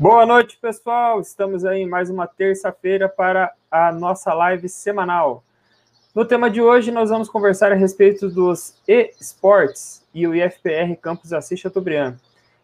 Boa 0.00 0.24
noite, 0.24 0.56
pessoal. 0.56 1.20
Estamos 1.20 1.62
aí 1.62 1.82
em 1.82 1.86
mais 1.86 2.08
uma 2.08 2.26
terça-feira 2.26 3.06
para 3.06 3.52
a 3.70 3.92
nossa 3.92 4.32
live 4.32 4.66
semanal. 4.66 5.44
No 6.14 6.24
tema 6.24 6.48
de 6.48 6.62
hoje, 6.62 6.90
nós 6.90 7.10
vamos 7.10 7.28
conversar 7.28 7.70
a 7.70 7.74
respeito 7.74 8.30
dos 8.30 8.80
e-sports 8.88 10.02
e 10.14 10.26
o 10.26 10.34
IFPR 10.34 10.96
Campus 11.02 11.34
Assis 11.34 11.60
Chateaubriand. 11.60 12.14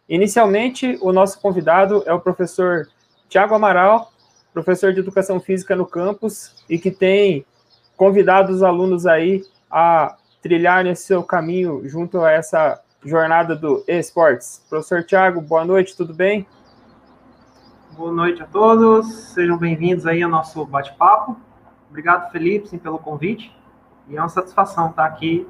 Inicialmente, 0.09 0.97
o 0.99 1.13
nosso 1.13 1.39
convidado 1.39 2.01
é 2.07 2.11
o 2.11 2.19
professor 2.19 2.87
Tiago 3.29 3.53
Amaral, 3.53 4.11
professor 4.51 4.91
de 4.91 5.01
Educação 5.01 5.39
Física 5.39 5.75
no 5.75 5.85
campus 5.85 6.65
e 6.67 6.79
que 6.79 6.89
tem 6.89 7.45
convidado 7.95 8.51
os 8.51 8.63
alunos 8.63 9.05
aí 9.05 9.43
a 9.69 10.17
trilharem 10.41 10.95
seu 10.95 11.21
caminho 11.21 11.87
junto 11.87 12.19
a 12.19 12.31
essa 12.31 12.81
jornada 13.05 13.55
do 13.55 13.83
esportes. 13.87 14.65
Professor 14.67 15.03
Tiago, 15.03 15.39
boa 15.39 15.63
noite, 15.63 15.95
tudo 15.95 16.15
bem? 16.15 16.47
Boa 17.97 18.11
noite 18.11 18.43
a 18.43 18.45
todos, 18.45 19.11
sejam 19.33 19.57
bem-vindos 19.57 20.05
aí 20.05 20.21
ao 20.21 20.29
nosso 20.29 20.63
bate-papo. 20.63 21.35
Obrigado, 21.89 22.31
Felipe, 22.31 22.67
sim, 22.67 22.77
pelo 22.77 22.99
convite. 22.99 23.51
E 24.07 24.15
é 24.15 24.21
uma 24.21 24.29
satisfação 24.29 24.91
estar 24.91 25.03
aqui 25.03 25.47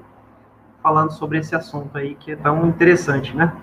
falando 0.81 1.11
sobre 1.11 1.39
esse 1.39 1.53
assunto 1.53 1.97
aí 1.97 2.15
que 2.15 2.31
é 2.31 2.35
tão 2.37 2.65
interessante, 2.65 3.35
né? 3.35 3.53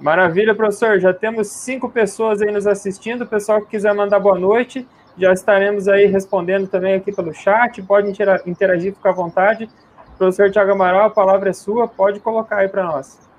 Maravilha, 0.00 0.52
professor. 0.52 0.98
Já 0.98 1.14
temos 1.14 1.46
cinco 1.46 1.88
pessoas 1.88 2.42
aí 2.42 2.50
nos 2.50 2.66
assistindo. 2.66 3.22
O 3.22 3.26
pessoal 3.28 3.60
que 3.60 3.68
quiser 3.68 3.94
mandar 3.94 4.18
boa 4.18 4.36
noite, 4.36 4.84
já 5.16 5.32
estaremos 5.32 5.86
aí 5.86 6.06
respondendo 6.06 6.66
também 6.66 6.94
aqui 6.94 7.12
pelo 7.12 7.32
chat. 7.32 7.80
Pode 7.82 8.10
interagir, 8.46 8.96
fica 8.96 9.10
à 9.10 9.12
vontade. 9.12 9.70
Professor 10.18 10.50
Tiago 10.50 10.72
Amaral, 10.72 11.04
a 11.06 11.10
palavra 11.10 11.50
é 11.50 11.52
sua. 11.52 11.86
Pode 11.86 12.18
colocar 12.18 12.56
aí 12.56 12.68
para 12.68 12.82
nós. 12.82 13.30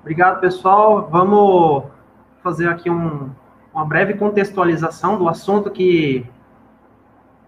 Obrigado, 0.00 0.40
pessoal. 0.40 1.06
Vamos 1.10 1.94
fazer 2.46 2.68
aqui 2.68 2.88
um, 2.88 3.28
uma 3.74 3.84
breve 3.84 4.14
contextualização 4.14 5.18
do 5.18 5.28
assunto 5.28 5.68
que 5.68 6.24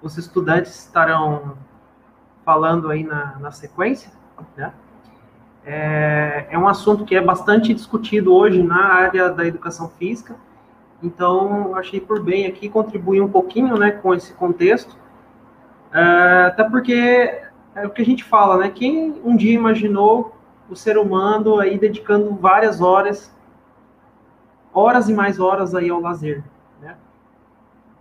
os 0.02 0.18
estudantes 0.18 0.74
estarão 0.74 1.56
falando 2.44 2.90
aí 2.90 3.05
na, 3.05 3.36
na 3.38 3.52
sequência. 3.52 4.10
Né? 4.56 4.72
É, 5.64 6.48
é 6.50 6.58
um 6.58 6.66
assunto 6.66 7.05
que 7.05 7.14
é 7.14 7.20
bastante 7.20 7.72
discutido 7.72 8.34
hoje 8.34 8.60
na 8.60 8.92
área 8.92 9.30
da 9.30 9.46
educação 9.46 9.88
física, 9.88 10.34
então 11.00 11.77
achei 11.77 12.00
por 12.00 12.20
bem 12.20 12.46
aqui 12.46 12.68
contribuir 12.68 13.20
um 13.20 13.28
pouquinho 13.28 13.77
né, 13.78 13.92
com 13.92 14.12
esse 14.12 14.33
contexto, 14.34 14.96
é, 15.92 16.46
até 16.46 16.64
porque 16.64 17.40
é 17.77 17.86
o 17.86 17.90
que 17.90 18.02
a 18.02 18.05
gente 18.05 18.24
fala, 18.24 18.56
né? 18.58 18.68
Quem 18.68 19.14
um 19.24 19.36
dia 19.36 19.55
imaginou 19.55 20.34
o 20.68 20.74
ser 20.74 20.98
humano 20.98 21.61
aí 21.61 21.78
dedicando 21.78 22.34
várias 22.34 22.80
horas 22.80 23.33
horas 24.78 25.08
e 25.08 25.12
mais 25.12 25.40
horas 25.40 25.74
aí 25.74 25.90
ao 25.90 26.00
lazer, 26.00 26.44
né? 26.80 26.96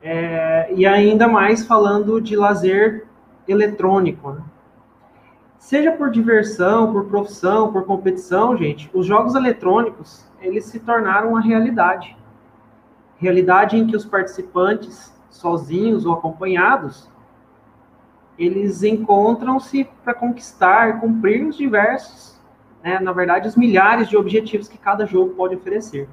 É, 0.02 0.74
e 0.74 0.86
ainda 0.86 1.28
mais 1.28 1.66
falando 1.66 2.22
de 2.22 2.36
lazer 2.36 3.08
eletrônico, 3.48 4.32
né? 4.32 4.44
Seja 5.58 5.92
por 5.92 6.12
diversão, 6.12 6.94
por 6.94 7.06
profissão, 7.06 7.74
por 7.74 7.84
competição, 7.86 8.56
gente, 8.56 8.90
os 8.94 9.06
jogos 9.06 9.34
eletrônicos, 9.34 10.26
eles 10.40 10.66
se 10.66 10.80
tornaram 10.80 11.30
uma 11.30 11.42
realidade. 11.42 12.16
Realidade 13.18 13.76
em 13.76 13.88
que 13.88 13.96
os 13.96 14.06
participantes, 14.06 15.12
sozinhos 15.30 16.06
ou 16.06 16.14
acompanhados, 16.14 17.10
eles 18.38 18.84
encontram-se 18.84 19.90
para 20.04 20.14
conquistar, 20.14 21.00
cumprir 21.00 21.44
os 21.44 21.58
diversos, 21.58 22.40
né, 22.84 23.00
na 23.00 23.12
verdade, 23.12 23.48
os 23.48 23.56
milhares 23.56 24.08
de 24.08 24.16
objetivos 24.16 24.68
que 24.68 24.78
cada 24.78 25.06
jogo 25.08 25.34
pode 25.34 25.56
oferecer. 25.56 26.08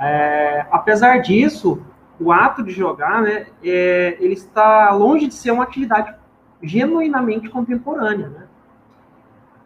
É, 0.00 0.66
apesar 0.70 1.18
disso, 1.18 1.82
o 2.18 2.32
ato 2.32 2.62
de 2.62 2.72
jogar, 2.72 3.22
né, 3.22 3.46
é, 3.62 4.16
ele 4.18 4.32
está 4.32 4.90
longe 4.92 5.26
de 5.26 5.34
ser 5.34 5.50
uma 5.50 5.64
atividade 5.64 6.14
genuinamente 6.62 7.48
contemporânea. 7.48 8.28
Né? 8.28 8.46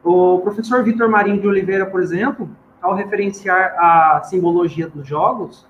O 0.03 0.41
professor 0.41 0.83
Vitor 0.83 1.09
Marinho 1.09 1.41
de 1.41 1.47
Oliveira, 1.47 1.87
por 1.87 2.03
exemplo, 2.03 2.49
ao 2.83 2.95
referenciar 2.95 3.75
a 3.78 4.22
simbologia 4.25 4.89
dos 4.89 5.06
jogos, 5.06 5.67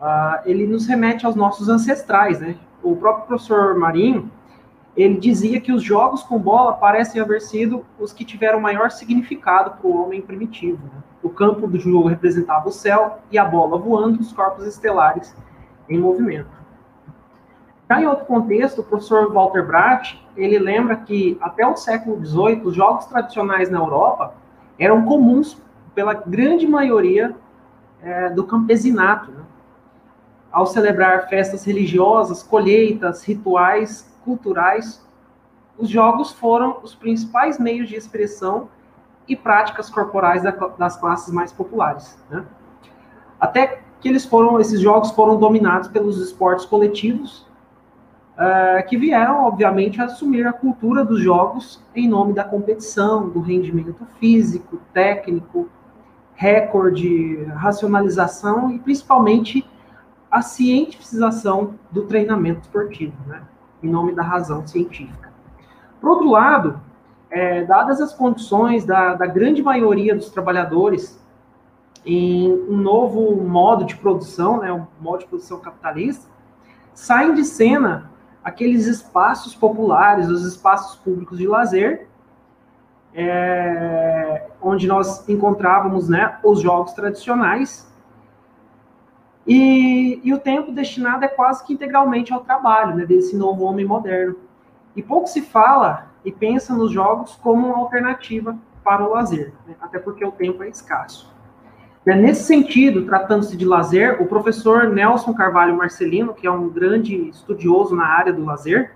uh, 0.00 0.40
ele 0.44 0.66
nos 0.66 0.86
remete 0.86 1.24
aos 1.24 1.36
nossos 1.36 1.68
ancestrais. 1.68 2.40
Né? 2.40 2.56
O 2.82 2.96
próprio 2.96 3.26
professor 3.26 3.78
Marinho, 3.78 4.30
ele 4.96 5.18
dizia 5.18 5.60
que 5.60 5.72
os 5.72 5.82
jogos 5.82 6.22
com 6.22 6.38
bola 6.38 6.72
parecem 6.72 7.20
haver 7.20 7.40
sido 7.40 7.84
os 7.98 8.12
que 8.12 8.24
tiveram 8.24 8.60
maior 8.60 8.90
significado 8.90 9.72
para 9.72 9.86
o 9.86 10.02
homem 10.02 10.20
primitivo. 10.20 10.82
Né? 10.82 11.02
O 11.24 11.30
campo 11.30 11.66
do 11.66 11.80
jogo 11.80 12.06
representava 12.06 12.68
o 12.68 12.72
céu 12.72 13.18
e 13.32 13.38
a 13.38 13.44
bola 13.46 13.78
voando, 13.78 14.20
os 14.20 14.30
corpos 14.30 14.66
estelares 14.66 15.34
em 15.88 15.98
movimento. 15.98 16.50
Já 17.90 18.02
em 18.02 18.06
outro 18.06 18.26
contexto, 18.26 18.82
o 18.82 18.84
professor 18.84 19.32
Walter 19.32 19.66
Bratt, 19.66 20.22
ele 20.36 20.58
lembra 20.58 20.96
que 20.96 21.38
até 21.40 21.66
o 21.66 21.76
século 21.76 22.24
XVIII, 22.24 22.62
os 22.64 22.74
jogos 22.74 23.06
tradicionais 23.06 23.70
na 23.70 23.78
Europa 23.78 24.34
eram 24.78 25.06
comuns 25.06 25.60
pela 25.94 26.12
grande 26.12 26.66
maioria 26.66 27.34
é, 28.02 28.28
do 28.28 28.44
campesinato. 28.44 29.30
Né? 29.30 29.42
Ao 30.52 30.66
celebrar 30.66 31.28
festas 31.30 31.64
religiosas, 31.64 32.42
colheitas, 32.42 33.24
rituais 33.24 34.14
culturais, 34.22 35.02
os 35.78 35.88
jogos 35.88 36.32
foram 36.32 36.80
os 36.82 36.94
principais 36.94 37.58
meios 37.58 37.88
de 37.88 37.96
expressão 37.96 38.68
e 39.28 39.34
práticas 39.34 39.88
corporais 39.88 40.42
das 40.78 40.96
classes 40.96 41.32
mais 41.32 41.52
populares. 41.52 42.18
Né? 42.30 42.44
Até 43.40 43.80
que 44.00 44.08
eles 44.08 44.24
foram, 44.24 44.60
esses 44.60 44.80
jogos 44.80 45.10
foram 45.12 45.38
dominados 45.38 45.88
pelos 45.88 46.20
esportes 46.20 46.66
coletivos, 46.66 47.46
uh, 48.34 48.86
que 48.86 48.96
vieram, 48.96 49.44
obviamente, 49.44 50.00
a 50.00 50.04
assumir 50.04 50.46
a 50.46 50.52
cultura 50.52 51.04
dos 51.04 51.20
jogos 51.20 51.82
em 51.94 52.08
nome 52.08 52.32
da 52.32 52.44
competição, 52.44 53.28
do 53.28 53.40
rendimento 53.40 54.06
físico, 54.18 54.78
técnico, 54.92 55.68
recorde, 56.34 57.44
racionalização 57.54 58.70
e 58.72 58.78
principalmente 58.78 59.64
a 60.30 60.42
cientificação 60.42 61.74
do 61.90 62.02
treinamento 62.02 62.62
esportivo, 62.62 63.16
né? 63.26 63.42
em 63.82 63.88
nome 63.88 64.12
da 64.12 64.22
razão 64.22 64.66
científica. 64.66 65.32
Por 66.00 66.10
outro 66.10 66.28
lado, 66.28 66.80
é, 67.34 67.64
dadas 67.64 68.00
as 68.00 68.14
condições 68.14 68.84
da, 68.84 69.14
da 69.14 69.26
grande 69.26 69.60
maioria 69.60 70.14
dos 70.14 70.30
trabalhadores 70.30 71.20
em 72.06 72.52
um 72.52 72.76
novo 72.76 73.34
modo 73.42 73.84
de 73.84 73.96
produção, 73.96 74.60
né, 74.60 74.72
um 74.72 74.86
modo 75.00 75.20
de 75.20 75.26
produção 75.26 75.58
capitalista, 75.58 76.30
saem 76.94 77.34
de 77.34 77.44
cena 77.44 78.08
aqueles 78.42 78.86
espaços 78.86 79.52
populares, 79.52 80.28
os 80.28 80.44
espaços 80.44 80.96
públicos 80.96 81.36
de 81.36 81.48
lazer, 81.48 82.06
é, 83.12 84.46
onde 84.62 84.86
nós 84.86 85.28
encontrávamos 85.28 86.08
né, 86.08 86.38
os 86.44 86.60
jogos 86.60 86.92
tradicionais, 86.92 87.92
e, 89.46 90.20
e, 90.22 90.32
o 90.32 90.38
tempo 90.38 90.72
destinado 90.72 91.24
é 91.24 91.28
quase 91.28 91.64
que 91.66 91.74
integralmente 91.74 92.32
ao 92.32 92.40
trabalho 92.40 92.94
né, 92.94 93.04
desse 93.04 93.36
novo 93.36 93.64
homem 93.64 93.84
moderno. 93.84 94.36
E 94.96 95.02
pouco 95.02 95.26
se 95.26 95.42
fala 95.42 96.13
e 96.24 96.32
pensa 96.32 96.74
nos 96.74 96.90
jogos 96.90 97.36
como 97.42 97.68
uma 97.68 97.78
alternativa 97.78 98.56
para 98.82 99.06
o 99.06 99.12
lazer, 99.12 99.52
né? 99.66 99.74
até 99.80 99.98
porque 99.98 100.24
o 100.24 100.32
tempo 100.32 100.62
é 100.62 100.68
escasso. 100.68 101.32
Né, 102.04 102.14
nesse 102.16 102.44
sentido, 102.44 103.06
tratando-se 103.06 103.56
de 103.56 103.64
lazer, 103.64 104.20
o 104.20 104.26
professor 104.26 104.88
Nelson 104.88 105.32
Carvalho 105.32 105.76
Marcelino, 105.76 106.34
que 106.34 106.46
é 106.46 106.50
um 106.50 106.68
grande 106.68 107.28
estudioso 107.28 107.96
na 107.96 108.06
área 108.06 108.32
do 108.32 108.44
lazer, 108.44 108.92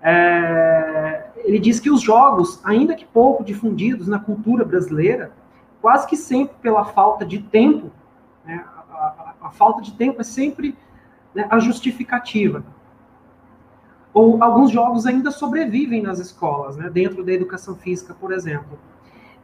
é, 0.00 1.30
ele 1.38 1.58
diz 1.58 1.80
que 1.80 1.90
os 1.90 2.00
jogos, 2.00 2.60
ainda 2.64 2.94
que 2.94 3.04
pouco 3.04 3.42
difundidos 3.42 4.06
na 4.06 4.20
cultura 4.20 4.64
brasileira, 4.64 5.32
quase 5.82 6.06
que 6.06 6.16
sempre 6.16 6.54
pela 6.62 6.84
falta 6.84 7.24
de 7.24 7.38
tempo, 7.38 7.90
né, 8.44 8.64
a, 8.88 8.94
a, 8.94 9.34
a, 9.42 9.50
falta 9.50 9.82
de 9.82 9.92
tempo 9.92 10.20
é 10.20 10.24
sempre 10.24 10.76
né, 11.34 11.46
a 11.50 11.58
justificativa 11.58 12.62
ou 14.16 14.42
alguns 14.42 14.70
jogos 14.70 15.04
ainda 15.04 15.30
sobrevivem 15.30 16.00
nas 16.00 16.18
escolas, 16.18 16.74
né, 16.74 16.88
dentro 16.88 17.22
da 17.22 17.32
educação 17.32 17.76
física, 17.76 18.16
por 18.18 18.32
exemplo. 18.32 18.78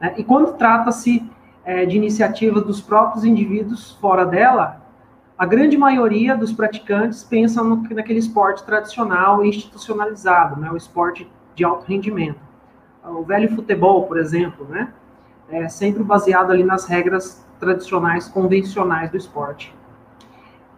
É, 0.00 0.19
e 0.19 0.24
quando 0.24 0.54
trata-se 0.54 1.30
é, 1.62 1.84
de 1.84 1.94
iniciativa 1.94 2.58
dos 2.58 2.80
próprios 2.80 3.22
indivíduos 3.22 3.92
fora 4.00 4.24
dela, 4.24 4.80
a 5.36 5.44
grande 5.44 5.76
maioria 5.76 6.34
dos 6.34 6.54
praticantes 6.54 7.22
pensam 7.22 7.62
no, 7.64 7.82
naquele 7.90 8.19
esporte 8.19 8.64
tradicional 8.64 9.44
e 9.44 9.50
institucionalizado, 9.50 10.58
né, 10.58 10.70
o 10.70 10.76
esporte 10.78 11.30
de 11.54 11.64
alto 11.64 11.84
rendimento. 11.84 12.40
O 13.04 13.24
velho 13.24 13.54
futebol, 13.54 14.06
por 14.06 14.19
exemplo, 14.19 14.66
né, 14.70 14.90
é 15.50 15.69
sempre 15.69 16.02
baseado 16.02 16.50
ali 16.50 16.64
nas 16.64 16.86
regras 16.86 17.46
tradicionais, 17.60 18.26
convencionais 18.26 19.10
do 19.10 19.19
esporte. 19.19 19.74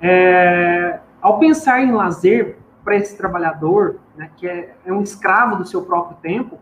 É, 0.01 0.99
ao 1.23 1.39
pensar 1.39 1.81
em 1.81 1.93
lazer, 1.93 2.59
para 2.85 2.97
esse 2.97 3.17
trabalhador, 3.17 3.97
né, 4.15 4.31
que 4.37 4.47
é, 4.47 4.77
é 4.85 4.93
um 4.93 5.03
escravo 5.03 5.57
do 5.57 5.67
seu 5.67 5.83
próprio 5.83 6.19
tempo, 6.19 6.59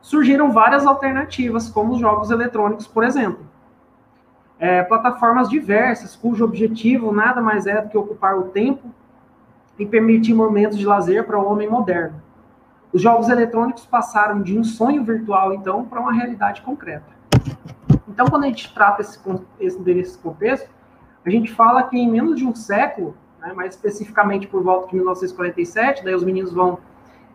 surgiram 0.00 0.52
várias 0.52 0.86
alternativas, 0.86 1.68
como 1.68 1.94
os 1.94 1.98
jogos 1.98 2.30
eletrônicos, 2.30 2.86
por 2.86 3.02
exemplo. 3.02 3.44
é, 4.58 4.82
plataformas 4.82 5.48
diversas, 5.48 6.16
cujo 6.16 6.44
objetivo 6.44 7.12
nada 7.12 7.40
mais 7.40 7.66
é 7.66 7.80
do 7.80 7.88
que 7.88 7.98
ocupar 7.98 8.38
o 8.38 8.44
tempo 8.44 8.90
e 9.78 9.84
permitir 9.84 10.34
momentos 10.34 10.78
de 10.78 10.86
lazer 10.86 11.24
para 11.26 11.38
o 11.38 11.46
homem 11.46 11.68
moderno. 11.68 12.22
Os 12.92 13.02
jogos 13.02 13.28
eletrônicos 13.28 13.84
passaram 13.84 14.40
de 14.40 14.58
um 14.58 14.64
sonho 14.64 15.04
virtual, 15.04 15.52
então, 15.52 15.84
para 15.84 16.00
uma 16.00 16.12
realidade 16.12 16.62
concreta. 16.62 17.14
Então, 18.08 18.26
quando 18.26 18.44
a 18.44 18.46
gente 18.46 18.72
trata 18.72 19.02
esse, 19.02 19.20
esse, 19.60 19.78
desse 19.82 20.16
contexto, 20.16 20.70
a 21.24 21.28
gente 21.28 21.52
fala 21.52 21.82
que 21.82 21.98
em 21.98 22.10
menos 22.10 22.36
de 22.36 22.46
um 22.46 22.54
século, 22.54 23.14
né, 23.46 23.52
mais 23.54 23.74
especificamente 23.74 24.46
por 24.46 24.62
volta 24.62 24.88
de 24.88 24.96
1947, 24.96 26.04
daí 26.04 26.14
os 26.14 26.24
meninos 26.24 26.52
vão 26.52 26.78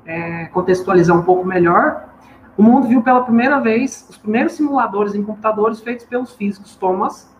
é, 0.06 0.46
contextualizar 0.48 1.18
um 1.18 1.24
pouco 1.24 1.46
melhor, 1.46 2.10
o 2.58 2.64
mundo 2.64 2.88
viu 2.88 3.02
pela 3.02 3.24
primeira 3.24 3.60
vez 3.60 4.06
os 4.10 4.18
primeiros 4.18 4.54
simuladores 4.54 5.16
em 5.16 5.24
computadores 5.24 5.80
feitos 5.80 6.06
pelos 6.06 6.34
físicos 6.34 6.76
Thomas 6.76 7.34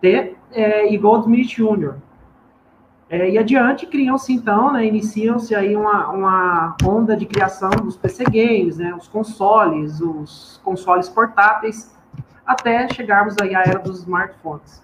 T. 0.00 0.36
É, 0.50 0.92
e 0.92 0.98
Goldsmith 0.98 1.48
Jr. 1.48 1.94
É, 3.08 3.30
e 3.30 3.38
adiante 3.38 3.86
criam-se 3.86 4.32
então, 4.32 4.72
né, 4.72 4.84
iniciam-se 4.84 5.54
aí 5.54 5.76
uma, 5.76 6.08
uma 6.08 6.76
onda 6.84 7.16
de 7.16 7.26
criação 7.26 7.70
dos 7.70 7.96
PC 7.96 8.24
games, 8.24 8.76
né, 8.76 8.94
os 8.94 9.06
consoles, 9.06 10.00
os 10.00 10.60
consoles 10.64 11.08
portáteis, 11.08 11.94
até 12.44 12.88
chegarmos 12.92 13.36
aí 13.40 13.54
à 13.54 13.60
era 13.60 13.78
dos 13.78 14.00
smartphones. 14.00 14.82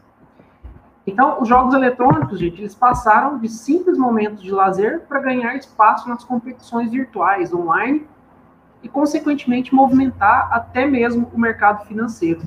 Então, 1.11 1.43
os 1.43 1.49
jogos 1.49 1.75
eletrônicos, 1.75 2.39
gente, 2.39 2.61
eles 2.61 2.75
passaram 2.75 3.37
de 3.39 3.49
simples 3.49 3.99
momentos 3.99 4.41
de 4.41 4.53
lazer 4.53 5.01
para 5.09 5.19
ganhar 5.19 5.57
espaço 5.57 6.09
nas 6.09 6.23
competições 6.23 6.93
virtuais 6.93 7.53
online 7.53 8.07
e, 8.81 8.89
consequentemente, 8.89 9.75
movimentar 9.75 10.49
até 10.53 10.87
mesmo 10.87 11.29
o 11.35 11.39
mercado 11.39 11.85
financeiro. 11.85 12.41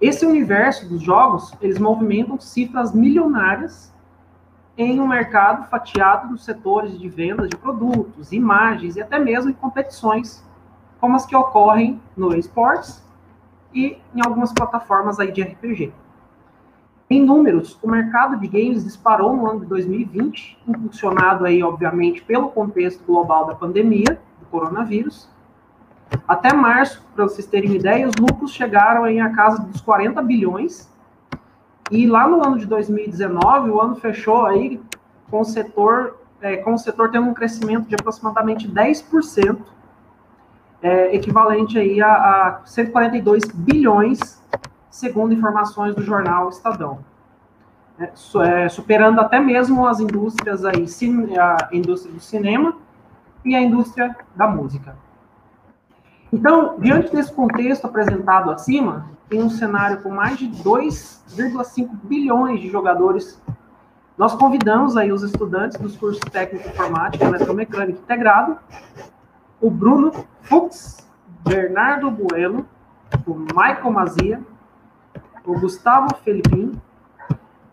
Esse 0.00 0.24
universo 0.24 0.88
dos 0.88 1.02
jogos, 1.02 1.52
eles 1.60 1.78
movimentam 1.78 2.40
cifras 2.40 2.94
milionárias 2.94 3.92
em 4.78 4.98
um 4.98 5.06
mercado 5.06 5.68
fatiado 5.68 6.32
nos 6.32 6.42
setores 6.42 6.98
de 6.98 7.06
vendas 7.06 7.50
de 7.50 7.56
produtos, 7.58 8.32
imagens 8.32 8.96
e 8.96 9.02
até 9.02 9.18
mesmo 9.18 9.50
em 9.50 9.54
competições, 9.54 10.42
como 10.98 11.16
as 11.16 11.26
que 11.26 11.36
ocorrem 11.36 12.00
no 12.16 12.34
esportes 12.34 13.04
e 13.74 13.98
em 14.14 14.22
algumas 14.24 14.54
plataformas 14.54 15.20
aí 15.20 15.30
de 15.30 15.42
RPG. 15.42 15.92
Em 17.12 17.24
números, 17.24 17.76
o 17.82 17.90
mercado 17.90 18.38
de 18.38 18.46
games 18.46 18.84
disparou 18.84 19.34
no 19.34 19.44
ano 19.50 19.60
de 19.60 19.66
2020, 19.66 20.58
impulsionado 20.68 21.44
aí, 21.44 21.60
obviamente, 21.60 22.22
pelo 22.22 22.50
contexto 22.50 23.04
global 23.04 23.46
da 23.46 23.54
pandemia, 23.56 24.20
coronavírus. 24.48 25.28
Até 26.26 26.52
março, 26.52 27.04
para 27.14 27.24
vocês 27.24 27.48
terem 27.48 27.74
ideia, 27.74 28.06
os 28.06 28.14
lucros 28.14 28.52
chegaram 28.52 29.08
em 29.08 29.20
a 29.20 29.30
casa 29.30 29.60
dos 29.60 29.80
40 29.80 30.22
bilhões. 30.22 30.88
E 31.90 32.06
lá 32.06 32.28
no 32.28 32.46
ano 32.46 32.56
de 32.56 32.66
2019, 32.66 33.70
o 33.70 33.80
ano 33.80 33.96
fechou 33.96 34.46
aí 34.46 34.80
com 35.28 35.40
o 35.40 35.44
setor, 35.44 36.16
é, 36.40 36.58
com 36.58 36.74
o 36.74 36.78
setor 36.78 37.10
tendo 37.10 37.26
um 37.26 37.34
crescimento 37.34 37.88
de 37.88 37.94
aproximadamente 37.96 38.68
10%, 38.68 39.58
é, 40.80 41.14
equivalente 41.14 41.76
aí 41.76 42.00
a, 42.00 42.12
a 42.12 42.60
142 42.64 43.44
bilhões, 43.52 44.40
segundo 45.00 45.32
informações 45.32 45.94
do 45.94 46.02
jornal 46.02 46.50
Estadão. 46.50 46.98
É, 47.98 48.12
é 48.64 48.68
superando 48.68 49.18
até 49.20 49.40
mesmo 49.40 49.86
as 49.86 49.98
indústrias 49.98 50.64
aí, 50.64 50.86
a 51.38 51.74
indústria 51.74 52.14
do 52.14 52.20
cinema, 52.20 52.76
e 53.44 53.54
a 53.54 53.60
indústria 53.60 54.14
da 54.36 54.46
música. 54.46 54.96
Então, 56.32 56.78
diante 56.78 57.10
desse 57.10 57.32
contexto 57.32 57.86
apresentado 57.86 58.50
acima, 58.50 59.10
em 59.30 59.42
um 59.42 59.50
cenário 59.50 60.02
com 60.02 60.10
mais 60.10 60.38
de 60.38 60.48
2,5 60.48 61.88
bilhões 62.04 62.60
de 62.60 62.68
jogadores, 62.68 63.40
nós 64.16 64.34
convidamos 64.34 64.96
aí 64.96 65.10
os 65.10 65.22
estudantes 65.22 65.78
dos 65.78 65.96
cursos 65.96 66.20
técnico 66.30 66.68
informática, 66.68 67.24
eletromecânica 67.24 67.98
integrado, 67.98 68.58
o 69.60 69.70
Bruno 69.70 70.12
Fux, 70.42 70.98
Bernardo 71.42 72.10
Bueno, 72.10 72.66
o 73.26 73.34
Michael 73.34 73.90
Mazia, 73.90 74.40
o 75.50 75.58
Gustavo 75.58 76.14
Felipim, 76.24 76.80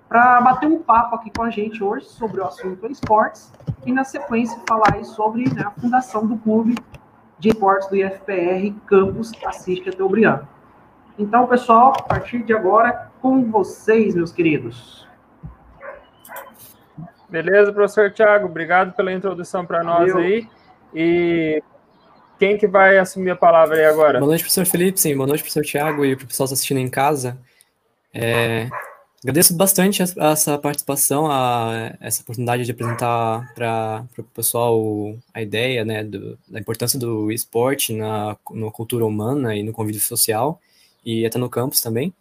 para 0.09 0.41
bater 0.41 0.67
um 0.67 0.81
papo 0.81 1.15
aqui 1.15 1.29
com 1.29 1.43
a 1.43 1.49
gente 1.49 1.83
hoje 1.83 2.05
sobre 2.05 2.41
o 2.41 2.45
assunto 2.45 2.87
esportes 2.87 3.51
e, 3.85 3.91
na 3.91 4.03
sequência, 4.03 4.59
falar 4.67 5.03
sobre 5.03 5.43
né, 5.53 5.63
a 5.65 5.71
fundação 5.71 6.25
do 6.25 6.37
clube 6.37 6.75
de 7.37 7.49
esportes 7.49 7.87
do 7.89 7.95
IFPR 7.95 8.73
Campus 8.87 9.31
Assis 9.45 9.83
Chateaubriand. 9.83 10.41
Então, 11.19 11.45
pessoal, 11.45 11.93
a 11.97 12.03
partir 12.03 12.43
de 12.43 12.53
agora, 12.53 13.11
com 13.21 13.51
vocês, 13.51 14.15
meus 14.15 14.31
queridos. 14.31 15.07
Beleza, 17.29 17.73
professor 17.73 18.11
Tiago, 18.11 18.45
obrigado 18.45 18.93
pela 18.93 19.11
introdução 19.11 19.65
para 19.65 19.83
nós 19.83 20.15
aí. 20.15 20.47
E 20.95 21.61
quem 22.39 22.57
que 22.57 22.65
vai 22.65 22.97
assumir 22.97 23.31
a 23.31 23.35
palavra 23.35 23.75
aí 23.75 23.85
agora? 23.85 24.19
Boa 24.19 24.29
noite, 24.29 24.43
professor 24.43 24.65
Felipe, 24.65 24.99
sim. 24.99 25.15
Boa 25.15 25.27
noite, 25.27 25.41
professor 25.41 25.63
Tiago 25.63 26.05
e 26.05 26.15
para 26.15 26.23
o 26.23 26.27
pessoal 26.27 26.45
assistindo 26.45 26.79
em 26.79 26.89
casa. 26.89 27.37
É, 28.13 28.69
Agradeço 29.23 29.55
bastante 29.55 30.03
essa 30.03 30.59
participação, 30.59 31.29
a, 31.29 31.97
essa 31.99 32.21
oportunidade 32.21 32.63
de 32.63 32.71
apresentar 32.71 33.51
para 33.55 34.05
o 34.15 34.23
pessoal 34.23 35.17
a 35.33 35.41
ideia 35.41 35.83
né, 35.83 36.03
do, 36.03 36.37
da 36.47 36.59
importância 36.59 36.99
do 36.99 37.31
esporte 37.31 37.93
na, 37.93 38.37
na 38.51 38.71
cultura 38.71 39.05
humana 39.05 39.55
e 39.55 39.63
no 39.63 39.73
convívio 39.73 39.99
social, 39.99 40.61
e 41.03 41.25
até 41.25 41.39
no 41.39 41.49
campus 41.49 41.81
também. 41.81 42.13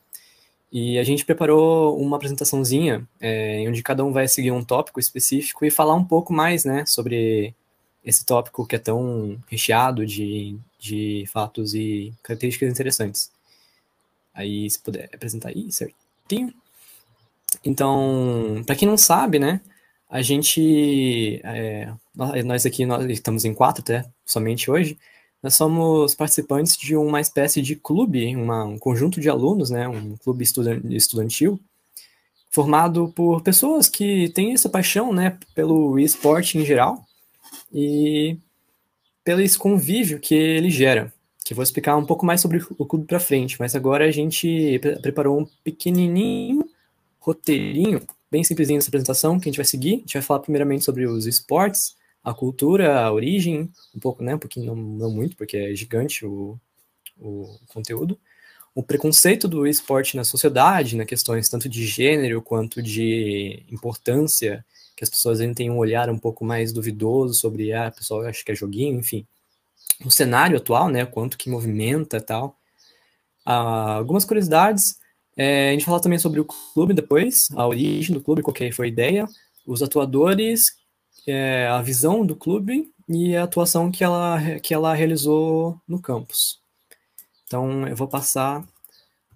E 0.72 0.98
a 0.98 1.04
gente 1.04 1.24
preparou 1.24 2.00
uma 2.00 2.16
apresentaçãozinha, 2.16 3.06
é, 3.20 3.64
onde 3.68 3.82
cada 3.82 4.02
um 4.02 4.10
vai 4.10 4.26
seguir 4.26 4.50
um 4.50 4.64
tópico 4.64 4.98
específico 4.98 5.66
e 5.66 5.70
falar 5.70 5.94
um 5.94 6.04
pouco 6.04 6.32
mais 6.32 6.64
né, 6.64 6.84
sobre 6.86 7.54
esse 8.02 8.24
tópico 8.24 8.66
que 8.66 8.76
é 8.76 8.78
tão 8.78 9.38
recheado 9.48 10.06
de, 10.06 10.56
de 10.78 11.24
fatos 11.30 11.74
e 11.74 12.12
características 12.22 12.70
interessantes. 12.70 13.35
Aí, 14.36 14.70
se 14.70 14.78
puder 14.78 15.08
apresentar 15.12 15.48
aí 15.48 15.72
certinho. 15.72 16.52
Então, 17.64 18.62
para 18.66 18.76
quem 18.76 18.86
não 18.86 18.96
sabe, 18.96 19.38
né, 19.38 19.60
a 20.08 20.22
gente, 20.22 21.40
é, 21.42 21.92
nós 22.44 22.66
aqui, 22.66 22.86
nós 22.86 23.04
estamos 23.10 23.44
em 23.44 23.54
quatro 23.54 23.82
até, 23.82 24.04
somente 24.24 24.70
hoje, 24.70 24.96
nós 25.42 25.54
somos 25.54 26.14
participantes 26.14 26.76
de 26.76 26.96
uma 26.96 27.20
espécie 27.20 27.62
de 27.62 27.76
clube, 27.76 28.34
uma, 28.36 28.64
um 28.64 28.78
conjunto 28.78 29.20
de 29.20 29.28
alunos, 29.28 29.70
né, 29.70 29.88
um 29.88 30.16
clube 30.16 30.44
estudantil, 30.90 31.58
formado 32.50 33.12
por 33.14 33.42
pessoas 33.42 33.88
que 33.88 34.28
têm 34.30 34.52
essa 34.52 34.68
paixão, 34.68 35.12
né, 35.12 35.38
pelo 35.54 35.98
esporte 35.98 36.58
em 36.58 36.64
geral 36.64 37.04
e 37.72 38.38
pelo 39.24 39.40
esse 39.40 39.58
convívio 39.58 40.20
que 40.20 40.34
ele 40.34 40.70
gera, 40.70 41.12
que 41.46 41.54
vou 41.54 41.62
explicar 41.62 41.96
um 41.96 42.04
pouco 42.04 42.26
mais 42.26 42.40
sobre 42.40 42.60
o 42.76 42.84
clube 42.84 43.06
para 43.06 43.20
frente, 43.20 43.54
mas 43.60 43.76
agora 43.76 44.04
a 44.04 44.10
gente 44.10 44.80
preparou 45.00 45.38
um 45.38 45.46
pequenininho 45.62 46.68
roteirinho 47.20 48.02
bem 48.28 48.42
simplesinho 48.42 48.78
essa 48.78 48.88
apresentação 48.88 49.38
que 49.38 49.48
a 49.48 49.52
gente 49.52 49.56
vai 49.56 49.64
seguir. 49.64 49.94
A 49.94 49.98
gente 49.98 50.14
vai 50.14 50.22
falar 50.22 50.40
primeiramente 50.40 50.84
sobre 50.84 51.06
os 51.06 51.24
esportes, 51.24 51.94
a 52.24 52.34
cultura, 52.34 52.98
a 52.98 53.12
origem, 53.12 53.70
um 53.94 54.00
pouco, 54.00 54.24
né? 54.24 54.34
Um 54.34 54.40
pouquinho, 54.40 54.66
não, 54.66 54.74
não 54.74 55.08
muito, 55.08 55.36
porque 55.36 55.56
é 55.56 55.72
gigante 55.76 56.26
o, 56.26 56.58
o 57.16 57.56
conteúdo. 57.68 58.18
O 58.74 58.82
preconceito 58.82 59.46
do 59.46 59.68
esporte 59.68 60.16
na 60.16 60.24
sociedade, 60.24 60.96
na 60.96 61.04
questões 61.04 61.48
tanto 61.48 61.68
de 61.68 61.86
gênero 61.86 62.42
quanto 62.42 62.82
de 62.82 63.62
importância, 63.70 64.66
que 64.96 65.04
as 65.04 65.10
pessoas 65.10 65.40
ainda 65.40 65.54
têm 65.54 65.70
um 65.70 65.78
olhar 65.78 66.10
um 66.10 66.18
pouco 66.18 66.44
mais 66.44 66.72
duvidoso 66.72 67.34
sobre, 67.34 67.72
ah, 67.72 67.86
a 67.86 67.92
pessoa 67.92 68.28
acha 68.28 68.44
que 68.44 68.50
é 68.50 68.54
joguinho, 68.56 68.98
enfim. 68.98 69.24
O 70.04 70.10
cenário 70.10 70.56
atual, 70.56 70.88
né? 70.88 71.04
Quanto 71.06 71.38
que 71.38 71.50
movimenta 71.50 72.18
e 72.18 72.20
tal. 72.20 72.56
Ah, 73.44 73.94
algumas 73.94 74.24
curiosidades 74.24 74.98
é, 75.36 75.68
a 75.68 75.72
gente 75.72 75.84
fala 75.84 76.00
também 76.00 76.18
sobre 76.18 76.40
o 76.40 76.46
clube 76.46 76.94
depois, 76.94 77.48
a 77.54 77.66
origem 77.66 78.14
do 78.14 78.22
clube, 78.22 78.42
qual 78.42 78.54
que 78.54 78.72
foi 78.72 78.86
a 78.86 78.88
ideia, 78.88 79.26
os 79.66 79.82
atuadores, 79.82 80.62
é, 81.26 81.66
a 81.66 81.82
visão 81.82 82.24
do 82.24 82.34
clube 82.34 82.90
e 83.06 83.36
a 83.36 83.44
atuação 83.44 83.90
que 83.90 84.02
ela, 84.02 84.38
que 84.62 84.72
ela 84.72 84.94
realizou 84.94 85.78
no 85.86 86.00
campus. 86.00 86.58
Então, 87.44 87.86
eu 87.86 87.94
vou 87.94 88.08
passar 88.08 88.64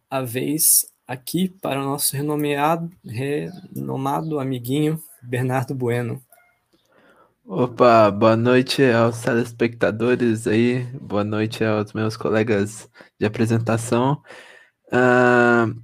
a 0.09 0.23
vez 0.23 0.87
aqui 1.07 1.49
para 1.49 1.81
o 1.81 1.85
nosso 1.85 2.17
renomeado, 2.17 2.91
renomado 3.05 4.41
amiguinho 4.41 5.01
Bernardo 5.23 5.75
Bueno. 5.75 6.23
Opa, 7.53 8.13
boa 8.13 8.37
noite 8.37 8.81
aos 8.93 9.23
telespectadores 9.23 10.47
aí, 10.47 10.85
boa 11.01 11.25
noite 11.25 11.65
aos 11.65 11.93
meus 11.93 12.17
colegas 12.17 12.89
de 13.19 13.27
apresentação. 13.27 14.23
Uh, 14.87 15.75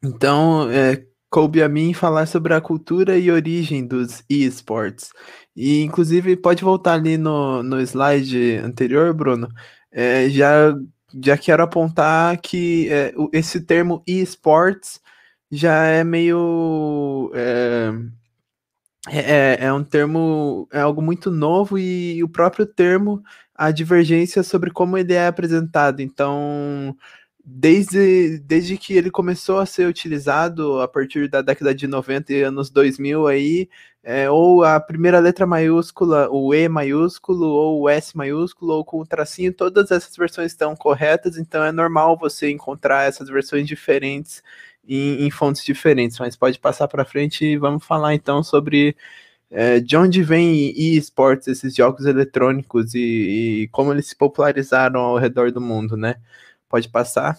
então, 0.00 0.70
é, 0.70 1.04
coube 1.28 1.60
a 1.60 1.68
mim 1.68 1.92
falar 1.92 2.26
sobre 2.26 2.54
a 2.54 2.60
cultura 2.60 3.18
e 3.18 3.32
origem 3.32 3.84
dos 3.84 4.22
esports. 4.30 5.10
E, 5.56 5.82
inclusive, 5.82 6.36
pode 6.36 6.62
voltar 6.62 6.94
ali 6.94 7.18
no, 7.18 7.64
no 7.64 7.80
slide 7.80 8.58
anterior, 8.58 9.12
Bruno. 9.12 9.48
É, 9.90 10.30
já 10.30 10.72
já 11.24 11.36
quero 11.36 11.64
apontar 11.64 12.40
que 12.40 12.88
é, 12.92 13.12
esse 13.32 13.60
termo 13.60 14.04
esports 14.06 15.00
já 15.50 15.84
é 15.86 16.04
meio. 16.04 17.32
É, 19.10 19.56
é, 19.62 19.64
é, 19.66 19.72
um 19.72 19.82
termo, 19.84 20.68
é 20.72 20.80
algo 20.80 21.00
muito 21.00 21.30
novo 21.30 21.78
e 21.78 22.22
o 22.22 22.28
próprio 22.28 22.66
termo, 22.66 23.22
a 23.54 23.70
divergência 23.70 24.42
sobre 24.42 24.70
como 24.70 24.98
ele 24.98 25.14
é 25.14 25.26
apresentado. 25.26 26.00
Então, 26.00 26.96
desde, 27.44 28.38
desde 28.40 28.76
que 28.76 28.94
ele 28.94 29.10
começou 29.10 29.58
a 29.58 29.66
ser 29.66 29.88
utilizado 29.88 30.80
a 30.80 30.88
partir 30.88 31.28
da 31.28 31.40
década 31.42 31.74
de 31.74 31.86
90 31.86 32.32
e 32.32 32.42
anos 32.42 32.70
2000 32.70 33.26
aí, 33.26 33.68
é, 34.02 34.30
ou 34.30 34.64
a 34.64 34.78
primeira 34.80 35.18
letra 35.18 35.46
maiúscula, 35.46 36.28
o 36.30 36.54
E 36.54 36.68
maiúsculo, 36.68 37.46
ou 37.46 37.82
o 37.82 37.88
S 37.88 38.16
maiúsculo, 38.16 38.74
ou 38.74 38.84
com 38.84 39.00
o 39.00 39.06
tracinho, 39.06 39.52
todas 39.52 39.90
essas 39.90 40.14
versões 40.16 40.52
estão 40.52 40.76
corretas, 40.76 41.36
então 41.36 41.64
é 41.64 41.72
normal 41.72 42.16
você 42.18 42.50
encontrar 42.50 43.04
essas 43.08 43.28
versões 43.28 43.66
diferentes 43.66 44.42
em, 44.88 45.26
em 45.26 45.30
fontes 45.30 45.64
diferentes, 45.64 46.18
mas 46.18 46.36
pode 46.36 46.58
passar 46.58 46.88
para 46.88 47.04
frente 47.04 47.44
e 47.44 47.58
vamos 47.58 47.84
falar 47.84 48.14
então 48.14 48.42
sobre 48.42 48.96
é, 49.50 49.80
de 49.80 49.96
onde 49.96 50.22
vem 50.22 50.70
e-sports, 50.76 51.48
esses 51.48 51.74
jogos 51.74 52.06
eletrônicos 52.06 52.94
e, 52.94 53.62
e 53.62 53.68
como 53.68 53.92
eles 53.92 54.08
se 54.08 54.16
popularizaram 54.16 55.00
ao 55.00 55.18
redor 55.18 55.52
do 55.52 55.60
mundo, 55.60 55.96
né? 55.96 56.16
Pode 56.68 56.88
passar. 56.88 57.38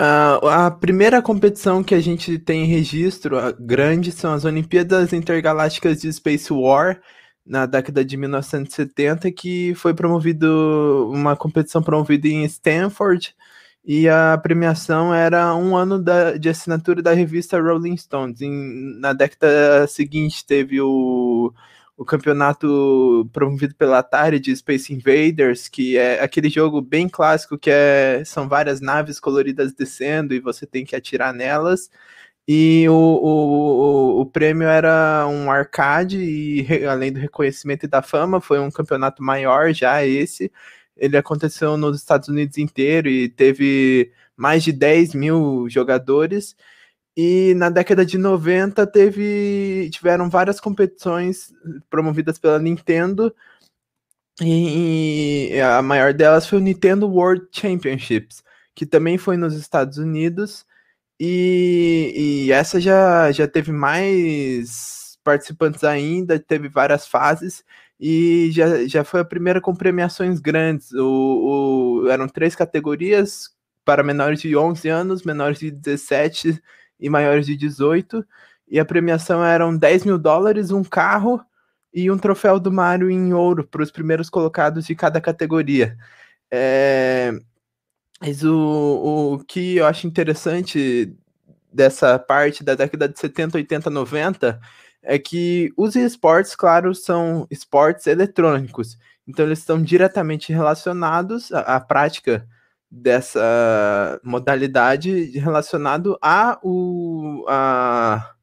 Uh, 0.00 0.48
a 0.48 0.70
primeira 0.70 1.20
competição 1.20 1.84
que 1.84 1.94
a 1.94 2.00
gente 2.00 2.38
tem 2.38 2.64
registro 2.64 3.36
grande 3.60 4.10
são 4.10 4.32
as 4.32 4.46
Olimpíadas 4.46 5.12
Intergalácticas 5.12 6.00
de 6.00 6.10
Space 6.10 6.50
War, 6.50 7.02
na 7.44 7.66
década 7.66 8.02
de 8.02 8.16
1970, 8.16 9.30
que 9.30 9.74
foi 9.74 9.92
promovido 9.92 11.10
uma 11.12 11.36
competição 11.36 11.82
promovida 11.82 12.28
em 12.28 12.44
Stanford, 12.44 13.34
e 13.84 14.08
a 14.08 14.38
premiação 14.38 15.14
era 15.14 15.54
um 15.54 15.76
ano 15.76 16.02
da, 16.02 16.36
de 16.36 16.48
assinatura 16.48 17.02
da 17.02 17.12
revista 17.12 17.60
Rolling 17.60 17.96
Stones. 17.96 18.40
Em, 18.40 18.98
na 19.00 19.12
década 19.12 19.86
seguinte 19.88 20.46
teve 20.46 20.80
o 20.80 21.52
o 22.00 22.04
campeonato 22.04 23.28
promovido 23.30 23.74
pela 23.74 23.98
Atari 23.98 24.40
de 24.40 24.56
Space 24.56 24.90
Invaders, 24.90 25.68
que 25.68 25.98
é 25.98 26.22
aquele 26.22 26.48
jogo 26.48 26.80
bem 26.80 27.06
clássico 27.06 27.58
que 27.58 27.70
é, 27.70 28.22
são 28.24 28.48
várias 28.48 28.80
naves 28.80 29.20
coloridas 29.20 29.74
descendo 29.74 30.32
e 30.32 30.40
você 30.40 30.64
tem 30.66 30.82
que 30.82 30.96
atirar 30.96 31.34
nelas. 31.34 31.90
E 32.48 32.88
o, 32.88 32.94
o, 32.94 34.20
o, 34.22 34.26
prêmio 34.26 34.66
era 34.66 35.26
um 35.28 35.50
arcade, 35.50 36.18
e 36.18 36.86
além 36.86 37.12
do 37.12 37.20
reconhecimento 37.20 37.84
e 37.84 37.88
da 37.88 38.00
fama, 38.00 38.40
foi 38.40 38.58
um 38.58 38.70
campeonato 38.70 39.22
maior 39.22 39.70
já 39.74 40.02
esse. 40.02 40.50
Ele 41.00 41.16
aconteceu 41.16 41.76
nos 41.78 41.96
Estados 41.96 42.28
Unidos 42.28 42.58
inteiro 42.58 43.08
e 43.08 43.28
teve 43.28 44.12
mais 44.36 44.62
de 44.62 44.70
10 44.70 45.14
mil 45.14 45.66
jogadores. 45.68 46.54
E 47.16 47.54
na 47.54 47.70
década 47.70 48.04
de 48.04 48.18
90 48.18 48.86
teve, 48.86 49.88
tiveram 49.90 50.28
várias 50.28 50.60
competições 50.60 51.52
promovidas 51.88 52.38
pela 52.38 52.58
Nintendo. 52.58 53.34
E, 54.42 55.58
a 55.60 55.82
maior 55.82 56.12
delas 56.14 56.46
foi 56.46 56.58
o 56.58 56.62
Nintendo 56.62 57.08
World 57.08 57.46
Championships, 57.50 58.42
que 58.74 58.86
também 58.86 59.18
foi 59.18 59.36
nos 59.36 59.54
Estados 59.54 59.98
Unidos. 59.98 60.66
E, 61.18 62.46
e 62.46 62.52
essa 62.52 62.80
já, 62.80 63.32
já 63.32 63.48
teve 63.48 63.72
mais 63.72 65.18
participantes 65.24 65.84
ainda, 65.84 66.38
teve 66.38 66.68
várias 66.68 67.06
fases 67.06 67.64
e 68.00 68.50
já, 68.50 68.86
já 68.86 69.04
foi 69.04 69.20
a 69.20 69.24
primeira 69.24 69.60
com 69.60 69.74
premiações 69.74 70.40
grandes. 70.40 70.90
O, 70.92 72.02
o, 72.04 72.08
eram 72.08 72.26
três 72.26 72.56
categorias 72.56 73.50
para 73.84 74.02
menores 74.02 74.40
de 74.40 74.56
11 74.56 74.88
anos, 74.88 75.22
menores 75.22 75.58
de 75.58 75.70
17 75.70 76.58
e 76.98 77.10
maiores 77.10 77.44
de 77.44 77.54
18. 77.54 78.24
E 78.68 78.80
a 78.80 78.86
premiação 78.86 79.44
eram 79.44 79.76
10 79.76 80.06
mil 80.06 80.18
dólares, 80.18 80.70
um 80.70 80.82
carro 80.82 81.44
e 81.92 82.10
um 82.10 82.16
troféu 82.16 82.58
do 82.58 82.72
Mario 82.72 83.10
em 83.10 83.34
ouro 83.34 83.66
para 83.66 83.82
os 83.82 83.90
primeiros 83.90 84.30
colocados 84.30 84.86
de 84.86 84.94
cada 84.94 85.20
categoria. 85.20 85.98
É, 86.50 87.32
mas 88.18 88.42
o, 88.42 89.34
o 89.34 89.44
que 89.44 89.76
eu 89.76 89.86
acho 89.86 90.06
interessante 90.06 91.14
dessa 91.70 92.18
parte 92.18 92.64
da 92.64 92.74
década 92.74 93.08
de 93.08 93.18
70, 93.18 93.58
80, 93.58 93.90
90 93.90 94.60
é 95.02 95.18
que 95.18 95.72
os 95.76 95.96
esportes, 95.96 96.54
claro, 96.54 96.94
são 96.94 97.46
esportes 97.50 98.06
eletrônicos. 98.06 98.98
Então 99.26 99.44
eles 99.46 99.60
estão 99.60 99.82
diretamente 99.82 100.52
relacionados 100.52 101.52
à, 101.52 101.76
à 101.76 101.80
prática 101.80 102.46
dessa 102.90 104.20
modalidade 104.24 105.38
relacionado 105.38 106.18
a, 106.20 106.58
o, 106.62 107.46
a, 107.48 108.34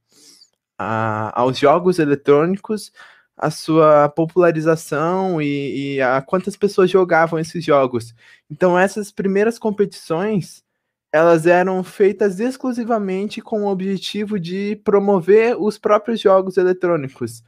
a, 0.78 1.42
aos 1.42 1.58
jogos 1.58 2.00
eletrônicos, 2.00 2.92
a 3.36 3.52
sua 3.52 4.10
popularização 4.10 5.42
e, 5.42 5.96
e, 5.96 6.02
a 6.02 6.22
quantas 6.22 6.56
pessoas 6.56 6.90
jogavam 6.90 7.38
esses 7.38 7.64
jogos. 7.64 8.16
Então 8.50 8.80
essas 8.80 9.12
primeiras 9.12 9.60
competições 9.60 10.64
elas 11.12 11.46
eram 11.48 11.84
feitas 11.84 12.40
exclusivamente 12.40 13.42
com 13.42 13.64
o 13.64 13.68
objetivo 13.68 14.40
de 14.40 14.80
promover 14.84 15.56
os 15.60 15.78
próprios 15.78 16.20
jogos 16.20 16.58
eletrônicos. 16.58 17.44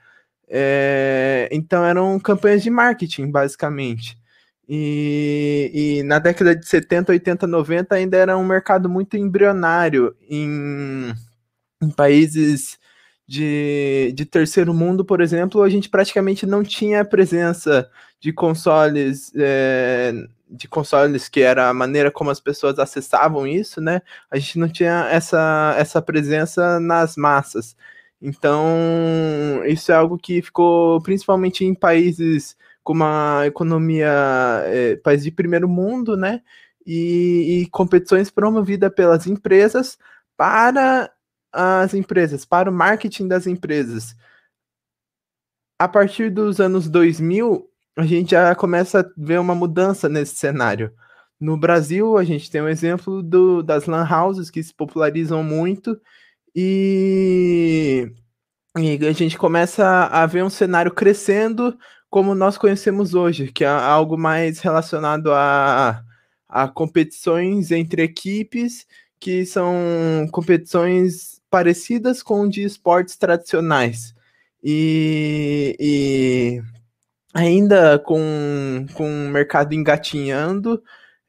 É, 0.47 1.47
então 1.51 1.85
eram 1.85 2.19
campanhas 2.19 2.63
de 2.63 2.69
marketing, 2.69 3.29
basicamente. 3.29 4.17
E, 4.67 5.99
e, 5.99 6.03
na 6.03 6.19
década 6.19 6.55
de 6.55 6.67
70, 6.67 7.11
80, 7.11 7.47
90 7.47 7.95
ainda 7.95 8.17
era 8.17 8.37
um 8.37 8.45
mercado 8.45 8.87
muito 8.87 9.17
embrionário 9.17 10.15
em, 10.29 11.11
em 11.81 11.89
países 11.89 12.77
de, 13.27 14.13
de, 14.15 14.25
terceiro 14.25 14.73
mundo, 14.73 15.03
por 15.05 15.21
exemplo, 15.21 15.63
a 15.63 15.69
gente 15.69 15.89
praticamente 15.89 16.45
não 16.45 16.63
tinha 16.63 17.05
presença 17.05 17.89
de 18.19 18.33
consoles, 18.33 19.31
é, 19.35 20.13
de 20.49 20.67
consoles 20.67 21.29
que 21.29 21.41
era 21.41 21.69
a 21.69 21.73
maneira 21.73 22.11
como 22.11 22.29
as 22.29 22.39
pessoas 22.39 22.79
acessavam 22.79 23.47
isso, 23.47 23.79
né? 23.81 24.01
A 24.29 24.37
gente 24.37 24.59
não 24.59 24.67
tinha 24.69 25.07
essa, 25.09 25.75
essa 25.77 26.01
presença 26.01 26.79
nas 26.79 27.15
massas. 27.15 27.75
Então, 28.21 29.63
isso 29.65 29.91
é 29.91 29.95
algo 29.95 30.17
que 30.17 30.41
ficou 30.41 31.01
principalmente 31.01 31.63
em 31.63 31.73
países 31.73 32.57
com 32.83 32.93
uma 32.93 33.43
economia, 33.45 34.09
é, 34.65 34.95
país 34.97 35.23
de 35.23 35.31
primeiro 35.31 35.69
mundo, 35.69 36.17
né? 36.17 36.41
E, 36.85 37.61
e 37.63 37.69
competições 37.69 38.31
promovidas 38.31 38.91
pelas 38.93 39.27
empresas 39.27 39.97
para 40.35 41.11
as 41.51 41.93
empresas, 41.93 42.45
para 42.45 42.69
o 42.69 42.73
marketing 42.73 43.27
das 43.27 43.47
empresas. 43.47 44.15
A 45.77 45.87
partir 45.87 46.29
dos 46.29 46.59
anos 46.59 46.89
2000, 46.89 47.68
a 48.01 48.05
gente 48.05 48.31
já 48.31 48.53
começa 48.55 49.01
a 49.01 49.05
ver 49.17 49.39
uma 49.39 49.55
mudança 49.55 50.07
nesse 50.09 50.35
cenário. 50.35 50.93
No 51.39 51.57
Brasil, 51.57 52.17
a 52.17 52.23
gente 52.23 52.49
tem 52.51 52.61
um 52.61 52.67
exemplo 52.67 53.23
do, 53.23 53.63
das 53.63 53.85
lan 53.85 54.07
houses 54.09 54.49
que 54.49 54.61
se 54.61 54.73
popularizam 54.73 55.43
muito 55.43 55.99
e, 56.55 58.11
e 58.77 59.07
a 59.07 59.11
gente 59.13 59.37
começa 59.37 59.85
a 60.05 60.25
ver 60.25 60.43
um 60.43 60.49
cenário 60.49 60.91
crescendo 60.93 61.77
como 62.09 62.35
nós 62.35 62.57
conhecemos 62.57 63.13
hoje, 63.13 63.51
que 63.51 63.63
é 63.63 63.67
algo 63.67 64.17
mais 64.17 64.59
relacionado 64.59 65.31
a, 65.31 66.03
a 66.47 66.67
competições 66.67 67.71
entre 67.71 68.01
equipes, 68.03 68.85
que 69.19 69.45
são 69.45 70.27
competições 70.31 71.39
parecidas 71.49 72.23
com 72.23 72.47
de 72.47 72.63
esportes 72.63 73.15
tradicionais. 73.15 74.13
E, 74.63 75.75
e 75.79 76.61
ainda 77.39 77.99
com, 77.99 78.85
com 78.93 79.05
o 79.05 79.29
mercado 79.29 79.73
engatinhando, 79.73 80.83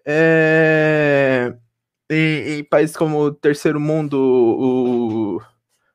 é, 0.05 1.55
em, 2.11 2.65
países 2.65 2.97
como 2.97 3.19
o 3.21 3.33
terceiro 3.33 3.81
mundo, 3.81 4.15
o, 4.19 5.43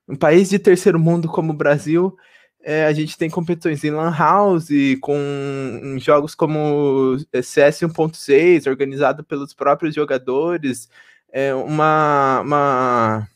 um 0.08 0.16
país 0.16 0.50
de 0.50 0.60
terceiro 0.60 1.00
mundo 1.00 1.28
como 1.28 1.54
o 1.54 1.56
Brasil, 1.56 2.16
é, 2.64 2.86
a 2.86 2.94
gente 2.94 3.18
tem 3.18 3.30
competições 3.30 3.84
em 3.84 3.92
Lan 3.92 4.16
House, 4.16 4.70
com 5.02 5.98
jogos 6.00 6.34
como 6.34 7.18
CS 7.44 7.82
1.6, 7.82 8.68
organizado 8.68 9.24
pelos 9.24 9.54
próprios 9.54 9.94
jogadores, 9.94 10.90
é 11.32 11.54
uma, 11.54 12.42
uma, 12.42 13.28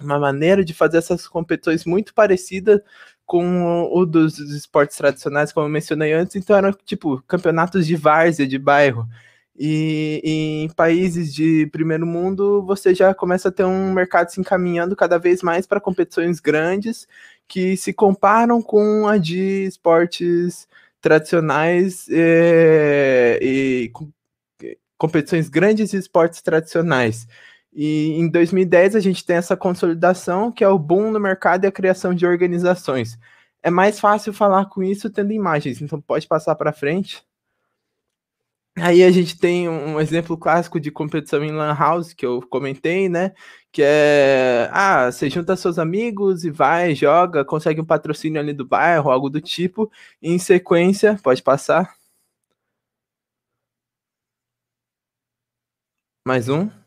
uma 0.00 0.18
maneira 0.18 0.64
de 0.64 0.74
fazer 0.74 0.98
essas 0.98 1.26
competições 1.26 1.84
muito 1.84 2.12
parecida 2.12 2.84
com 3.26 3.88
o 3.92 4.04
dos 4.04 4.38
esportes 4.38 4.96
tradicionais, 4.96 5.52
como 5.52 5.66
eu 5.66 5.70
mencionei 5.70 6.12
antes, 6.12 6.36
então 6.36 6.56
eram 6.56 6.72
tipo 6.84 7.22
campeonatos 7.26 7.86
de 7.86 7.96
várzea, 7.96 8.46
de 8.46 8.58
bairro. 8.58 9.06
E, 9.56 10.20
e, 10.24 10.64
em 10.64 10.68
países 10.70 11.32
de 11.34 11.66
primeiro 11.66 12.06
mundo, 12.06 12.62
você 12.64 12.94
já 12.94 13.14
começa 13.14 13.48
a 13.48 13.52
ter 13.52 13.64
um 13.64 13.92
mercado 13.92 14.30
se 14.30 14.40
encaminhando 14.40 14.96
cada 14.96 15.18
vez 15.18 15.42
mais 15.42 15.66
para 15.66 15.80
competições 15.80 16.40
grandes 16.40 17.06
que 17.46 17.76
se 17.76 17.92
comparam 17.92 18.62
com 18.62 19.06
a 19.06 19.18
de 19.18 19.66
esportes 19.66 20.66
tradicionais 21.00 22.06
é, 22.10 23.38
e 23.42 23.92
competições 24.96 25.48
grandes 25.48 25.92
e 25.92 25.96
esportes 25.98 26.40
tradicionais. 26.40 27.26
E 27.72 28.12
em 28.18 28.28
2010 28.28 28.96
a 28.96 29.00
gente 29.00 29.24
tem 29.24 29.36
essa 29.36 29.56
consolidação, 29.56 30.52
que 30.52 30.62
é 30.64 30.68
o 30.68 30.78
boom 30.78 31.10
no 31.10 31.20
mercado 31.20 31.64
e 31.64 31.66
a 31.66 31.72
criação 31.72 32.14
de 32.14 32.26
organizações. 32.26 33.18
É 33.62 33.70
mais 33.70 33.98
fácil 34.00 34.32
falar 34.32 34.66
com 34.66 34.82
isso 34.82 35.08
tendo 35.10 35.32
imagens, 35.32 35.80
então 35.80 36.00
pode 36.00 36.26
passar 36.26 36.54
para 36.56 36.72
frente. 36.72 37.24
Aí 38.76 39.02
a 39.02 39.10
gente 39.10 39.38
tem 39.38 39.68
um 39.68 40.00
exemplo 40.00 40.36
clássico 40.36 40.80
de 40.80 40.90
competição 40.90 41.44
em 41.44 41.52
Lan 41.52 41.74
House, 41.74 42.14
que 42.14 42.24
eu 42.24 42.40
comentei, 42.48 43.06
né? 43.08 43.32
Que 43.70 43.82
é, 43.84 44.70
ah, 44.72 45.10
você 45.12 45.28
junta 45.28 45.56
seus 45.56 45.78
amigos 45.78 46.44
e 46.44 46.50
vai, 46.50 46.94
joga, 46.94 47.44
consegue 47.44 47.80
um 47.82 47.84
patrocínio 47.84 48.40
ali 48.40 48.52
do 48.54 48.64
bairro, 48.66 49.10
algo 49.10 49.28
do 49.28 49.40
tipo. 49.42 49.90
E 50.22 50.32
em 50.32 50.38
sequência, 50.38 51.18
pode 51.22 51.42
passar. 51.42 51.94
Mais 56.26 56.48
um. 56.48 56.81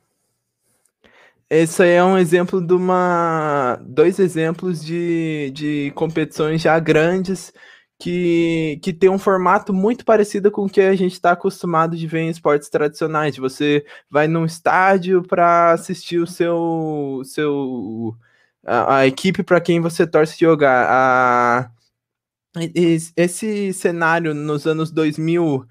Esse 1.57 1.83
aí 1.83 1.91
é 1.91 2.03
um 2.03 2.17
exemplo 2.17 2.59
de 2.61 2.73
uma. 2.73 3.79
Dois 3.85 4.19
exemplos 4.19 4.83
de, 4.83 5.51
de 5.53 5.91
competições 5.95 6.61
já 6.61 6.77
grandes 6.79 7.53
que, 7.99 8.79
que 8.83 8.91
tem 8.93 9.09
um 9.09 9.17
formato 9.17 9.73
muito 9.73 10.03
parecido 10.03 10.51
com 10.51 10.65
o 10.65 10.69
que 10.69 10.81
a 10.81 10.95
gente 10.95 11.13
está 11.13 11.31
acostumado 11.31 11.95
de 11.95 12.07
ver 12.07 12.21
em 12.21 12.29
esportes 12.29 12.69
tradicionais. 12.69 13.37
Você 13.37 13.85
vai 14.09 14.27
num 14.27 14.45
estádio 14.45 15.23
para 15.23 15.71
assistir 15.71 16.19
o 16.19 16.27
seu. 16.27 17.21
seu 17.23 18.15
a, 18.65 18.97
a 18.97 19.07
equipe 19.07 19.43
para 19.43 19.61
quem 19.61 19.79
você 19.79 20.05
torce 20.05 20.37
jogar. 20.39 20.87
A, 20.89 21.71
esse 23.15 23.73
cenário 23.73 24.33
nos 24.33 24.65
anos 24.65 24.91
2000 24.91 25.65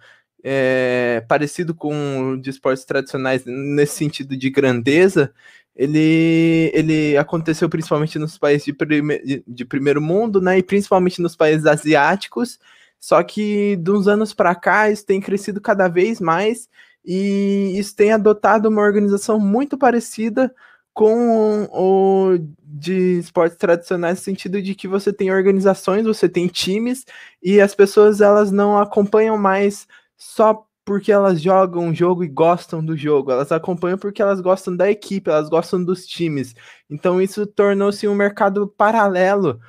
é, 0.44 1.24
parecido 1.26 1.74
com 1.74 2.38
de 2.38 2.50
esportes 2.50 2.84
tradicionais 2.84 3.44
nesse 3.46 3.96
sentido 3.96 4.36
de 4.36 4.50
grandeza, 4.50 5.32
ele, 5.76 6.70
ele 6.72 7.16
aconteceu 7.16 7.68
principalmente 7.68 8.18
nos 8.18 8.38
países 8.38 8.64
de, 8.64 8.72
prime, 8.72 9.42
de 9.46 9.64
primeiro 9.64 10.00
mundo, 10.00 10.40
né, 10.40 10.58
e 10.58 10.62
principalmente 10.62 11.20
nos 11.20 11.34
países 11.34 11.66
asiáticos, 11.66 12.58
só 12.98 13.22
que 13.22 13.76
de 13.76 13.90
uns 13.90 14.06
anos 14.08 14.32
para 14.32 14.54
cá 14.54 14.90
isso 14.90 15.04
tem 15.04 15.20
crescido 15.20 15.60
cada 15.60 15.88
vez 15.88 16.20
mais 16.20 16.68
e 17.04 17.74
isso 17.78 17.94
tem 17.94 18.12
adotado 18.12 18.68
uma 18.68 18.82
organização 18.82 19.38
muito 19.38 19.76
parecida 19.76 20.54
com 20.94 21.68
o 21.72 22.38
de 22.62 23.18
esportes 23.18 23.58
tradicionais 23.58 24.18
no 24.18 24.24
sentido 24.24 24.62
de 24.62 24.74
que 24.74 24.88
você 24.88 25.12
tem 25.12 25.30
organizações, 25.32 26.06
você 26.06 26.28
tem 26.28 26.46
times 26.46 27.04
e 27.42 27.60
as 27.60 27.74
pessoas 27.74 28.20
elas 28.20 28.52
não 28.52 28.78
acompanham 28.78 29.37
mais 29.37 29.87
só 30.16 30.64
porque 30.85 31.11
elas 31.11 31.40
jogam 31.40 31.85
um 31.87 31.94
jogo 31.94 32.23
e 32.23 32.29
gostam 32.29 32.85
do 32.85 32.97
jogo, 32.97 33.33
elas 33.33 33.51
acompanham 33.51 33.97
porque 33.99 34.20
elas 34.20 34.40
gostam 34.40 34.77
da 34.77 34.90
equipe, 34.90 35.31
elas 35.31 35.49
gostam 35.49 35.83
dos 35.83 36.07
times. 36.07 36.55
Então 36.90 37.20
isso 37.20 37.47
tornou-se 37.47 38.07
um 38.07 38.14
mercado 38.14 38.68
paralelo. 38.68 39.61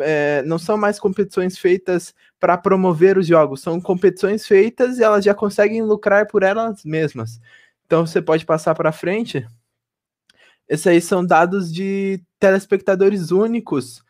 É, 0.00 0.42
não 0.46 0.58
são 0.58 0.76
mais 0.76 1.00
competições 1.00 1.58
feitas 1.58 2.14
para 2.38 2.56
promover 2.56 3.18
os 3.18 3.26
jogos, 3.26 3.60
são 3.60 3.80
competições 3.80 4.46
feitas 4.46 4.98
e 4.98 5.02
elas 5.02 5.24
já 5.24 5.34
conseguem 5.34 5.82
lucrar 5.82 6.26
por 6.28 6.42
elas 6.44 6.84
mesmas. 6.84 7.40
Então 7.84 8.06
você 8.06 8.22
pode 8.22 8.46
passar 8.46 8.74
para 8.74 8.92
frente. 8.92 9.46
Esses 10.68 10.86
aí 10.86 11.00
são 11.00 11.26
dados 11.26 11.72
de 11.72 12.22
telespectadores 12.38 13.30
únicos 13.32 14.02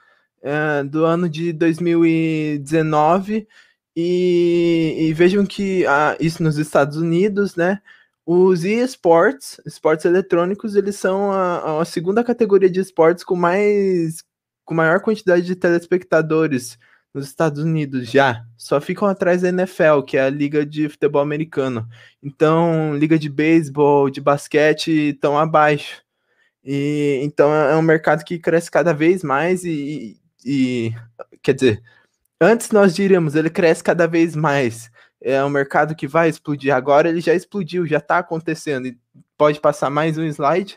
é, 0.43 0.85
do 0.85 1.05
ano 1.05 1.29
de 1.29 1.53
2019 1.53 3.49
e, 3.97 5.09
e 5.09 5.13
vejam 5.13 5.45
que 5.45 5.87
ah, 5.87 6.17
isso 6.21 6.43
nos 6.43 6.59
Estados 6.59 6.97
Unidos, 6.97 7.57
né? 7.57 7.81
Os 8.25 8.65
esports, 8.65 9.61
esportes 9.67 10.05
eletrônicos, 10.07 10.77
eles 10.77 10.97
são 10.97 11.33
a, 11.33 11.81
a, 11.83 11.85
segunda 11.85 12.23
categoria 12.25 12.71
de 12.71 12.81
esportes 12.81 13.25
com 13.25 13.37
mais 13.37 14.23
com 14.65 14.75
maior 14.75 15.01
quantidade 15.01 15.45
de 15.45 15.57
telespectadores 15.57 16.79
nos 17.13 17.27
Estados 17.27 17.63
Unidos 17.63 18.11
já. 18.11 18.45
Só 18.57 18.81
ficam 18.81 19.09
atrás 19.09 19.43
da 19.43 19.49
NFL, 19.49 20.03
que 20.07 20.17
é 20.17 20.23
a 20.23 20.31
liga 20.31 20.65
de 20.65 20.89
futebol 20.89 21.21
americano. 21.21 21.87
Então, 22.23 22.97
liga 22.97 23.19
de 23.19 23.29
beisebol, 23.29 24.09
de 24.11 24.21
basquete 24.21 25.11
estão 25.11 25.39
abaixo. 25.39 26.03
E 26.65 27.21
então 27.23 27.53
é, 27.55 27.73
é 27.73 27.77
um 27.77 27.83
mercado 27.83 28.25
que 28.25 28.39
cresce 28.39 28.71
cada 28.71 28.93
vez 28.95 29.23
mais 29.25 29.65
e, 29.65 30.17
e 30.45 30.95
quer 31.43 31.55
dizer, 31.55 31.83
Antes 32.45 32.73
nós 32.73 32.93
diríamos, 32.93 33.37
ele 33.37 33.49
cresce 33.49 33.85
cada 33.85 34.09
vez 34.09 34.35
mais. 34.35 34.91
É 35.21 35.45
um 35.45 35.49
mercado 35.49 35.95
que 35.95 36.09
vai 36.09 36.29
explodir. 36.29 36.75
Agora 36.75 37.09
ele 37.09 37.21
já 37.21 37.33
explodiu, 37.33 37.87
já 37.87 37.99
está 37.99 38.19
acontecendo. 38.19 38.93
Pode 39.39 39.61
passar 39.61 39.89
mais 39.91 40.19
um 40.19 40.25
slide. 40.25 40.77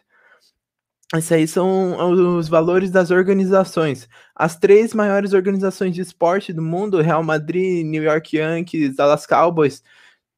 Esses 1.16 1.32
aí 1.32 1.48
são 1.48 2.38
os 2.38 2.48
valores 2.48 2.92
das 2.92 3.10
organizações. 3.10 4.08
As 4.36 4.56
três 4.56 4.94
maiores 4.94 5.34
organizações 5.34 5.96
de 5.96 6.02
esporte 6.02 6.54
do 6.54 6.62
mundo, 6.62 7.02
Real 7.02 7.24
Madrid, 7.24 7.84
New 7.84 8.04
York 8.04 8.38
Yankees, 8.38 8.96
Dallas 8.96 9.26
Cowboys, 9.26 9.82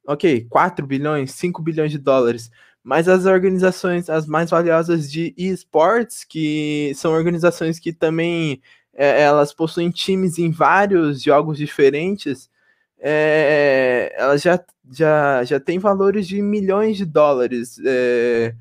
ok, 0.06 0.46
4 0.48 0.86
bilhões, 0.86 1.32
5 1.32 1.60
bilhões 1.60 1.90
de 1.90 1.98
dólares. 1.98 2.50
Mas 2.82 3.06
as 3.06 3.26
organizações, 3.26 4.08
as 4.08 4.26
mais 4.26 4.48
valiosas 4.48 5.12
de 5.12 5.34
esportes, 5.36 6.24
que 6.24 6.90
são 6.94 7.12
organizações 7.12 7.78
que 7.78 7.92
também 7.92 8.62
é, 8.98 9.22
elas 9.22 9.54
possuem 9.54 9.90
times 9.90 10.38
em 10.38 10.50
vários 10.50 11.22
jogos 11.22 11.56
diferentes, 11.56 12.50
é, 12.98 14.12
elas 14.16 14.42
já, 14.42 14.60
já, 14.90 15.44
já 15.44 15.60
têm 15.60 15.78
valores 15.78 16.26
de 16.26 16.42
milhões 16.42 16.96
de 16.96 17.04
dólares. 17.04 17.78
É, 17.86 18.54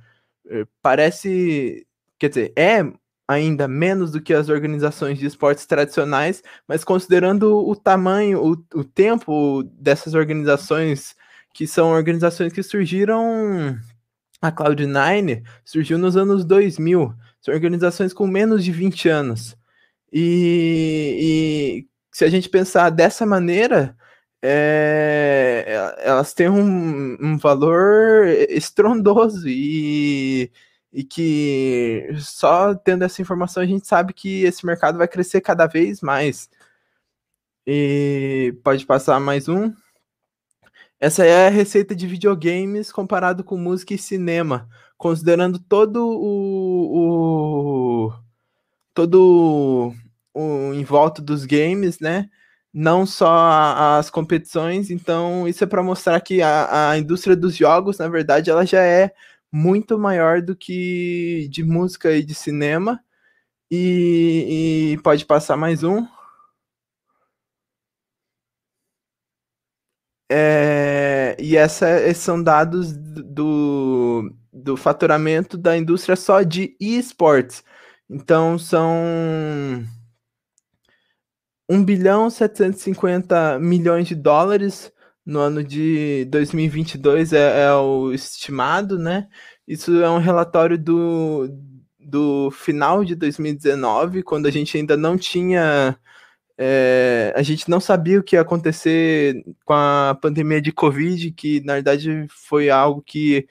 é, 0.47 0.65
parece, 0.79 1.87
quer 2.19 2.29
dizer, 2.29 2.53
é 2.55 2.85
ainda 3.27 3.67
menos 3.67 4.11
do 4.11 4.21
que 4.21 4.31
as 4.33 4.47
organizações 4.47 5.17
de 5.17 5.25
esportes 5.25 5.65
tradicionais, 5.65 6.43
mas 6.67 6.83
considerando 6.83 7.67
o 7.67 7.75
tamanho, 7.75 8.39
o, 8.43 8.79
o 8.79 8.83
tempo 8.83 9.63
dessas 9.63 10.13
organizações, 10.13 11.15
que 11.51 11.65
são 11.65 11.89
organizações 11.89 12.53
que 12.53 12.61
surgiram. 12.61 13.75
A 14.39 14.51
Cloud9 14.51 15.43
surgiu 15.65 15.97
nos 15.97 16.15
anos 16.15 16.45
2000, 16.45 17.11
são 17.41 17.53
organizações 17.55 18.13
com 18.13 18.27
menos 18.27 18.63
de 18.63 18.71
20 18.71 19.09
anos. 19.09 19.57
E, 20.11 21.83
e 21.83 21.87
se 22.11 22.25
a 22.25 22.29
gente 22.29 22.49
pensar 22.49 22.89
dessa 22.89 23.25
maneira, 23.25 23.95
é, 24.41 25.95
elas 25.99 26.33
têm 26.33 26.49
um, 26.49 27.17
um, 27.21 27.37
valor 27.37 28.27
estrondoso 28.49 29.47
e, 29.47 30.51
e 30.93 31.03
que 31.03 32.07
só 32.19 32.75
tendo 32.75 33.03
essa 33.03 33.21
informação 33.21 33.63
a 33.63 33.65
gente 33.65 33.87
sabe 33.87 34.13
que 34.13 34.43
esse 34.43 34.65
mercado 34.65 34.97
vai 34.97 35.07
crescer 35.07 35.41
cada 35.41 35.67
vez 35.67 36.01
mais. 36.01 36.49
E 37.65 38.55
pode 38.63 38.85
passar 38.85 39.19
mais 39.19 39.49
um. 39.49 39.73
Essa 40.99 41.25
é 41.25 41.47
a 41.47 41.49
receita 41.49 41.95
de 41.95 42.07
videogames 42.07 42.91
comparado 42.91 43.43
com 43.43 43.57
música 43.57 43.93
e 43.93 43.97
cinema, 43.97 44.67
considerando 44.97 45.59
todo 45.59 46.07
o, 46.07 48.07
o 48.07 48.13
todo 48.97 49.93
o 50.33 50.73
em 50.73 50.83
volta 50.83 51.21
dos 51.21 51.45
games, 51.45 51.99
né? 51.99 52.29
Não 52.73 53.05
só 53.05 53.27
as 53.99 54.09
competições, 54.09 54.89
então 54.91 55.47
isso 55.47 55.63
é 55.63 55.67
para 55.67 55.83
mostrar 55.83 56.19
que 56.21 56.41
a, 56.41 56.91
a 56.91 56.97
indústria 56.97 57.35
dos 57.35 57.55
jogos, 57.55 57.97
na 57.99 58.07
verdade, 58.07 58.49
ela 58.49 58.65
já 58.65 58.81
é 58.83 59.13
muito 59.51 59.97
maior 59.99 60.41
do 60.41 60.55
que 60.55 61.47
de 61.51 61.63
música 61.63 62.11
e 62.15 62.23
de 62.23 62.33
cinema. 62.35 62.99
E, 63.71 64.93
e 64.95 64.97
pode 65.03 65.25
passar 65.25 65.57
mais 65.57 65.83
um. 65.83 66.05
É, 70.29 71.35
e 71.39 71.55
essa, 71.55 71.89
esses 72.01 72.23
são 72.23 72.41
dados 72.41 72.93
do, 72.93 74.33
do 74.51 74.75
faturamento 74.77 75.57
da 75.57 75.77
indústria 75.77 76.15
só 76.15 76.41
de 76.43 76.75
esportes. 76.79 77.63
Então 78.09 78.57
são 78.57 78.95
1 81.69 81.83
bilhão 81.83 82.29
750 82.29 83.59
milhões 83.59 84.07
de 84.07 84.15
dólares 84.15 84.91
no 85.25 85.39
ano 85.39 85.63
de 85.63 86.25
2022 86.31 87.33
é, 87.33 87.65
é 87.65 87.73
o 87.73 88.13
estimado, 88.13 88.97
né? 88.97 89.27
Isso 89.67 90.01
é 90.01 90.09
um 90.09 90.19
relatório 90.19 90.77
do, 90.77 91.49
do 91.99 92.49
final 92.51 93.03
de 93.03 93.13
2019, 93.15 94.23
quando 94.23 94.47
a 94.47 94.51
gente 94.51 94.77
ainda 94.77 94.95
não 94.95 95.17
tinha. 95.17 95.97
É, 96.57 97.33
a 97.35 97.43
gente 97.43 97.69
não 97.69 97.79
sabia 97.79 98.19
o 98.19 98.23
que 98.23 98.35
ia 98.35 98.41
acontecer 98.41 99.43
com 99.65 99.73
a 99.73 100.17
pandemia 100.21 100.61
de 100.61 100.71
Covid, 100.71 101.31
que 101.31 101.61
na 101.61 101.73
verdade 101.73 102.25
foi 102.29 102.69
algo 102.69 103.01
que 103.01 103.47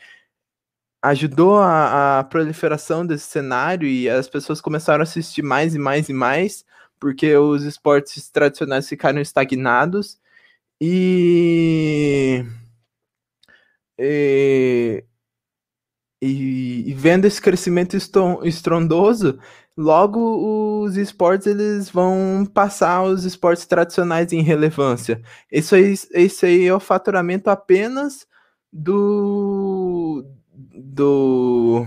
ajudou 1.11 1.57
a, 1.59 2.19
a, 2.19 2.25
proliferação 2.25 3.07
desse 3.07 3.27
cenário 3.27 3.89
e 3.89 4.09
as 4.09 4.29
pessoas 4.29 4.61
começaram 4.61 5.01
a 5.01 5.05
assistir 5.05 5.43
mais 5.43 5.75
e 5.75 5.79
mais 5.79 6.09
e 6.09 6.13
mais, 6.13 6.65
porque 6.99 7.37
os 7.37 7.63
esportes 7.63 8.29
tradicionais 8.31 8.89
ficaram 8.89 9.21
estagnados. 9.21 10.19
E, 10.81 12.45
e, 13.99 15.05
e, 16.21 16.95
vendo 16.95 17.25
esse 17.27 17.41
crescimento 17.41 17.97
estrondoso, 18.45 19.39
logo 19.77 20.83
os 20.85 20.97
esportes 20.97 21.47
eles 21.47 21.89
vão 21.89 22.45
passar 22.53 23.05
os 23.05 23.25
esportes 23.25 23.65
tradicionais 23.67 24.33
em 24.33 24.43
relevância. 24.43 25.23
Isso 25.53 25.75
aí, 25.75 25.95
isso 26.15 26.47
aí 26.47 26.67
é 26.67 26.75
o 26.75 26.81
faturamento 26.81 27.49
apenas 27.49 28.27
do, 28.73 30.25
do 30.75 31.87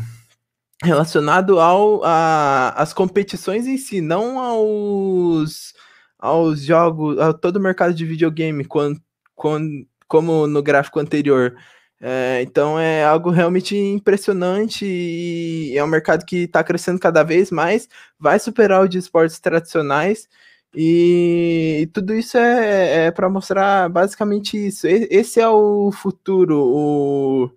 relacionado 0.84 1.60
ao 1.60 2.04
a, 2.04 2.70
as 2.78 2.94
competições 2.94 3.68
em 3.68 3.78
si, 3.78 4.02
não 4.02 4.40
aos 4.40 5.74
aos 6.18 6.62
jogos, 6.64 7.18
a 7.20 7.34
todo 7.34 7.58
o 7.58 7.62
mercado 7.62 7.94
de 7.94 8.06
videogame, 8.06 8.66
quando, 8.66 9.02
quando, 9.36 9.88
como 10.08 10.48
no 10.48 10.62
gráfico 10.62 11.00
anterior. 11.00 11.56
É, 12.02 12.42
então 12.44 12.80
é 12.80 13.04
algo 13.04 13.30
realmente 13.30 13.76
impressionante 13.76 14.86
e 14.86 15.78
é 15.78 15.84
um 15.84 15.88
mercado 15.88 16.26
que 16.26 16.44
está 16.44 16.64
crescendo 16.64 17.00
cada 17.00 17.24
vez 17.24 17.52
mais, 17.52 17.90
vai 18.18 18.40
superar 18.40 18.84
o 18.84 18.88
de 18.88 18.98
esportes 18.98 19.40
tradicionais. 19.40 20.28
E 20.76 21.90
tudo 21.94 22.14
isso 22.14 22.38
é, 22.38 23.08
é 23.08 23.12
para 23.12 23.30
mostrar 23.30 23.90
basicamente 23.90 24.56
isso. 24.68 24.88
Esse 24.88 25.40
é 25.42 25.50
o 25.50 25.92
futuro. 25.92 26.58
O, 26.62 27.50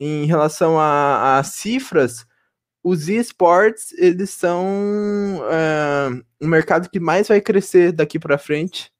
em 0.00 0.26
relação 0.26 0.78
a, 0.78 1.38
a 1.38 1.42
cifras, 1.42 2.26
os 2.82 3.08
esportes 3.08 3.92
eles 3.98 4.30
são 4.30 5.40
é, 5.50 6.22
um 6.40 6.46
mercado 6.48 6.88
que 6.88 7.00
mais 7.00 7.28
vai 7.28 7.40
crescer 7.40 7.92
daqui 7.92 8.18
para 8.18 8.38
frente. 8.38 8.92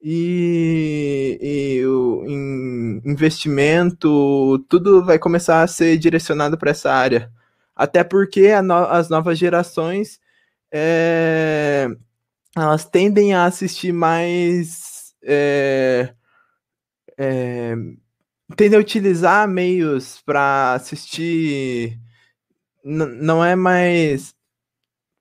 E, 0.00 1.38
e 1.42 1.86
o 1.86 2.24
em 2.24 3.02
investimento 3.04 4.58
tudo 4.68 5.04
vai 5.04 5.18
começar 5.18 5.62
a 5.62 5.66
ser 5.66 5.98
direcionado 5.98 6.56
para 6.56 6.70
essa 6.70 6.92
área. 6.92 7.32
Até 7.74 8.04
porque 8.04 8.60
no, 8.62 8.74
as 8.74 9.08
novas 9.08 9.38
gerações 9.38 10.20
é, 10.72 11.88
elas 12.56 12.84
tendem 12.84 13.34
a 13.34 13.46
assistir 13.46 13.92
mais 13.92 15.14
é, 15.24 16.14
é, 17.16 17.74
tendem 18.56 18.78
a 18.78 18.80
utilizar 18.80 19.48
meios 19.48 20.20
para 20.24 20.74
assistir 20.74 21.98
não 22.88 23.44
é 23.44 23.54
mais. 23.54 24.34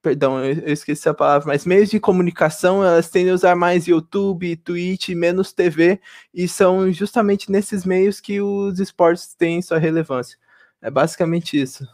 Perdão, 0.02 0.44
eu 0.44 0.72
esqueci 0.72 1.10
a 1.10 1.14
palavra, 1.14 1.48
mas 1.48 1.66
meios 1.66 1.90
de 1.90 2.00
comunicação 2.00 2.84
elas 2.84 3.10
tendem 3.10 3.32
a 3.32 3.36
usar 3.36 3.56
mais 3.56 3.88
YouTube, 3.88 4.56
Twitch, 4.58 5.10
menos 5.10 5.52
TV, 5.52 6.00
e 6.34 6.48
são 6.48 6.92
justamente 6.94 7.52
nesses 7.52 7.84
meios 7.84 8.22
que 8.22 8.40
os 8.40 8.80
esportes 8.80 9.34
têm 9.34 9.62
sua 9.62 9.80
relevância. 9.80 10.38
É 10.82 10.90
basicamente 10.90 11.60
isso. 11.60 11.86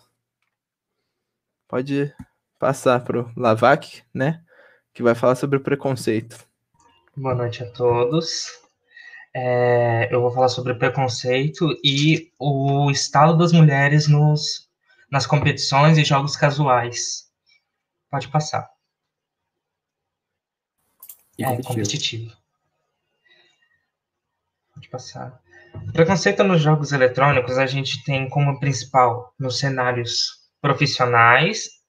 Pode 1.68 2.14
passar 2.60 3.04
para 3.04 3.22
o 3.22 3.32
Lavac, 3.36 4.04
né? 4.14 4.44
Que 4.94 5.02
vai 5.02 5.16
falar 5.16 5.36
sobre 5.36 5.58
o 5.58 5.62
preconceito. 5.62 6.46
Boa 7.16 7.34
noite 7.34 7.64
a 7.64 7.72
todos. 7.72 8.63
É, 9.36 10.14
eu 10.14 10.22
vou 10.22 10.32
falar 10.32 10.50
sobre 10.50 10.76
preconceito 10.76 11.68
e 11.84 12.32
o 12.38 12.92
estado 12.92 13.36
das 13.36 13.52
mulheres 13.52 14.08
nos 14.08 14.70
nas 15.10 15.28
competições 15.28 15.98
e 15.98 16.04
jogos 16.04 16.36
casuais. 16.36 17.32
Pode 18.10 18.28
passar. 18.30 18.70
E 21.38 21.44
é, 21.44 21.48
competitivo. 21.48 21.68
competitivo. 21.68 22.38
Pode 24.74 24.90
passar. 24.90 25.42
Preconceito 25.92 26.44
nos 26.44 26.62
jogos 26.62 26.92
eletrônicos 26.92 27.58
a 27.58 27.66
gente 27.66 28.04
tem 28.04 28.30
como 28.30 28.60
principal 28.60 29.34
nos 29.40 29.60
cenários 29.60 30.44
profissionais 30.62 31.83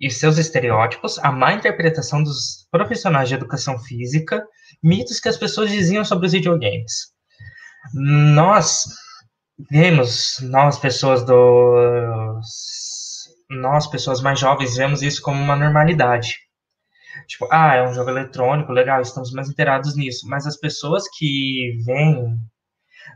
e 0.00 0.10
seus 0.10 0.38
estereótipos, 0.38 1.18
a 1.18 1.30
má 1.30 1.52
interpretação 1.52 2.22
dos 2.22 2.66
profissionais 2.70 3.28
de 3.28 3.34
educação 3.34 3.78
física, 3.78 4.42
mitos 4.82 5.20
que 5.20 5.28
as 5.28 5.36
pessoas 5.36 5.70
diziam 5.70 6.04
sobre 6.04 6.26
os 6.26 6.32
videogames. 6.32 7.12
Nós 7.94 8.84
vemos, 9.70 10.38
nós 10.42 10.78
pessoas 10.78 11.24
dos 11.24 12.46
nós 13.50 13.88
pessoas 13.88 14.20
mais 14.20 14.38
jovens 14.38 14.76
vemos 14.76 15.02
isso 15.02 15.20
como 15.20 15.42
uma 15.42 15.56
normalidade. 15.56 16.36
Tipo, 17.26 17.48
ah, 17.50 17.74
é 17.74 17.82
um 17.82 17.92
jogo 17.92 18.10
eletrônico, 18.10 18.72
legal, 18.72 19.00
estamos 19.00 19.32
mais 19.32 19.48
inteirados 19.48 19.96
nisso. 19.96 20.26
Mas 20.28 20.46
as 20.46 20.56
pessoas 20.56 21.04
que 21.18 21.76
vêm 21.84 22.38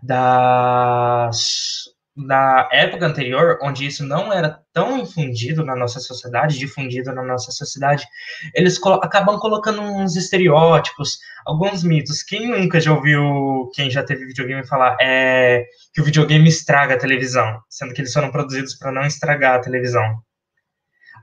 das 0.03 1.85
na 2.16 2.68
época 2.70 3.07
anterior, 3.07 3.59
onde 3.61 3.87
isso 3.87 4.07
não 4.07 4.33
era 4.33 4.61
tão 4.72 4.98
infundido 4.98 5.64
na 5.64 5.74
nossa 5.74 5.98
sociedade, 5.98 6.59
difundido 6.59 7.12
na 7.12 7.22
nossa 7.22 7.50
sociedade, 7.50 8.07
eles 8.55 8.81
acabam 9.03 9.38
colocando 9.38 9.83
uns 9.83 10.14
estereótipos, 10.14 11.18
alguns 11.44 11.83
mitos. 11.83 12.22
Quem 12.22 12.48
nunca 12.48 12.81
já 12.81 12.92
ouviu, 12.92 13.70
quem 13.74 13.90
já 13.90 14.05
teve 14.05 14.27
videogame 14.27 14.64
falar, 14.66 14.96
é 15.00 15.64
que 15.92 16.00
o 16.00 16.05
videogame 16.05 16.48
estraga 16.48 16.94
a 16.94 16.98
televisão, 16.98 17.61
sendo 17.68 17.92
que 17.92 18.00
eles 18.00 18.12
foram 18.12 18.31
produzidos 18.31 18.74
para 18.74 18.92
não 18.92 19.03
estragar 19.03 19.57
a 19.57 19.61
televisão. 19.61 20.22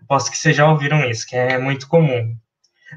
Aposto 0.03 0.29
que 0.29 0.37
vocês 0.37 0.55
já 0.55 0.69
ouviram 0.69 1.05
isso, 1.09 1.25
que 1.25 1.37
é 1.37 1.57
muito 1.57 1.87
comum. 1.87 2.35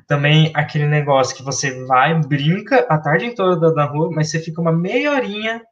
Também 0.09 0.50
aquele 0.54 0.87
negócio 0.87 1.37
que 1.37 1.44
você 1.44 1.85
vai, 1.85 2.18
brinca 2.20 2.85
a 2.88 2.98
tarde 2.98 3.37
toda 3.37 3.72
na 3.72 3.85
rua, 3.85 4.11
mas 4.12 4.30
você 4.30 4.40
fica 4.40 4.61
uma 4.61 4.72
meia 4.72 5.12
horinha 5.12 5.62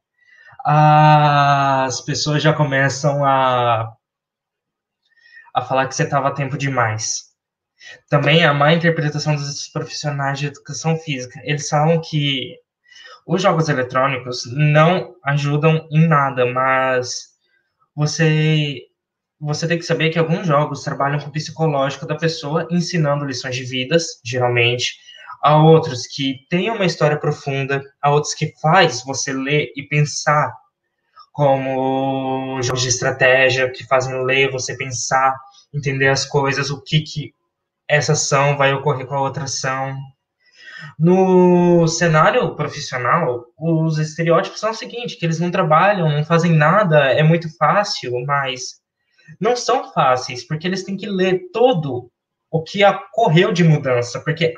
as 0.64 2.00
pessoas 2.02 2.42
já 2.42 2.52
começam 2.52 3.24
a, 3.24 3.92
a 5.54 5.62
falar 5.62 5.88
que 5.88 5.94
você 5.94 6.04
estava 6.04 6.34
tempo 6.34 6.56
demais. 6.56 7.32
Também 8.08 8.44
a 8.44 8.54
má 8.54 8.72
interpretação 8.72 9.34
dos 9.34 9.68
profissionais 9.68 10.38
de 10.38 10.46
educação 10.46 10.96
física. 10.96 11.40
Eles 11.44 11.68
falam 11.68 12.00
que 12.00 12.56
os 13.26 13.42
jogos 13.42 13.68
eletrônicos 13.68 14.44
não 14.52 15.14
ajudam 15.24 15.86
em 15.90 16.06
nada, 16.06 16.46
mas 16.46 17.32
você 17.94 18.80
você 19.44 19.66
tem 19.66 19.76
que 19.76 19.84
saber 19.84 20.10
que 20.10 20.18
alguns 20.20 20.46
jogos 20.46 20.84
trabalham 20.84 21.18
com 21.18 21.26
o 21.26 21.32
psicológico 21.32 22.06
da 22.06 22.14
pessoa, 22.14 22.68
ensinando 22.70 23.24
lições 23.24 23.56
de 23.56 23.64
vidas, 23.64 24.20
geralmente, 24.24 24.94
a 25.42 25.56
outros 25.56 26.06
que 26.06 26.46
têm 26.48 26.70
uma 26.70 26.84
história 26.84 27.18
profunda, 27.18 27.82
a 28.00 28.10
outros 28.10 28.32
que 28.32 28.54
faz 28.60 29.02
você 29.04 29.32
ler 29.32 29.72
e 29.76 29.82
pensar, 29.82 30.54
como 31.32 32.62
jogos 32.62 32.82
de 32.82 32.88
estratégia 32.88 33.70
que 33.70 33.84
fazem 33.84 34.24
ler 34.24 34.52
você 34.52 34.76
pensar, 34.76 35.34
entender 35.74 36.08
as 36.08 36.24
coisas, 36.24 36.70
o 36.70 36.80
que 36.80 37.00
que 37.00 37.34
essa 37.88 38.12
ação 38.12 38.56
vai 38.56 38.72
ocorrer 38.72 39.06
com 39.06 39.14
a 39.16 39.22
outra 39.22 39.44
ação. 39.44 39.96
No 40.98 41.88
cenário 41.88 42.54
profissional, 42.54 43.44
os 43.58 43.98
estereótipos 43.98 44.60
são 44.60 44.70
o 44.70 44.74
seguinte, 44.74 45.16
que 45.16 45.26
eles 45.26 45.40
não 45.40 45.50
trabalham, 45.50 46.08
não 46.08 46.24
fazem 46.24 46.52
nada, 46.52 46.98
é 47.12 47.22
muito 47.22 47.48
fácil, 47.56 48.12
mas 48.26 48.80
não 49.40 49.56
são 49.56 49.92
fáceis, 49.92 50.46
porque 50.46 50.66
eles 50.66 50.84
têm 50.84 50.96
que 50.96 51.06
ler 51.06 51.50
todo 51.52 52.10
o 52.52 52.62
que 52.62 52.84
ocorreu 52.84 53.50
de 53.50 53.64
mudança, 53.64 54.20
porque 54.20 54.54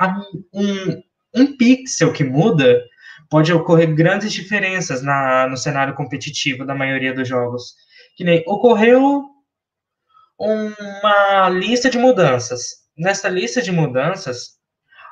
um, 0.53 1.01
um 1.33 1.57
pixel 1.57 2.13
que 2.13 2.25
muda 2.25 2.83
pode 3.31 3.53
ocorrer 3.53 3.95
grandes 3.95 4.33
diferenças 4.33 5.01
na, 5.01 5.47
no 5.47 5.57
cenário 5.57 5.95
competitivo 5.95 6.67
da 6.67 6.75
maioria 6.75 7.15
dos 7.15 7.29
jogos. 7.29 7.75
Que 8.17 8.25
nem 8.25 8.43
ocorreu 8.49 9.23
uma 10.37 11.49
lista 11.49 11.89
de 11.89 11.97
mudanças. 11.97 12.83
Nessa 12.99 13.29
lista 13.29 13.63
de 13.63 13.71
mudanças, 13.71 14.59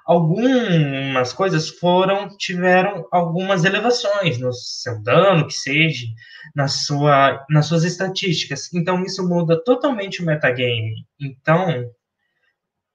algumas 0.05 1.33
coisas 1.33 1.69
foram 1.69 2.37
tiveram 2.37 3.07
algumas 3.13 3.65
elevações 3.65 4.39
no 4.39 4.53
seu 4.53 5.01
dano, 5.01 5.47
que 5.47 5.55
seja, 5.55 6.07
na 6.53 6.67
sua, 6.67 7.45
nas 7.49 7.67
suas 7.67 7.85
estatísticas. 7.85 8.73
Então 8.75 9.05
isso 9.05 9.27
muda 9.29 9.63
totalmente 9.63 10.21
o 10.21 10.27
metagame. 10.27 11.07
Então 11.21 11.93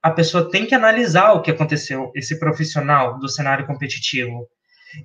a 0.08 0.12
pessoa 0.12 0.50
tem 0.50 0.66
que 0.66 0.74
analisar 0.74 1.34
o 1.34 1.42
que 1.42 1.52
aconteceu, 1.52 2.14
esse 2.16 2.40
profissional 2.40 3.20
do 3.20 3.28
cenário 3.28 3.68
competitivo. 3.68 4.48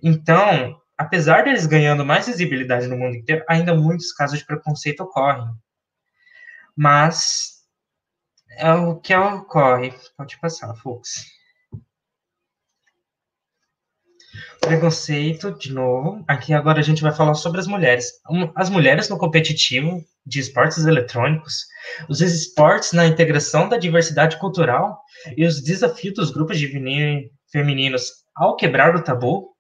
Então, 0.01 0.81
apesar 0.97 1.43
deles 1.43 1.67
ganhando 1.67 2.05
mais 2.05 2.27
visibilidade 2.27 2.87
no 2.87 2.97
mundo 2.97 3.17
inteiro, 3.17 3.45
ainda 3.49 3.75
muitos 3.75 4.13
casos 4.13 4.39
de 4.39 4.47
preconceito 4.47 5.01
ocorrem. 5.01 5.49
Mas 6.77 7.65
é 8.57 8.73
o 8.73 9.01
que 9.01 9.13
ocorre. 9.13 9.93
Pode 10.17 10.39
passar, 10.39 10.73
Fux. 10.77 11.27
Preconceito, 14.61 15.53
de 15.59 15.73
novo. 15.73 16.25
Aqui 16.27 16.53
agora 16.55 16.81
a 16.81 16.83
gente 16.83 17.03
vai 17.03 17.13
falar 17.13 17.35
sobre 17.35 17.61
as 17.61 17.67
mulheres. 17.67 18.13
As 18.55 18.71
mulheres 18.71 19.09
no 19.09 19.19
competitivo 19.19 20.03
de 20.25 20.41
esportes 20.41 20.85
eletrônicos, 20.87 21.67
os 22.09 22.21
esportes 22.21 22.93
na 22.93 23.07
integração 23.07 23.69
da 23.69 23.77
diversidade 23.77 24.39
cultural 24.39 25.01
e 25.37 25.45
os 25.45 25.63
desafios 25.63 26.15
dos 26.15 26.31
grupos 26.31 26.59
de 26.59 26.69
femininos 27.51 28.11
ao 28.35 28.57
quebrar 28.57 28.95
o 28.97 29.03
tabu. 29.03 29.51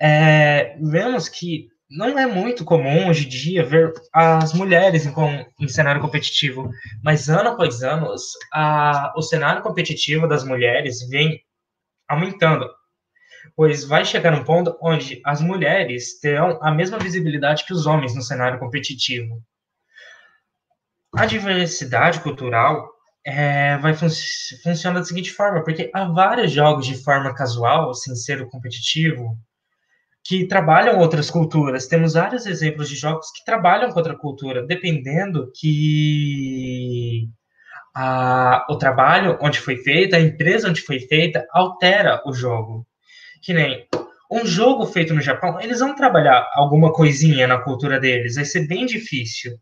é, 0.00 0.76
vemos 0.80 1.28
que 1.28 1.68
não 1.90 2.18
é 2.18 2.26
muito 2.26 2.64
comum 2.64 3.08
hoje 3.08 3.24
em 3.24 3.28
dia 3.28 3.64
ver 3.64 3.94
as 4.12 4.52
mulheres 4.52 5.06
em, 5.06 5.14
em 5.60 5.68
cenário 5.68 6.02
competitivo, 6.02 6.70
mas 7.02 7.30
ano 7.30 7.50
após 7.50 7.82
ano, 7.82 8.14
a, 8.52 9.14
o 9.16 9.22
cenário 9.22 9.62
competitivo 9.62 10.28
das 10.28 10.44
mulheres 10.44 11.08
vem 11.08 11.40
aumentando, 12.06 12.68
pois 13.56 13.84
vai 13.84 14.04
chegar 14.04 14.34
um 14.34 14.44
ponto 14.44 14.76
onde 14.80 15.20
as 15.24 15.40
mulheres 15.40 16.18
terão 16.20 16.58
a 16.62 16.70
mesma 16.70 16.98
visibilidade 16.98 17.64
que 17.64 17.72
os 17.72 17.86
homens 17.86 18.14
no 18.14 18.22
cenário 18.22 18.58
competitivo. 18.58 19.42
A 21.16 21.26
diversidade 21.26 22.20
cultural 22.20 22.88
é, 23.24 23.76
vai 23.78 23.94
fun 23.94 24.08
funciona 24.62 25.00
da 25.00 25.04
seguinte 25.04 25.32
forma, 25.32 25.62
porque 25.62 25.90
há 25.94 26.04
vários 26.06 26.50
jogos 26.50 26.86
de 26.86 27.02
forma 27.02 27.34
casual, 27.34 27.92
sem 27.94 28.14
ser 28.14 28.40
o 28.40 28.48
competitivo, 28.48 29.36
que 30.24 30.46
trabalham 30.46 30.98
outras 30.98 31.30
culturas. 31.30 31.86
Temos 31.86 32.14
vários 32.14 32.46
exemplos 32.46 32.88
de 32.88 32.96
jogos 32.96 33.30
que 33.32 33.44
trabalham 33.44 33.90
com 33.90 33.98
outra 33.98 34.16
cultura, 34.16 34.66
dependendo 34.66 35.50
que 35.54 37.28
a, 37.94 38.66
o 38.70 38.76
trabalho 38.76 39.38
onde 39.42 39.60
foi 39.60 39.76
feita, 39.78 40.16
a 40.16 40.20
empresa 40.20 40.68
onde 40.68 40.80
foi 40.80 41.00
feita, 41.00 41.46
altera 41.52 42.22
o 42.26 42.32
jogo. 42.32 42.86
Que 43.42 43.54
nem 43.54 43.86
um 44.30 44.44
jogo 44.44 44.86
feito 44.86 45.14
no 45.14 45.20
Japão, 45.20 45.60
eles 45.60 45.80
vão 45.80 45.94
trabalhar 45.94 46.48
alguma 46.54 46.92
coisinha 46.92 47.46
na 47.46 47.58
cultura 47.58 47.98
deles, 47.98 48.34
vai 48.34 48.44
ser 48.44 48.66
bem 48.66 48.84
difícil 48.84 49.58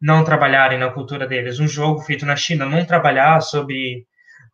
não 0.00 0.24
trabalharem 0.24 0.78
na 0.78 0.90
cultura 0.90 1.26
deles. 1.26 1.58
Um 1.58 1.68
jogo 1.68 2.00
feito 2.02 2.26
na 2.26 2.36
China 2.36 2.66
não 2.66 2.84
trabalhar 2.84 3.40
sobre 3.40 4.06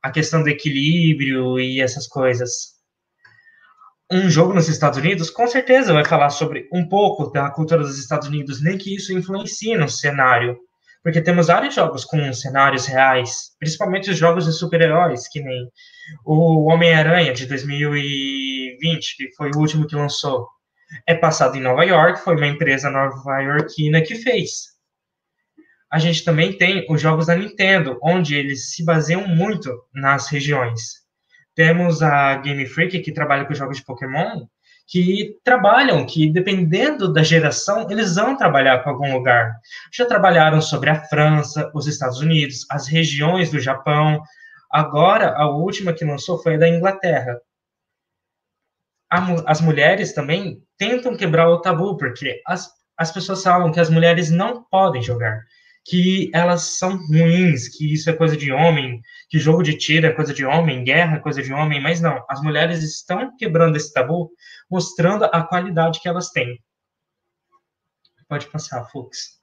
a 0.02 0.10
questão 0.10 0.42
do 0.42 0.48
equilíbrio 0.48 1.58
e 1.58 1.80
essas 1.80 2.06
coisas. 2.06 2.72
Um 4.10 4.28
jogo 4.28 4.52
nos 4.52 4.68
Estados 4.68 4.98
Unidos, 4.98 5.30
com 5.30 5.46
certeza 5.46 5.92
vai 5.92 6.04
falar 6.04 6.30
sobre 6.30 6.68
um 6.72 6.86
pouco 6.88 7.30
da 7.30 7.50
cultura 7.50 7.82
dos 7.82 7.98
Estados 7.98 8.28
Unidos, 8.28 8.62
nem 8.62 8.76
que 8.76 8.94
isso 8.94 9.16
influencie 9.16 9.76
no 9.76 9.88
cenário. 9.88 10.58
Porque 11.02 11.20
temos 11.20 11.48
vários 11.48 11.74
jogos 11.74 12.04
com 12.04 12.32
cenários 12.32 12.86
reais, 12.86 13.56
principalmente 13.58 14.10
os 14.10 14.18
jogos 14.18 14.44
de 14.44 14.52
super-heróis, 14.52 15.26
que 15.28 15.40
nem 15.40 15.68
o 16.24 16.70
Homem-Aranha 16.70 17.32
de 17.32 17.44
2020, 18.76 19.16
que 19.16 19.34
foi 19.36 19.50
o 19.50 19.58
último 19.58 19.86
que 19.86 19.96
lançou. 19.96 20.48
É 21.06 21.14
passado 21.14 21.56
em 21.56 21.60
Nova 21.60 21.84
York, 21.84 22.20
foi 22.20 22.36
uma 22.36 22.46
empresa 22.46 22.90
nova-iorquina 22.90 24.02
que 24.02 24.16
fez 24.16 24.72
a 25.92 25.98
gente 25.98 26.24
também 26.24 26.56
tem 26.56 26.86
os 26.88 27.02
jogos 27.02 27.26
da 27.26 27.36
Nintendo, 27.36 27.98
onde 28.02 28.34
eles 28.34 28.70
se 28.70 28.82
baseiam 28.82 29.28
muito 29.28 29.70
nas 29.94 30.26
regiões. 30.26 31.02
Temos 31.54 32.02
a 32.02 32.36
Game 32.36 32.64
Freak, 32.64 32.98
que 33.00 33.12
trabalha 33.12 33.44
com 33.44 33.52
jogos 33.52 33.76
de 33.76 33.84
Pokémon, 33.84 34.46
que 34.88 35.36
trabalham, 35.44 36.06
que 36.06 36.32
dependendo 36.32 37.12
da 37.12 37.22
geração, 37.22 37.90
eles 37.90 38.14
vão 38.14 38.38
trabalhar 38.38 38.82
com 38.82 38.88
algum 38.88 39.12
lugar. 39.12 39.52
Já 39.92 40.06
trabalharam 40.06 40.62
sobre 40.62 40.88
a 40.88 40.98
França, 40.98 41.70
os 41.74 41.86
Estados 41.86 42.20
Unidos, 42.20 42.64
as 42.70 42.88
regiões 42.88 43.50
do 43.50 43.60
Japão. 43.60 44.22
Agora, 44.70 45.34
a 45.36 45.46
última 45.50 45.92
que 45.92 46.06
lançou 46.06 46.42
foi 46.42 46.54
a 46.54 46.58
da 46.58 46.68
Inglaterra. 46.70 47.38
As 49.46 49.60
mulheres 49.60 50.14
também 50.14 50.62
tentam 50.78 51.16
quebrar 51.16 51.48
o 51.48 51.60
tabu, 51.60 51.96
porque 51.96 52.40
as, 52.46 52.70
as 52.96 53.12
pessoas 53.12 53.42
falam 53.42 53.70
que 53.70 53.80
as 53.80 53.90
mulheres 53.90 54.30
não 54.30 54.64
podem 54.64 55.02
jogar 55.02 55.40
que 55.84 56.30
elas 56.32 56.78
são 56.78 56.96
ruins, 57.08 57.68
que 57.68 57.92
isso 57.92 58.08
é 58.08 58.12
coisa 58.12 58.36
de 58.36 58.52
homem, 58.52 59.02
que 59.28 59.38
jogo 59.38 59.62
de 59.62 59.76
tiro 59.76 60.06
é 60.06 60.12
coisa 60.12 60.32
de 60.32 60.44
homem, 60.44 60.84
guerra 60.84 61.16
é 61.16 61.20
coisa 61.20 61.42
de 61.42 61.52
homem, 61.52 61.82
mas 61.82 62.00
não, 62.00 62.24
as 62.28 62.40
mulheres 62.40 62.82
estão 62.82 63.36
quebrando 63.36 63.76
esse 63.76 63.92
tabu, 63.92 64.30
mostrando 64.70 65.24
a 65.24 65.42
qualidade 65.42 66.00
que 66.00 66.08
elas 66.08 66.30
têm. 66.30 66.62
Pode 68.28 68.46
passar, 68.46 68.84
Fux. 68.84 69.40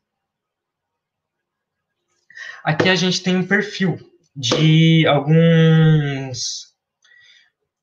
Aqui 2.63 2.89
a 2.89 2.95
gente 2.95 3.21
tem 3.21 3.35
um 3.35 3.45
perfil 3.45 3.97
de 4.35 5.05
alguns 5.05 6.69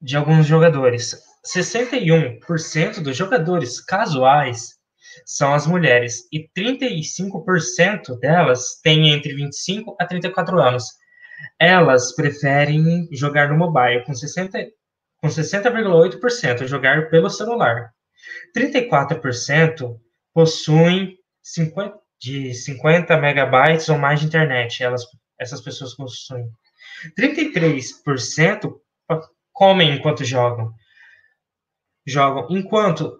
de 0.00 0.16
alguns 0.16 0.46
jogadores. 0.46 1.14
61% 1.46 3.00
dos 3.00 3.16
jogadores 3.16 3.80
casuais 3.80 4.76
são 5.24 5.54
as 5.54 5.66
mulheres, 5.66 6.28
e 6.32 6.48
35% 6.56 8.18
delas 8.18 8.80
têm 8.82 9.10
entre 9.10 9.34
25 9.34 9.96
a 9.98 10.06
34 10.06 10.60
anos. 10.60 10.84
Elas 11.58 12.14
preferem 12.14 13.08
jogar 13.12 13.48
no 13.48 13.56
mobile, 13.56 14.04
com 14.04 14.12
60,8% 14.12 14.72
com 15.18 15.30
60, 15.30 16.66
jogar 16.66 17.08
pelo 17.08 17.30
celular. 17.30 17.90
34% 18.54 19.98
possuem 20.34 21.16
50, 21.42 21.98
de 22.20 22.54
50 22.54 23.16
megabytes 23.18 23.88
ou 23.88 23.98
mais 23.98 24.20
de 24.20 24.26
internet, 24.26 24.82
elas, 24.82 25.02
essas 25.40 25.60
pessoas 25.60 25.94
possuem. 25.94 26.48
33% 27.18 28.74
comem 29.52 29.94
enquanto 29.94 30.24
jogam. 30.24 30.72
Jogam, 32.06 32.46
enquanto 32.50 33.18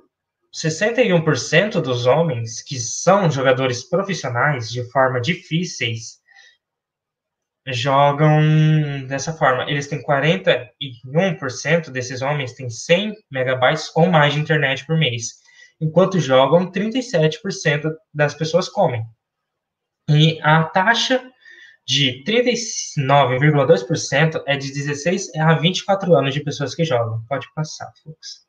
61% 0.55 1.81
dos 1.81 2.07
homens 2.07 2.62
que 2.62 2.79
são 2.79 3.31
jogadores 3.31 3.88
profissionais 3.88 4.70
de 4.70 4.88
forma 4.90 5.20
difíceis 5.20 6.20
jogam 7.68 9.07
dessa 9.07 9.33
forma. 9.33 9.68
Eles 9.68 9.88
têm 9.88 10.01
41% 10.03 11.90
desses 11.90 12.22
homens 12.22 12.55
têm 12.55 12.70
100 12.70 13.14
megabytes 13.31 13.90
ou 13.94 14.09
mais 14.09 14.33
de 14.35 14.40
internet 14.40 14.85
por 14.87 14.96
mês, 14.96 15.35
enquanto 15.81 16.20
jogam 16.20 16.70
37% 16.70 17.92
das 18.14 18.35
pessoas 18.35 18.68
comem. 18.68 19.03
E 20.09 20.38
a 20.42 20.62
taxa 20.64 21.29
de 21.85 22.22
39,2% 22.25 24.42
é 24.46 24.57
de 24.57 24.72
16 24.72 25.35
a 25.37 25.55
24 25.55 26.14
anos 26.14 26.33
de 26.35 26.40
pessoas 26.40 26.75
que 26.75 26.85
jogam. 26.85 27.22
Pode 27.29 27.46
passar, 27.55 27.92
Fux. 28.03 28.45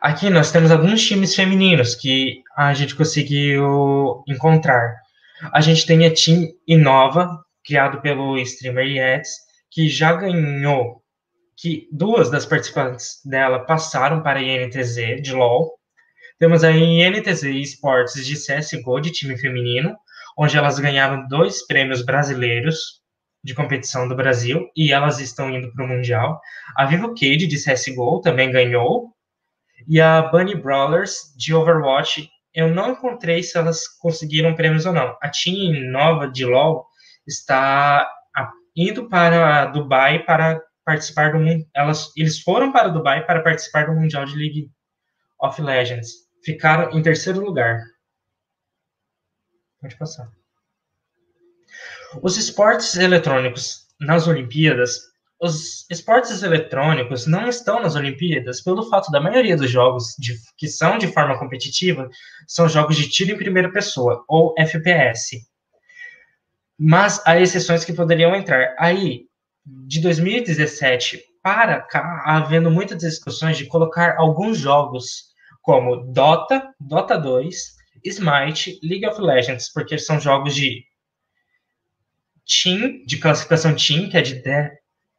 Aqui 0.00 0.30
nós 0.30 0.50
temos 0.50 0.70
alguns 0.70 1.06
times 1.06 1.34
femininos 1.34 1.94
que 1.94 2.42
a 2.56 2.72
gente 2.72 2.94
conseguiu 2.94 4.24
encontrar. 4.26 4.96
A 5.52 5.60
gente 5.60 5.84
tem 5.84 6.06
a 6.06 6.10
Team 6.10 6.48
Inova, 6.66 7.44
criado 7.62 8.00
pelo 8.00 8.38
streamer 8.38 8.86
Yates, 8.86 9.32
que 9.70 9.90
já 9.90 10.14
ganhou, 10.14 11.02
que 11.54 11.86
duas 11.92 12.30
das 12.30 12.46
participantes 12.46 13.20
dela 13.26 13.66
passaram 13.66 14.22
para 14.22 14.38
a 14.38 14.42
INTZ 14.42 15.20
de 15.20 15.34
LoL. 15.34 15.70
Temos 16.38 16.64
a 16.64 16.70
INTZ 16.70 17.42
Esportes 17.42 18.24
de 18.24 18.36
CSGO, 18.36 19.00
de 19.00 19.12
time 19.12 19.36
feminino, 19.36 19.94
onde 20.34 20.56
elas 20.56 20.78
ganharam 20.78 21.28
dois 21.28 21.66
prêmios 21.66 22.02
brasileiros 22.02 23.02
de 23.44 23.54
competição 23.54 24.08
do 24.08 24.16
Brasil, 24.16 24.66
e 24.74 24.92
elas 24.92 25.20
estão 25.20 25.50
indo 25.50 25.70
para 25.74 25.84
o 25.84 25.88
Mundial. 25.88 26.40
A 26.74 26.86
Vivo 26.86 27.08
Cade, 27.08 27.46
de 27.46 27.62
CSGO, 27.62 28.22
também 28.22 28.50
ganhou 28.50 29.10
e 29.86 30.00
a 30.00 30.22
Bunny 30.22 30.54
Brawlers 30.54 31.34
de 31.36 31.54
Overwatch, 31.54 32.28
eu 32.54 32.68
não 32.68 32.92
encontrei 32.92 33.42
se 33.42 33.56
elas 33.56 33.86
conseguiram 33.98 34.54
prêmios 34.54 34.86
ou 34.86 34.92
não. 34.92 35.16
A 35.20 35.28
Team 35.28 35.90
nova 35.90 36.28
de 36.28 36.44
LoL 36.44 36.86
está 37.26 38.08
indo 38.76 39.08
para 39.08 39.66
Dubai 39.66 40.24
para 40.24 40.60
participar 40.84 41.32
do 41.32 41.66
elas 41.74 42.12
eles 42.16 42.40
foram 42.40 42.72
para 42.72 42.88
Dubai 42.88 43.24
para 43.24 43.42
participar 43.42 43.86
do 43.86 43.92
Mundial 43.92 44.24
de 44.24 44.36
League 44.36 44.70
of 45.40 45.60
Legends. 45.60 46.28
Ficaram 46.44 46.90
em 46.90 47.02
terceiro 47.02 47.40
lugar. 47.40 47.80
Pode 49.80 49.96
passar. 49.96 50.30
Os 52.22 52.36
esportes 52.36 52.96
eletrônicos 52.96 53.86
nas 54.00 54.26
Olimpíadas 54.26 55.09
os 55.40 55.86
esportes 55.90 56.42
eletrônicos 56.42 57.26
não 57.26 57.48
estão 57.48 57.80
nas 57.80 57.96
Olimpíadas 57.96 58.60
pelo 58.60 58.88
fato 58.90 59.10
da 59.10 59.20
maioria 59.20 59.56
dos 59.56 59.70
jogos 59.70 60.14
de, 60.18 60.34
que 60.58 60.68
são 60.68 60.98
de 60.98 61.08
forma 61.08 61.38
competitiva 61.38 62.08
são 62.46 62.68
jogos 62.68 62.96
de 62.96 63.08
tiro 63.08 63.32
em 63.32 63.38
primeira 63.38 63.72
pessoa, 63.72 64.22
ou 64.28 64.54
FPS. 64.58 65.40
Mas 66.78 67.22
há 67.26 67.40
exceções 67.40 67.84
que 67.84 67.92
poderiam 67.94 68.34
entrar. 68.34 68.74
Aí, 68.78 69.26
de 69.64 70.00
2017 70.00 71.22
para 71.42 71.80
cá, 71.80 72.22
havendo 72.26 72.70
muitas 72.70 72.98
discussões 72.98 73.56
de 73.56 73.64
colocar 73.64 74.16
alguns 74.18 74.58
jogos 74.58 75.30
como 75.62 76.12
Dota, 76.12 76.70
Dota 76.78 77.16
2, 77.16 77.76
Smite, 78.04 78.78
League 78.82 79.06
of 79.06 79.20
Legends, 79.20 79.72
porque 79.72 79.98
são 79.98 80.20
jogos 80.20 80.54
de 80.54 80.84
Team, 82.46 83.04
de 83.06 83.18
classificação 83.18 83.74
Team, 83.74 84.10
que 84.10 84.18
é 84.18 84.22
de 84.22 84.42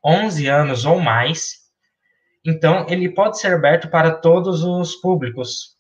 11 0.04 0.48
anos 0.48 0.86
ou 0.86 1.00
mais, 1.00 1.62
então 2.44 2.86
ele 2.90 3.10
pode 3.10 3.40
ser 3.40 3.54
aberto 3.54 3.90
para 3.90 4.12
todos 4.12 4.64
os 4.64 4.96
públicos. 4.96 5.78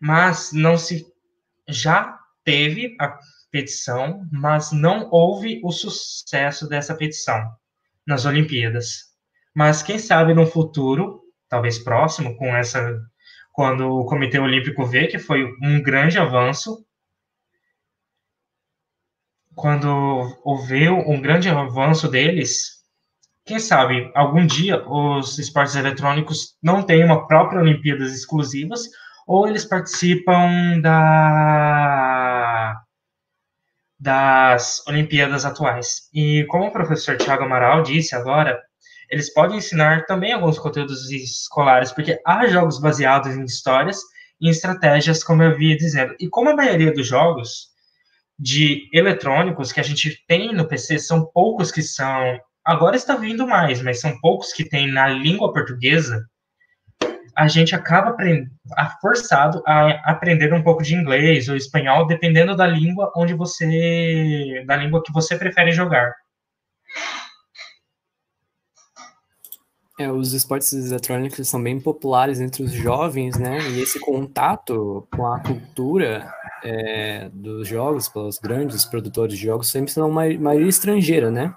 Mas 0.00 0.52
não 0.52 0.78
se 0.78 1.06
já 1.68 2.18
teve 2.44 2.96
a 3.00 3.18
petição, 3.50 4.26
mas 4.32 4.72
não 4.72 5.08
houve 5.10 5.60
o 5.64 5.70
sucesso 5.70 6.68
dessa 6.68 6.94
petição 6.94 7.50
nas 8.06 8.24
Olimpíadas. 8.24 9.08
mas 9.54 9.82
quem 9.82 9.98
sabe 9.98 10.34
no 10.34 10.46
futuro, 10.46 11.20
talvez 11.48 11.78
próximo, 11.78 12.36
com 12.36 12.54
essa 12.56 12.96
quando 13.52 13.88
o 13.88 14.06
Comitê 14.06 14.38
Olímpico 14.38 14.86
vê 14.86 15.08
que 15.08 15.18
foi 15.18 15.44
um 15.60 15.82
grande 15.82 16.16
avanço, 16.16 16.86
quando 19.56 19.88
houve 20.44 20.88
um 20.88 21.20
grande 21.20 21.48
avanço 21.48 22.08
deles, 22.08 22.77
quem 23.48 23.58
sabe 23.58 24.12
algum 24.14 24.46
dia 24.46 24.86
os 24.86 25.38
esportes 25.38 25.74
eletrônicos 25.74 26.54
não 26.62 26.82
têm 26.82 27.02
uma 27.02 27.26
própria 27.26 27.60
Olimpíadas 27.60 28.12
exclusivas 28.12 28.82
ou 29.26 29.48
eles 29.48 29.64
participam 29.64 30.78
da 30.82 32.76
das 33.98 34.86
Olimpíadas 34.86 35.44
atuais. 35.44 36.08
E 36.14 36.44
como 36.48 36.66
o 36.66 36.72
professor 36.72 37.16
Tiago 37.16 37.42
Amaral 37.44 37.82
disse 37.82 38.14
agora, 38.14 38.56
eles 39.10 39.32
podem 39.32 39.58
ensinar 39.58 40.04
também 40.06 40.32
alguns 40.32 40.58
conteúdos 40.58 41.10
escolares, 41.10 41.90
porque 41.90 42.20
há 42.24 42.46
jogos 42.46 42.78
baseados 42.78 43.34
em 43.34 43.44
histórias 43.44 43.98
e 44.40 44.48
estratégias, 44.48 45.24
como 45.24 45.42
eu 45.42 45.50
havia 45.50 45.76
dizendo. 45.76 46.14
E 46.20 46.28
como 46.28 46.50
a 46.50 46.54
maioria 46.54 46.92
dos 46.92 47.06
jogos 47.06 47.68
de 48.38 48.88
eletrônicos 48.92 49.72
que 49.72 49.80
a 49.80 49.82
gente 49.82 50.24
tem 50.28 50.54
no 50.54 50.68
PC 50.68 50.98
são 50.98 51.26
poucos 51.32 51.72
que 51.72 51.82
são. 51.82 52.38
Agora 52.68 52.96
está 52.96 53.16
vindo 53.16 53.46
mais, 53.46 53.80
mas 53.80 53.98
são 53.98 54.20
poucos 54.20 54.52
que 54.52 54.62
tem 54.62 54.92
na 54.92 55.08
língua 55.08 55.50
portuguesa. 55.54 56.22
A 57.34 57.48
gente 57.48 57.74
acaba 57.74 58.14
forçado 59.00 59.62
a 59.66 59.88
aprender 60.10 60.52
um 60.52 60.62
pouco 60.62 60.82
de 60.82 60.94
inglês 60.94 61.48
ou 61.48 61.56
espanhol, 61.56 62.06
dependendo 62.06 62.54
da 62.54 62.66
língua 62.66 63.10
onde 63.16 63.32
você, 63.32 64.62
da 64.66 64.76
língua 64.76 65.02
que 65.02 65.10
você 65.10 65.34
prefere 65.38 65.72
jogar. 65.72 66.14
É, 69.98 70.12
os 70.12 70.34
esportes 70.34 70.70
eletrônicos 70.74 71.48
são 71.48 71.62
bem 71.62 71.80
populares 71.80 72.38
entre 72.38 72.62
os 72.62 72.72
jovens, 72.72 73.38
né? 73.38 73.60
E 73.70 73.80
esse 73.80 73.98
contato 73.98 75.08
com 75.16 75.26
a 75.26 75.40
cultura 75.40 76.30
é, 76.62 77.30
dos 77.32 77.66
jogos, 77.66 78.10
pelos 78.10 78.38
grandes 78.38 78.84
produtores 78.84 79.38
de 79.38 79.42
jogos, 79.42 79.70
sempre 79.70 79.90
são 79.90 80.10
uma 80.10 80.28
maioria 80.38 80.68
estrangeira, 80.68 81.30
né? 81.30 81.54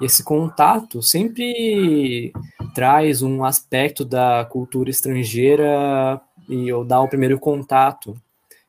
Esse 0.00 0.22
contato 0.22 1.02
sempre 1.02 2.32
traz 2.74 3.22
um 3.22 3.44
aspecto 3.44 4.04
da 4.04 4.44
cultura 4.44 4.90
estrangeira 4.90 6.20
e 6.48 6.72
ou 6.72 6.84
dá 6.84 7.00
o 7.00 7.08
primeiro 7.08 7.38
contato. 7.38 8.16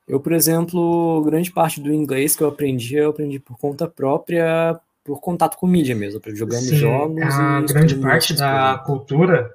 Eu, 0.07 0.19
por 0.19 0.33
exemplo, 0.33 1.21
grande 1.23 1.51
parte 1.51 1.79
do 1.79 1.93
inglês 1.93 2.35
que 2.35 2.43
eu 2.43 2.47
aprendi, 2.47 2.95
eu 2.95 3.11
aprendi 3.11 3.39
por 3.39 3.57
conta 3.59 3.87
própria, 3.87 4.79
por 5.03 5.21
contato 5.21 5.55
com 5.55 5.67
mídia 5.67 5.95
mesmo, 5.95 6.19
jogando 6.29 6.61
Sim, 6.61 6.75
jogos. 6.77 7.23
A 7.23 7.61
grande 7.61 7.95
parte 7.95 8.33
da 8.33 8.79
cultura 8.79 9.53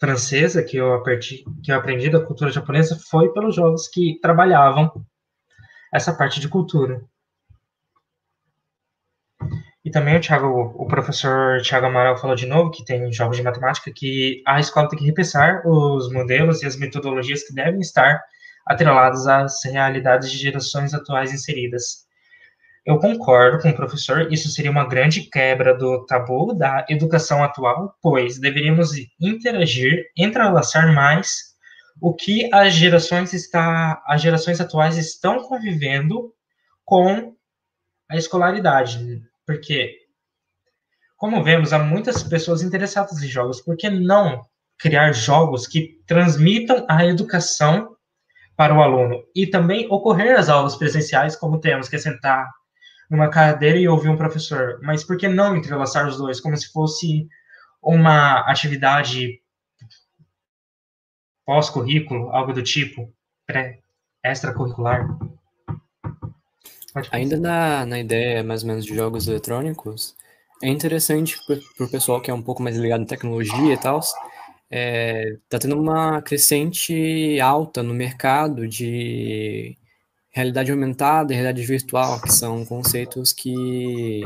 francesa 0.00 0.62
que 0.62 0.78
eu, 0.78 0.94
aprendi, 0.94 1.44
que 1.62 1.70
eu 1.70 1.76
aprendi 1.76 2.08
da 2.08 2.20
cultura 2.20 2.50
japonesa 2.50 2.98
foi 3.10 3.30
pelos 3.32 3.54
jogos 3.54 3.86
que 3.86 4.18
trabalhavam 4.22 4.90
essa 5.92 6.14
parte 6.14 6.40
de 6.40 6.48
cultura. 6.48 7.02
E 9.84 9.90
também 9.90 10.16
o 10.16 10.20
Thiago, 10.20 10.74
o 10.76 10.86
professor 10.86 11.60
Thiago 11.60 11.86
Amaral 11.86 12.16
falou 12.16 12.34
de 12.34 12.46
novo 12.46 12.70
que 12.70 12.84
tem 12.84 13.12
jogos 13.12 13.36
de 13.36 13.42
matemática 13.42 13.92
que 13.94 14.42
a 14.46 14.58
escola 14.58 14.88
tem 14.88 14.98
que 14.98 15.04
repensar 15.04 15.60
os 15.66 16.10
modelos 16.10 16.62
e 16.62 16.66
as 16.66 16.76
metodologias 16.76 17.42
que 17.42 17.54
devem 17.54 17.80
estar 17.80 18.22
atrelados 18.66 19.26
às 19.26 19.62
realidades 19.62 20.30
de 20.30 20.38
gerações 20.38 20.94
atuais 20.94 21.32
inseridas. 21.34 22.06
Eu 22.86 22.98
concordo 22.98 23.58
com 23.60 23.68
o 23.68 23.74
professor, 23.74 24.32
isso 24.32 24.48
seria 24.50 24.70
uma 24.70 24.88
grande 24.88 25.22
quebra 25.22 25.76
do 25.76 26.06
tabu 26.06 26.54
da 26.54 26.86
educação 26.88 27.44
atual, 27.44 27.94
pois 28.00 28.38
deveríamos 28.38 28.92
interagir, 29.20 30.06
entrelaçar 30.16 30.94
mais 30.94 31.54
o 32.00 32.14
que 32.14 32.48
as 32.52 32.72
gerações 32.72 33.34
está, 33.34 34.02
as 34.06 34.22
gerações 34.22 34.60
atuais 34.60 34.96
estão 34.96 35.42
convivendo 35.46 36.32
com 36.84 37.34
a 38.10 38.16
escolaridade, 38.16 39.22
porque 39.46 40.04
como 41.16 41.42
vemos, 41.42 41.72
há 41.72 41.78
muitas 41.78 42.22
pessoas 42.22 42.62
interessadas 42.62 43.22
em 43.22 43.28
jogos, 43.28 43.60
por 43.60 43.78
que 43.78 43.88
não 43.88 44.44
criar 44.78 45.12
jogos 45.12 45.66
que 45.66 46.02
transmitam 46.06 46.84
a 46.86 47.06
educação 47.06 47.96
para 48.56 48.74
o 48.74 48.82
aluno? 48.82 49.24
E 49.34 49.46
também 49.46 49.86
ocorrer 49.90 50.38
as 50.38 50.50
aulas 50.50 50.76
presenciais, 50.76 51.34
como 51.34 51.60
temos 51.60 51.88
que 51.88 51.98
sentar 51.98 52.46
numa 53.08 53.28
cadeira 53.28 53.78
e 53.78 53.88
ouvir 53.88 54.10
um 54.10 54.18
professor, 54.18 54.78
mas 54.82 55.02
por 55.02 55.16
que 55.16 55.26
não 55.26 55.56
entrelaçar 55.56 56.06
os 56.06 56.18
dois, 56.18 56.40
como 56.40 56.56
se 56.56 56.70
fosse 56.70 57.26
uma 57.82 58.40
atividade 58.40 59.40
pós-currículo, 61.46 62.30
algo 62.30 62.52
do 62.52 62.62
tipo, 62.62 63.10
pré-extracurricular? 63.46 65.06
Ainda 67.10 67.38
na, 67.38 67.84
na 67.86 67.98
ideia, 67.98 68.44
mais 68.44 68.62
ou 68.62 68.68
menos, 68.68 68.84
de 68.84 68.94
jogos 68.94 69.26
eletrônicos, 69.26 70.14
é 70.62 70.68
interessante 70.68 71.36
para 71.46 71.86
o 71.86 71.90
pessoal 71.90 72.20
que 72.20 72.30
é 72.30 72.34
um 72.34 72.42
pouco 72.42 72.62
mais 72.62 72.76
ligado 72.76 73.02
em 73.02 73.06
tecnologia 73.06 73.74
e 73.74 73.76
tal, 73.76 74.00
é, 74.70 75.36
tá 75.48 75.58
tendo 75.58 75.78
uma 75.78 76.22
crescente 76.22 77.38
alta 77.40 77.82
no 77.82 77.92
mercado 77.92 78.66
de 78.66 79.76
realidade 80.30 80.72
aumentada 80.72 81.32
e 81.32 81.36
realidade 81.36 81.64
virtual, 81.64 82.20
que 82.20 82.32
são 82.32 82.64
conceitos 82.64 83.32
que 83.32 84.22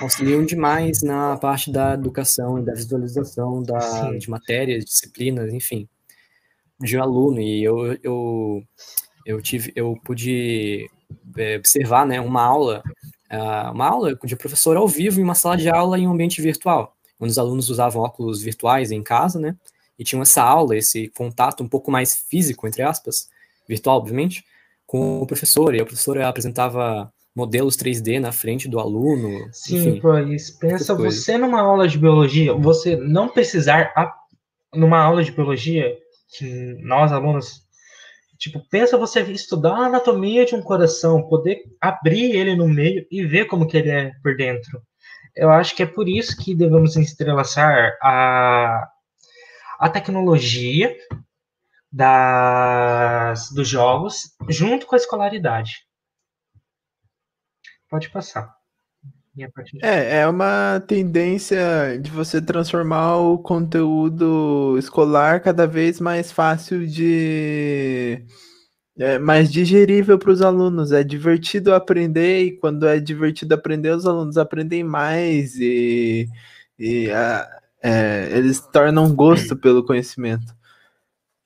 auxiliam 0.00 0.44
demais 0.44 1.02
na 1.02 1.36
parte 1.36 1.70
da 1.70 1.94
educação 1.94 2.58
e 2.58 2.64
da 2.64 2.72
visualização 2.72 3.62
da, 3.62 4.12
de 4.16 4.30
matérias, 4.30 4.84
disciplinas, 4.84 5.52
enfim, 5.52 5.86
de 6.80 6.96
um 6.96 7.02
aluno. 7.02 7.40
E 7.40 7.62
eu, 7.62 7.98
eu, 8.02 8.62
eu, 9.26 9.42
tive, 9.42 9.70
eu 9.76 9.94
pude 10.02 10.88
observar 11.58 12.06
né, 12.06 12.20
uma 12.20 12.42
aula, 12.42 12.82
ah, 13.28 13.70
uma 13.72 13.86
aula 13.88 14.18
de 14.24 14.36
professor 14.36 14.76
ao 14.76 14.88
vivo 14.88 15.20
em 15.20 15.22
uma 15.22 15.34
sala 15.34 15.56
de 15.56 15.68
aula 15.68 15.98
em 15.98 16.06
um 16.06 16.12
ambiente 16.12 16.40
virtual, 16.40 16.94
onde 17.18 17.30
os 17.30 17.38
alunos 17.38 17.70
usavam 17.70 18.02
óculos 18.02 18.42
virtuais 18.42 18.90
em 18.90 19.02
casa, 19.02 19.38
né, 19.38 19.56
e 19.98 20.04
tinham 20.04 20.22
essa 20.22 20.42
aula, 20.42 20.76
esse 20.76 21.08
contato 21.08 21.62
um 21.62 21.68
pouco 21.68 21.90
mais 21.90 22.24
físico, 22.28 22.66
entre 22.66 22.82
aspas, 22.82 23.28
virtual, 23.68 23.98
obviamente, 23.98 24.44
com 24.86 25.20
o 25.20 25.26
professor, 25.26 25.74
e 25.74 25.80
a 25.80 25.84
professora 25.84 26.28
apresentava 26.28 27.12
modelos 27.34 27.76
3D 27.76 28.18
na 28.18 28.32
frente 28.32 28.68
do 28.68 28.80
aluno. 28.80 29.48
Sim, 29.52 29.76
enfim, 29.76 30.00
pois 30.00 30.50
pensa 30.50 30.94
você 30.94 31.38
numa 31.38 31.60
aula 31.60 31.86
de 31.86 31.96
biologia, 31.96 32.52
você 32.54 32.96
não 32.96 33.28
precisar 33.28 33.92
numa 34.74 34.98
aula 34.98 35.22
de 35.22 35.30
biologia 35.30 35.96
que 36.36 36.76
nós 36.80 37.12
alunos 37.12 37.62
tipo, 38.40 38.60
pensa 38.68 38.98
você 38.98 39.20
estudar 39.30 39.74
a 39.74 39.86
anatomia 39.86 40.44
de 40.44 40.56
um 40.56 40.62
coração, 40.62 41.28
poder 41.28 41.62
abrir 41.80 42.34
ele 42.34 42.56
no 42.56 42.66
meio 42.66 43.06
e 43.10 43.24
ver 43.24 43.44
como 43.44 43.68
que 43.68 43.76
ele 43.76 43.90
é 43.90 44.12
por 44.22 44.36
dentro. 44.36 44.82
Eu 45.36 45.50
acho 45.50 45.76
que 45.76 45.82
é 45.84 45.86
por 45.86 46.08
isso 46.08 46.36
que 46.36 46.54
devemos 46.54 46.96
entrelaçar 46.96 47.96
a 48.02 48.88
a 49.80 49.88
tecnologia 49.88 50.94
das, 51.90 53.50
dos 53.50 53.66
jogos 53.66 54.36
junto 54.46 54.86
com 54.86 54.94
a 54.94 54.98
escolaridade. 54.98 55.86
Pode 57.88 58.10
passar. 58.10 58.59
É, 59.82 60.20
é 60.20 60.26
uma 60.26 60.82
tendência 60.86 61.98
de 62.00 62.10
você 62.10 62.40
transformar 62.40 63.16
o 63.16 63.38
conteúdo 63.38 64.76
escolar 64.78 65.40
cada 65.40 65.66
vez 65.66 66.00
mais 66.00 66.30
fácil 66.32 66.86
de. 66.86 68.24
É, 68.98 69.18
mais 69.18 69.50
digerível 69.50 70.18
para 70.18 70.30
os 70.30 70.42
alunos. 70.42 70.92
É 70.92 71.02
divertido 71.02 71.74
aprender 71.74 72.44
e 72.44 72.52
quando 72.58 72.86
é 72.86 73.00
divertido 73.00 73.54
aprender, 73.54 73.94
os 73.94 74.06
alunos 74.06 74.36
aprendem 74.36 74.84
mais 74.84 75.56
e, 75.56 76.28
e 76.78 77.10
a, 77.10 77.60
é, 77.82 78.28
eles 78.32 78.60
tornam 78.60 79.14
gosto 79.14 79.56
pelo 79.56 79.84
conhecimento. 79.84 80.54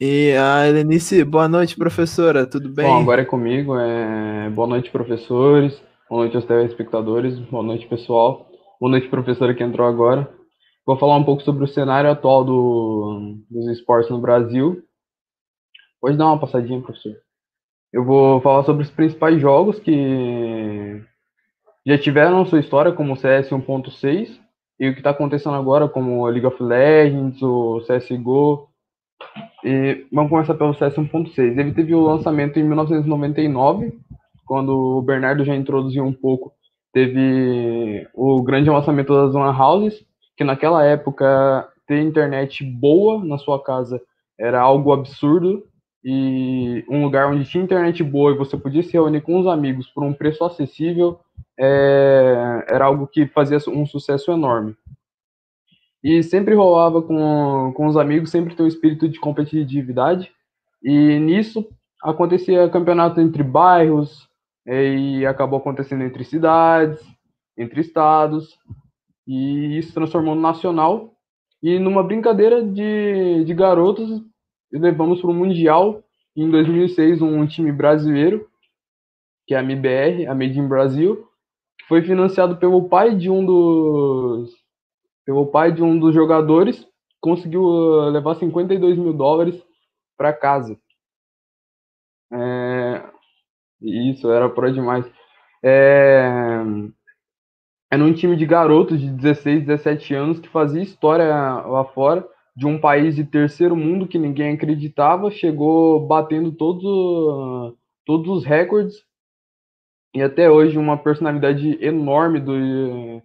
E 0.00 0.32
a 0.32 0.66
Helenice, 0.66 1.22
boa 1.22 1.48
noite, 1.48 1.76
professora, 1.76 2.44
tudo 2.44 2.68
bem? 2.68 2.84
Bom, 2.84 3.00
agora 3.00 3.22
é 3.22 3.24
comigo. 3.24 3.78
É... 3.78 4.50
Boa 4.50 4.66
noite, 4.66 4.90
professores. 4.90 5.80
Boa 6.08 6.20
noite 6.20 6.36
aos 6.36 6.44
telespectadores. 6.44 7.38
Boa 7.50 7.62
noite, 7.62 7.86
pessoal. 7.86 8.46
Boa 8.78 8.90
noite, 8.90 9.08
professora 9.08 9.54
que 9.54 9.62
entrou 9.62 9.86
agora. 9.86 10.28
Vou 10.86 10.98
falar 10.98 11.16
um 11.16 11.24
pouco 11.24 11.42
sobre 11.42 11.64
o 11.64 11.68
cenário 11.68 12.10
atual 12.10 12.44
do... 12.44 13.38
dos 13.50 13.68
esportes 13.68 14.10
no 14.10 14.20
Brasil. 14.20 14.82
Pode 15.98 16.18
dar 16.18 16.26
uma 16.26 16.38
passadinha, 16.38 16.82
professor. 16.82 17.14
Eu 17.90 18.04
vou 18.04 18.38
falar 18.42 18.64
sobre 18.64 18.82
os 18.82 18.90
principais 18.90 19.40
jogos 19.40 19.78
que 19.80 21.02
já 21.86 21.96
tiveram 21.96 22.44
sua 22.44 22.60
história, 22.60 22.92
como 22.92 23.14
o 23.14 23.16
CS 23.16 23.48
1.6, 23.48 24.38
e 24.78 24.88
o 24.90 24.92
que 24.92 25.00
está 25.00 25.10
acontecendo 25.10 25.56
agora, 25.56 25.88
como 25.88 26.20
o 26.20 26.26
League 26.26 26.46
of 26.46 26.62
Legends, 26.62 27.40
o 27.40 27.80
CSGO, 27.86 28.68
e 29.64 30.06
vamos 30.12 30.30
começar 30.30 30.54
pelo 30.54 30.74
CS 30.74 30.96
1.6. 30.96 31.58
Ele 31.58 31.72
teve 31.72 31.94
o 31.94 32.04
lançamento 32.04 32.58
em 32.58 32.64
1999, 32.64 33.98
quando 34.46 34.98
o 34.98 35.02
Bernardo 35.02 35.44
já 35.44 35.54
introduziu 35.54 36.04
um 36.04 36.12
pouco. 36.12 36.52
Teve 36.92 38.06
o 38.14 38.42
grande 38.42 38.70
lançamento 38.70 39.12
das 39.12 39.34
Lan 39.34 39.56
Houses, 39.56 40.04
que 40.36 40.44
naquela 40.44 40.84
época 40.84 41.68
ter 41.86 42.00
internet 42.00 42.64
boa 42.64 43.24
na 43.24 43.38
sua 43.38 43.62
casa 43.62 44.00
era 44.38 44.60
algo 44.60 44.92
absurdo 44.92 45.64
e 46.04 46.84
um 46.88 47.02
lugar 47.02 47.30
onde 47.32 47.44
tinha 47.44 47.64
internet 47.64 48.02
boa 48.02 48.32
e 48.32 48.36
você 48.36 48.56
podia 48.56 48.82
se 48.82 48.92
reunir 48.92 49.22
com 49.22 49.38
os 49.40 49.46
amigos 49.46 49.88
por 49.88 50.04
um 50.04 50.12
preço 50.12 50.44
acessível 50.44 51.18
é, 51.58 52.64
era 52.68 52.84
algo 52.84 53.06
que 53.06 53.26
fazia 53.26 53.58
um 53.68 53.86
sucesso 53.86 54.30
enorme. 54.30 54.76
E 56.02 56.22
sempre 56.22 56.54
rolava 56.54 57.00
com, 57.00 57.72
com 57.74 57.86
os 57.86 57.96
amigos, 57.96 58.30
sempre 58.30 58.54
tem 58.54 58.64
um 58.64 58.68
espírito 58.68 59.08
de 59.08 59.18
competitividade. 59.18 60.30
E 60.82 61.18
nisso 61.18 61.66
acontecia 62.02 62.68
campeonato 62.68 63.20
entre 63.20 63.42
bairros, 63.42 64.28
e 64.66 65.26
acabou 65.26 65.58
acontecendo 65.58 66.02
entre 66.04 66.24
cidades, 66.24 67.00
entre 67.56 67.80
estados, 67.80 68.58
e 69.26 69.78
isso 69.78 69.92
transformou 69.92 70.34
no 70.34 70.40
nacional. 70.40 71.12
E 71.62 71.78
numa 71.78 72.02
brincadeira 72.02 72.62
de, 72.62 73.44
de 73.44 73.54
garotos, 73.54 74.22
levamos 74.72 75.20
para 75.20 75.30
o 75.30 75.34
Mundial. 75.34 76.02
Em 76.36 76.50
2006, 76.50 77.22
um 77.22 77.46
time 77.46 77.72
brasileiro, 77.72 78.48
que 79.46 79.54
é 79.54 79.58
a 79.58 79.62
MBR, 79.62 80.26
a 80.26 80.34
Made 80.34 80.58
in 80.58 80.68
Brasil, 80.68 81.28
que 81.78 81.86
foi 81.86 82.02
financiado 82.02 82.56
pelo 82.56 82.88
pai 82.88 83.14
de 83.14 83.30
um 83.30 83.44
dos 83.44 84.52
pelo 85.24 85.46
pai 85.46 85.72
de 85.72 85.82
um 85.82 85.98
dos 85.98 86.14
jogadores, 86.14 86.86
conseguiu 87.18 87.62
uh, 87.62 88.10
levar 88.10 88.34
52 88.34 88.98
mil 88.98 89.14
dólares 89.14 89.62
para 90.18 90.34
casa. 90.34 90.78
É, 92.30 92.83
isso, 93.84 94.30
era 94.30 94.48
por 94.48 94.70
demais. 94.72 95.04
É, 95.62 96.62
era 97.90 98.02
um 98.02 98.12
time 98.12 98.36
de 98.36 98.46
garotos 98.46 99.00
de 99.00 99.08
16, 99.08 99.66
17 99.66 100.14
anos 100.14 100.40
que 100.40 100.48
fazia 100.48 100.82
história 100.82 101.26
lá 101.26 101.84
fora, 101.84 102.26
de 102.56 102.66
um 102.66 102.78
país 102.78 103.16
de 103.16 103.24
terceiro 103.24 103.76
mundo 103.76 104.06
que 104.06 104.18
ninguém 104.18 104.54
acreditava, 104.54 105.30
chegou 105.30 106.06
batendo 106.06 106.52
todos, 106.52 107.74
todos 108.04 108.28
os 108.28 108.44
recordes 108.44 109.04
e 110.14 110.22
até 110.22 110.48
hoje 110.48 110.78
uma 110.78 110.96
personalidade 110.96 111.76
enorme 111.84 112.38
do, 112.38 113.20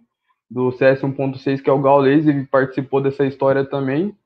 do 0.50 0.72
CS 0.72 1.00
1.6, 1.02 1.62
que 1.62 1.70
é 1.70 1.72
o 1.72 1.80
Gaules, 1.80 2.26
ele 2.26 2.44
participou 2.46 3.00
dessa 3.00 3.24
história 3.24 3.64
também. 3.64 4.16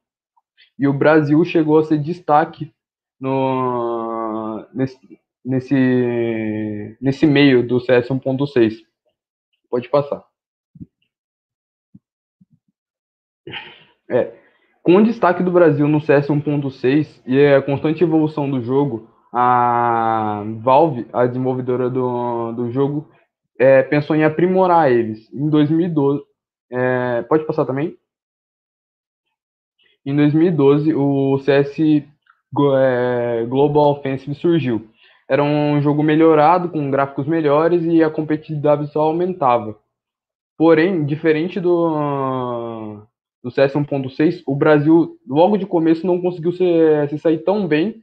E 0.79 0.89
o 0.89 0.93
Brasil 0.93 1.45
chegou 1.45 1.79
a 1.79 1.85
ser 1.85 1.99
destaque 1.99 2.73
no, 3.21 4.67
nesse, 4.73 4.99
nesse, 5.45 6.97
nesse 7.01 7.27
meio 7.27 7.67
do 7.67 7.81
CS 7.81 8.09
1.6. 8.09 8.75
Pode 9.69 9.89
passar. 9.89 10.25
É, 14.09 14.33
com 14.83 14.97
o 14.97 15.05
destaque 15.05 15.43
do 15.43 15.51
Brasil 15.51 15.89
no 15.89 16.01
CS 16.01 16.29
1.6 16.29 17.23
e 17.27 17.47
a 17.47 17.63
constante 17.63 18.05
evolução 18.05 18.51
do 18.51 18.63
jogo, 18.63 19.11
a 19.33 20.45
Valve, 20.61 21.07
a 21.13 21.27
desenvolvedora 21.27 21.91
do, 21.91 22.53
do 22.53 22.71
jogo, 22.71 23.11
é, 23.59 23.83
pensou 23.83 24.15
em 24.15 24.25
aprimorar 24.25 24.93
eles. 24.93 25.33
Em 25.33 25.49
2012, 25.49 26.23
é, 26.71 27.23
pode 27.23 27.47
passar 27.47 27.65
também? 27.65 27.97
Em 30.05 30.15
2012, 30.15 30.95
o 30.95 31.39
CS 31.39 31.79
é, 32.77 33.47
Global 33.49 33.93
Offensive 33.93 34.35
surgiu. 34.35 34.87
Era 35.29 35.43
um 35.43 35.81
jogo 35.81 36.03
melhorado, 36.03 36.69
com 36.69 36.91
gráficos 36.91 37.27
melhores 37.27 37.83
e 37.85 38.03
a 38.03 38.11
competitividade 38.11 38.91
só 38.93 39.03
aumentava. 39.03 39.79
Porém, 40.57 41.05
diferente 41.05 41.59
do, 41.59 43.03
do 43.43 43.51
CS 43.51 43.73
1.6, 43.75 44.43
o 44.47 44.55
Brasil, 44.55 45.19
logo 45.27 45.57
de 45.57 45.67
começo, 45.67 46.07
não 46.07 46.21
conseguiu 46.21 46.53
se, 46.53 46.65
se 47.09 47.19
sair 47.19 47.39
tão 47.39 47.67
bem, 47.67 48.03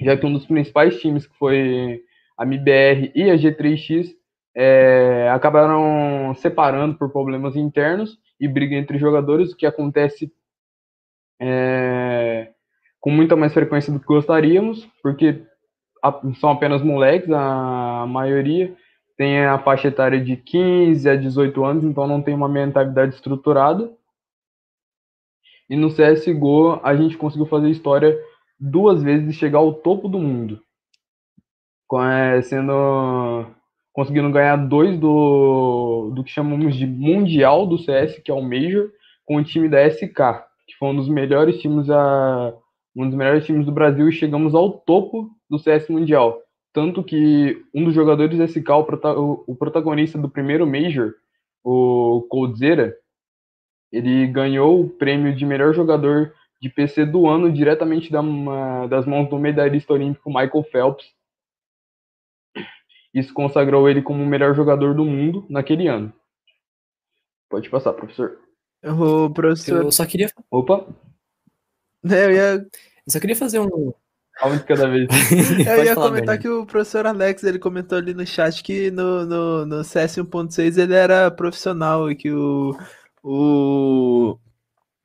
já 0.00 0.16
que 0.16 0.26
um 0.26 0.32
dos 0.32 0.46
principais 0.46 1.00
times, 1.00 1.26
que 1.26 1.36
foi 1.38 2.02
a 2.36 2.44
MBR 2.44 3.12
e 3.14 3.30
a 3.30 3.34
G3X, 3.34 4.08
é, 4.54 5.30
acabaram 5.32 6.34
separando 6.34 6.96
por 6.96 7.10
problemas 7.10 7.56
internos 7.56 8.18
e 8.40 8.48
briga 8.48 8.74
entre 8.74 8.98
jogadores, 8.98 9.52
o 9.52 9.56
que 9.56 9.64
acontece 9.64 10.32
é, 11.40 12.50
com 13.00 13.10
muita 13.10 13.36
mais 13.36 13.54
frequência 13.54 13.92
do 13.92 14.00
que 14.00 14.06
gostaríamos, 14.06 14.86
porque 15.02 15.42
são 16.40 16.50
apenas 16.50 16.82
moleques, 16.82 17.30
a 17.30 18.06
maioria 18.08 18.74
tem 19.16 19.44
a 19.44 19.58
faixa 19.58 19.88
etária 19.88 20.20
de 20.20 20.36
15 20.36 21.08
a 21.08 21.16
18 21.16 21.64
anos, 21.64 21.84
então 21.84 22.06
não 22.06 22.20
tem 22.20 22.34
uma 22.34 22.48
mentalidade 22.48 23.14
estruturada. 23.14 23.92
E 25.70 25.76
no 25.76 25.90
CSGO 25.90 26.80
a 26.82 26.96
gente 26.96 27.16
conseguiu 27.16 27.46
fazer 27.46 27.70
história 27.70 28.18
duas 28.58 29.02
vezes 29.02 29.30
e 29.30 29.38
chegar 29.38 29.58
ao 29.58 29.72
topo 29.72 30.08
do 30.08 30.18
mundo. 30.18 30.60
É, 31.94 32.40
sendo 32.42 33.46
conseguindo 33.92 34.30
ganhar 34.30 34.56
dois 34.56 34.98
do, 34.98 36.10
do 36.14 36.24
que 36.24 36.30
chamamos 36.30 36.74
de 36.74 36.86
Mundial 36.86 37.66
do 37.66 37.76
CS, 37.76 38.18
que 38.24 38.30
é 38.30 38.34
o 38.34 38.40
Major, 38.40 38.90
com 39.26 39.36
o 39.36 39.44
time 39.44 39.68
da 39.68 39.86
SK, 39.88 40.16
que 40.66 40.74
foi 40.78 40.88
um 40.88 40.96
dos 40.96 41.08
melhores 41.08 41.60
times 41.60 41.90
a, 41.90 42.54
um 42.96 43.06
dos 43.06 43.14
melhores 43.14 43.44
times 43.44 43.66
do 43.66 43.72
Brasil 43.72 44.08
e 44.08 44.12
chegamos 44.12 44.54
ao 44.54 44.72
topo 44.72 45.30
do 45.52 45.58
CS 45.58 45.90
Mundial. 45.90 46.42
Tanto 46.72 47.04
que 47.04 47.62
um 47.74 47.84
dos 47.84 47.94
jogadores 47.94 48.38
da 48.38 48.46
SK, 48.46 48.70
o, 48.70 49.44
o 49.46 49.54
protagonista 49.54 50.16
do 50.16 50.30
primeiro 50.30 50.66
Major, 50.66 51.12
o 51.62 52.26
Coldzera, 52.30 52.96
ele 53.92 54.26
ganhou 54.26 54.80
o 54.80 54.88
prêmio 54.88 55.36
de 55.36 55.44
melhor 55.44 55.74
jogador 55.74 56.34
de 56.58 56.70
PC 56.70 57.04
do 57.04 57.28
ano 57.28 57.52
diretamente 57.52 58.10
da, 58.10 58.22
das 58.86 59.04
mãos 59.04 59.28
do 59.28 59.38
medalhista 59.38 59.92
olímpico 59.92 60.30
Michael 60.30 60.64
Phelps, 60.72 61.06
isso 63.12 63.34
consagrou 63.34 63.86
ele 63.90 64.00
como 64.00 64.22
o 64.22 64.26
melhor 64.26 64.54
jogador 64.54 64.94
do 64.94 65.04
mundo 65.04 65.44
naquele 65.50 65.86
ano. 65.86 66.10
Pode 67.50 67.68
passar, 67.68 67.92
professor. 67.92 68.38
O 68.82 69.28
professor. 69.28 69.82
Eu 69.82 69.92
só 69.92 70.06
queria. 70.06 70.30
Opa! 70.50 70.86
É, 72.10 72.24
eu 72.24 72.32
ia. 72.32 72.52
Eu 72.54 73.12
só 73.12 73.20
queria 73.20 73.36
fazer 73.36 73.60
um. 73.60 73.92
Um 74.44 74.56
de 74.56 74.64
cada 74.64 74.88
vez. 74.88 75.08
eu 75.66 75.84
ia 75.84 75.94
comentar 75.94 76.38
que 76.38 76.48
o 76.48 76.66
professor 76.66 77.06
Alex 77.06 77.44
ele 77.44 77.58
comentou 77.58 77.98
ali 77.98 78.14
no 78.14 78.26
chat 78.26 78.62
que 78.62 78.90
no, 78.90 79.24
no, 79.24 79.66
no 79.66 79.84
CS 79.84 80.16
1.6 80.16 80.78
ele 80.78 80.94
era 80.94 81.30
profissional 81.30 82.10
e 82.10 82.16
que 82.16 82.30
o, 82.30 82.76
o, 83.22 84.38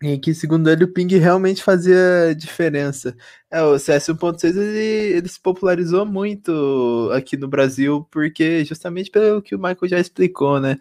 e 0.01 0.17
que, 0.19 0.33
segundo 0.33 0.69
ele, 0.69 0.83
o 0.83 0.93
ping 0.93 1.07
realmente 1.17 1.63
fazia 1.63 2.35
diferença. 2.37 3.15
É, 3.49 3.61
o 3.63 3.79
CS 3.79 4.09
1.6 4.09 4.55
ele, 4.55 5.17
ele 5.17 5.27
se 5.27 5.39
popularizou 5.39 6.05
muito 6.05 7.09
aqui 7.13 7.35
no 7.35 7.47
Brasil, 7.47 8.07
porque 8.11 8.63
justamente 8.63 9.09
pelo 9.09 9.41
que 9.41 9.55
o 9.55 9.57
Michael 9.59 9.87
já 9.87 9.99
explicou, 9.99 10.59
né? 10.59 10.77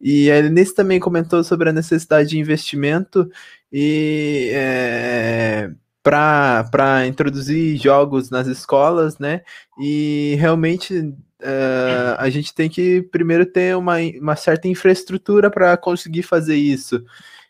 E 0.00 0.28
ele 0.28 0.50
nesse 0.50 0.74
também 0.74 1.00
comentou 1.00 1.44
sobre 1.44 1.70
a 1.70 1.72
necessidade 1.72 2.30
de 2.30 2.38
investimento 2.38 3.30
e 3.72 4.50
é, 4.52 5.70
para 6.06 7.04
introduzir 7.04 7.76
jogos 7.76 8.30
nas 8.30 8.46
escolas, 8.46 9.18
né? 9.18 9.40
E 9.76 10.36
realmente 10.38 11.12
é, 11.42 12.14
a 12.16 12.30
gente 12.30 12.54
tem 12.54 12.70
que 12.70 13.02
primeiro 13.02 13.44
ter 13.44 13.76
uma, 13.76 13.96
uma 14.20 14.36
certa 14.36 14.68
infraestrutura 14.68 15.50
para 15.50 15.76
conseguir 15.76 16.22
fazer 16.22 16.54
isso. 16.54 17.04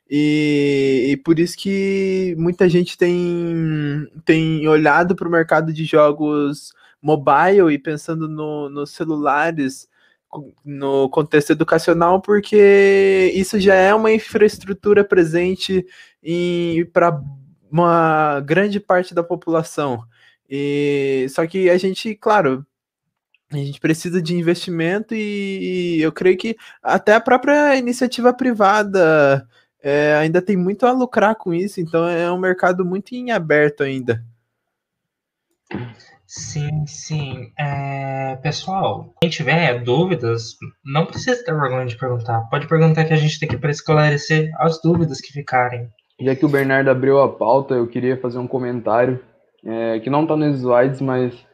E, 0.09 1.09
e, 1.11 1.17
por 1.19 1.39
isso 1.39 1.57
que 1.59 2.35
muita 2.39 2.67
gente 2.69 2.97
tem, 2.97 4.09
tem 4.25 4.67
olhado 4.69 5.15
para 5.15 5.29
o 5.29 5.31
mercado 5.31 5.71
de 5.73 5.85
jogos 5.85 6.73
mobile 7.03 7.73
e 7.73 7.79
pensando 7.79 8.27
no, 8.27 8.71
nos 8.71 8.91
celulares 8.91 9.87
no 10.65 11.09
contexto 11.11 11.51
educacional, 11.51 12.21
porque 12.23 13.33
isso 13.35 13.61
já 13.61 13.75
é 13.75 13.95
uma 13.95 14.13
infraestrutura 14.13 15.05
presente 15.05 15.85
para 16.93 17.21
uma 17.71 18.41
grande 18.41 18.81
parte 18.81 19.15
da 19.15 19.23
população. 19.23 20.05
E 20.49 21.27
só 21.31 21.47
que 21.47 21.69
a 21.69 21.77
gente, 21.77 22.15
claro, 22.15 22.65
a 23.53 23.57
gente 23.57 23.81
precisa 23.81 24.21
de 24.21 24.35
investimento 24.35 25.15
e, 25.15 25.99
e 25.99 26.03
eu 26.03 26.13
creio 26.13 26.37
que 26.37 26.57
até 26.83 27.15
a 27.15 27.21
própria 27.21 27.77
iniciativa 27.77 28.33
privada 28.33 29.47
é, 29.83 30.15
ainda 30.17 30.43
tem 30.43 30.57
muito 30.57 30.87
a 30.87 30.93
lucrar 30.93 31.37
com 31.37 31.55
isso, 31.55 31.81
então 31.81 32.09
é 32.09 32.31
um 32.31 32.39
mercado 32.39 32.85
muito 32.85 33.15
em 33.15 33.31
aberto 33.31 33.83
ainda. 33.83 34.25
Sim, 36.27 36.85
sim. 36.87 37.53
É, 37.57 38.37
pessoal, 38.43 39.15
quem 39.21 39.31
tiver 39.31 39.83
dúvidas, 39.85 40.57
não 40.85 41.07
precisa 41.07 41.43
ter 41.45 41.55
vergonha 41.55 41.87
de 41.87 41.97
perguntar. 41.97 42.41
Pode 42.51 42.67
perguntar 42.67 43.05
que 43.05 43.13
a 43.13 43.17
gente 43.17 43.39
tem 43.39 43.49
aqui 43.49 43.57
para 43.57 43.71
esclarecer 43.71 44.51
as 44.59 44.81
dúvidas 44.83 45.21
que 45.21 45.33
ficarem. 45.33 45.89
Já 46.21 46.35
que 46.35 46.47
o 46.47 46.49
Bernardo 46.49 46.89
abriu 46.89 47.21
a 47.21 47.31
pauta, 47.31 47.75
eu 47.75 47.87
queria 47.87 48.17
fazer 48.17 48.39
um 48.39 48.47
comentário 48.47 49.21
é, 49.65 50.01
que 50.01 50.09
não 50.09 50.23
está 50.23 50.37
nos 50.37 50.57
slides, 50.59 51.01
mas 51.01 51.47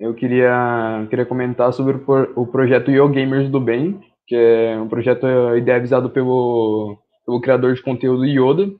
eu 0.00 0.14
queria, 0.14 1.06
queria 1.10 1.26
comentar 1.26 1.72
sobre 1.72 1.96
o, 1.96 2.42
o 2.42 2.46
projeto 2.46 2.90
Yo 2.90 3.08
Gamers 3.08 3.50
do 3.50 3.60
Bem, 3.60 4.00
que 4.26 4.34
é 4.34 4.78
um 4.80 4.88
projeto 4.88 5.26
idealizado 5.56 6.10
pelo 6.10 6.98
o 7.26 7.40
criador 7.40 7.74
de 7.74 7.82
conteúdo 7.82 8.24
Yoda. 8.24 8.72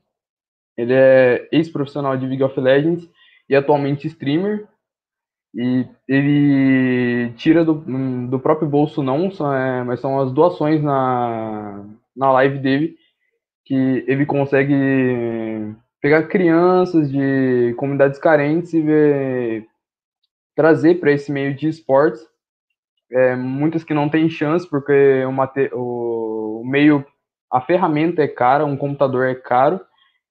Ele 0.76 0.92
é 0.92 1.48
ex-profissional 1.52 2.16
de 2.16 2.26
League 2.26 2.42
of 2.42 2.58
Legends 2.58 3.08
e 3.48 3.56
atualmente 3.56 4.06
streamer. 4.06 4.66
E 5.54 5.86
ele 6.06 7.32
tira 7.36 7.64
do, 7.64 7.74
do 8.28 8.38
próprio 8.38 8.68
bolso, 8.68 9.02
não, 9.02 9.30
é, 9.54 9.82
mas 9.84 10.00
são 10.00 10.20
as 10.20 10.30
doações 10.30 10.82
na, 10.82 11.82
na 12.14 12.30
live 12.32 12.58
dele, 12.58 12.96
que 13.66 14.04
ele 14.06 14.24
consegue 14.24 15.74
pegar 16.00 16.28
crianças 16.28 17.10
de 17.10 17.74
comunidades 17.76 18.18
carentes 18.18 18.72
e 18.72 18.80
ver, 18.80 19.66
trazer 20.54 21.00
para 21.00 21.10
esse 21.10 21.32
meio 21.32 21.54
de 21.54 21.68
esportes. 21.68 22.24
É, 23.10 23.34
muitas 23.34 23.82
que 23.84 23.92
não 23.92 24.08
têm 24.08 24.30
chance, 24.30 24.68
porque 24.68 25.24
o, 25.72 26.60
o 26.60 26.64
meio, 26.64 27.04
a 27.50 27.60
ferramenta 27.60 28.22
é 28.22 28.28
cara, 28.28 28.64
um 28.64 28.76
computador 28.76 29.26
é 29.26 29.34
caro, 29.34 29.80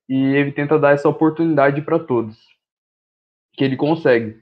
e 0.08 0.16
ele 0.16 0.52
tenta 0.52 0.80
dar 0.80 0.94
essa 0.94 1.10
oportunidade 1.10 1.82
para 1.82 2.00
todos, 2.00 2.38
que 3.54 3.64
ele 3.64 3.76
consegue. 3.78 4.42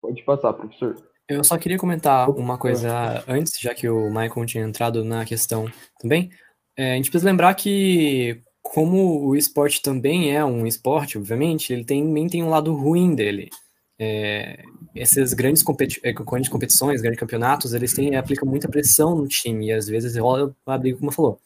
Pode 0.00 0.22
passar, 0.22 0.52
professor. 0.52 0.94
Eu 1.28 1.44
só 1.44 1.58
queria 1.58 1.78
comentar 1.78 2.30
uma 2.30 2.56
coisa 2.56 3.24
antes, 3.28 3.60
já 3.60 3.74
que 3.74 3.88
o 3.88 4.08
Michael 4.08 4.46
tinha 4.46 4.64
entrado 4.64 5.04
na 5.04 5.24
questão 5.24 5.66
também. 6.00 6.30
É, 6.78 6.92
a 6.92 6.96
gente 6.96 7.10
precisa 7.10 7.28
lembrar 7.28 7.52
que, 7.54 8.40
como 8.62 9.26
o 9.26 9.34
esporte 9.34 9.82
também 9.82 10.32
é 10.32 10.44
um 10.44 10.64
esporte, 10.64 11.18
obviamente, 11.18 11.72
ele 11.72 11.84
também 11.84 12.28
tem 12.28 12.40
um 12.40 12.50
lado 12.50 12.72
ruim 12.72 13.16
dele. 13.16 13.50
É, 13.98 14.62
essas 14.94 15.34
grandes, 15.34 15.60
competi 15.60 16.00
é, 16.04 16.12
grandes 16.12 16.48
competições, 16.48 17.00
grandes 17.02 17.18
campeonatos, 17.18 17.74
eles 17.74 17.92
têm, 17.92 18.14
aplicam 18.14 18.48
muita 18.48 18.68
pressão 18.68 19.16
no 19.16 19.26
time 19.26 19.66
e 19.66 19.72
às 19.72 19.88
vezes 19.88 20.16
rola 20.16 20.54
a 20.64 20.78
briga, 20.78 20.98
como 20.98 21.10
falou. 21.10 21.40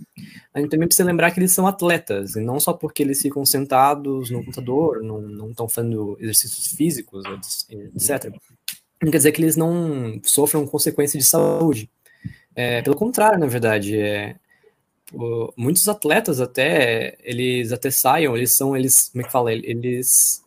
A 0.53 0.61
gente 0.61 0.68
também 0.68 0.87
precisa 0.87 1.09
lembrar 1.09 1.30
que 1.30 1.41
eles 1.41 1.53
são 1.53 1.66
atletas, 1.66 2.37
e 2.37 2.41
não 2.43 2.61
só 2.61 2.74
porque 2.74 3.03
eles 3.03 3.22
ficam 3.22 3.43
sentados 3.47 4.28
no 4.28 4.41
computador, 4.41 5.03
não 5.03 5.49
estão 5.49 5.66
fazendo 5.66 6.14
exercícios 6.20 6.66
físicos, 6.76 7.24
etc. 7.70 8.30
Não 9.03 9.11
quer 9.11 9.16
dizer 9.16 9.33
que 9.33 9.41
eles 9.41 9.57
não 9.57 10.20
sofram 10.22 10.66
consequências 10.66 11.24
de 11.24 11.28
saúde. 11.28 11.91
É, 12.55 12.83
pelo 12.83 12.97
contrário, 12.97 13.39
na 13.39 13.47
verdade, 13.47 13.99
é, 13.99 14.37
muitos 15.57 15.89
atletas 15.89 16.41
até, 16.41 17.17
eles 17.23 17.73
até 17.73 17.91
saiam, 17.91 18.37
eles 18.37 18.57
são, 18.57 18.77
eles, 18.77 19.09
como 19.11 19.23
é 19.23 19.27
que 19.27 19.33
fala, 19.33 19.53
eles 19.53 20.43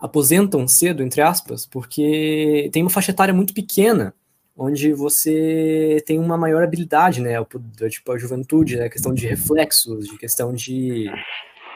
aposentam 0.00 0.66
cedo, 0.68 1.02
entre 1.02 1.22
aspas, 1.22 1.66
porque 1.66 2.68
tem 2.72 2.82
uma 2.82 2.90
faixa 2.90 3.10
etária 3.10 3.34
muito 3.34 3.54
pequena, 3.54 4.14
onde 4.56 4.92
você 4.92 6.02
tem 6.06 6.18
uma 6.18 6.36
maior 6.36 6.62
habilidade, 6.62 7.20
né? 7.20 7.32
Tipo, 7.90 8.12
a 8.12 8.18
juventude, 8.18 8.76
né? 8.76 8.88
questão 8.88 9.12
de 9.12 9.26
reflexos, 9.26 10.06
de 10.08 10.18
questão 10.18 10.52
de 10.52 11.10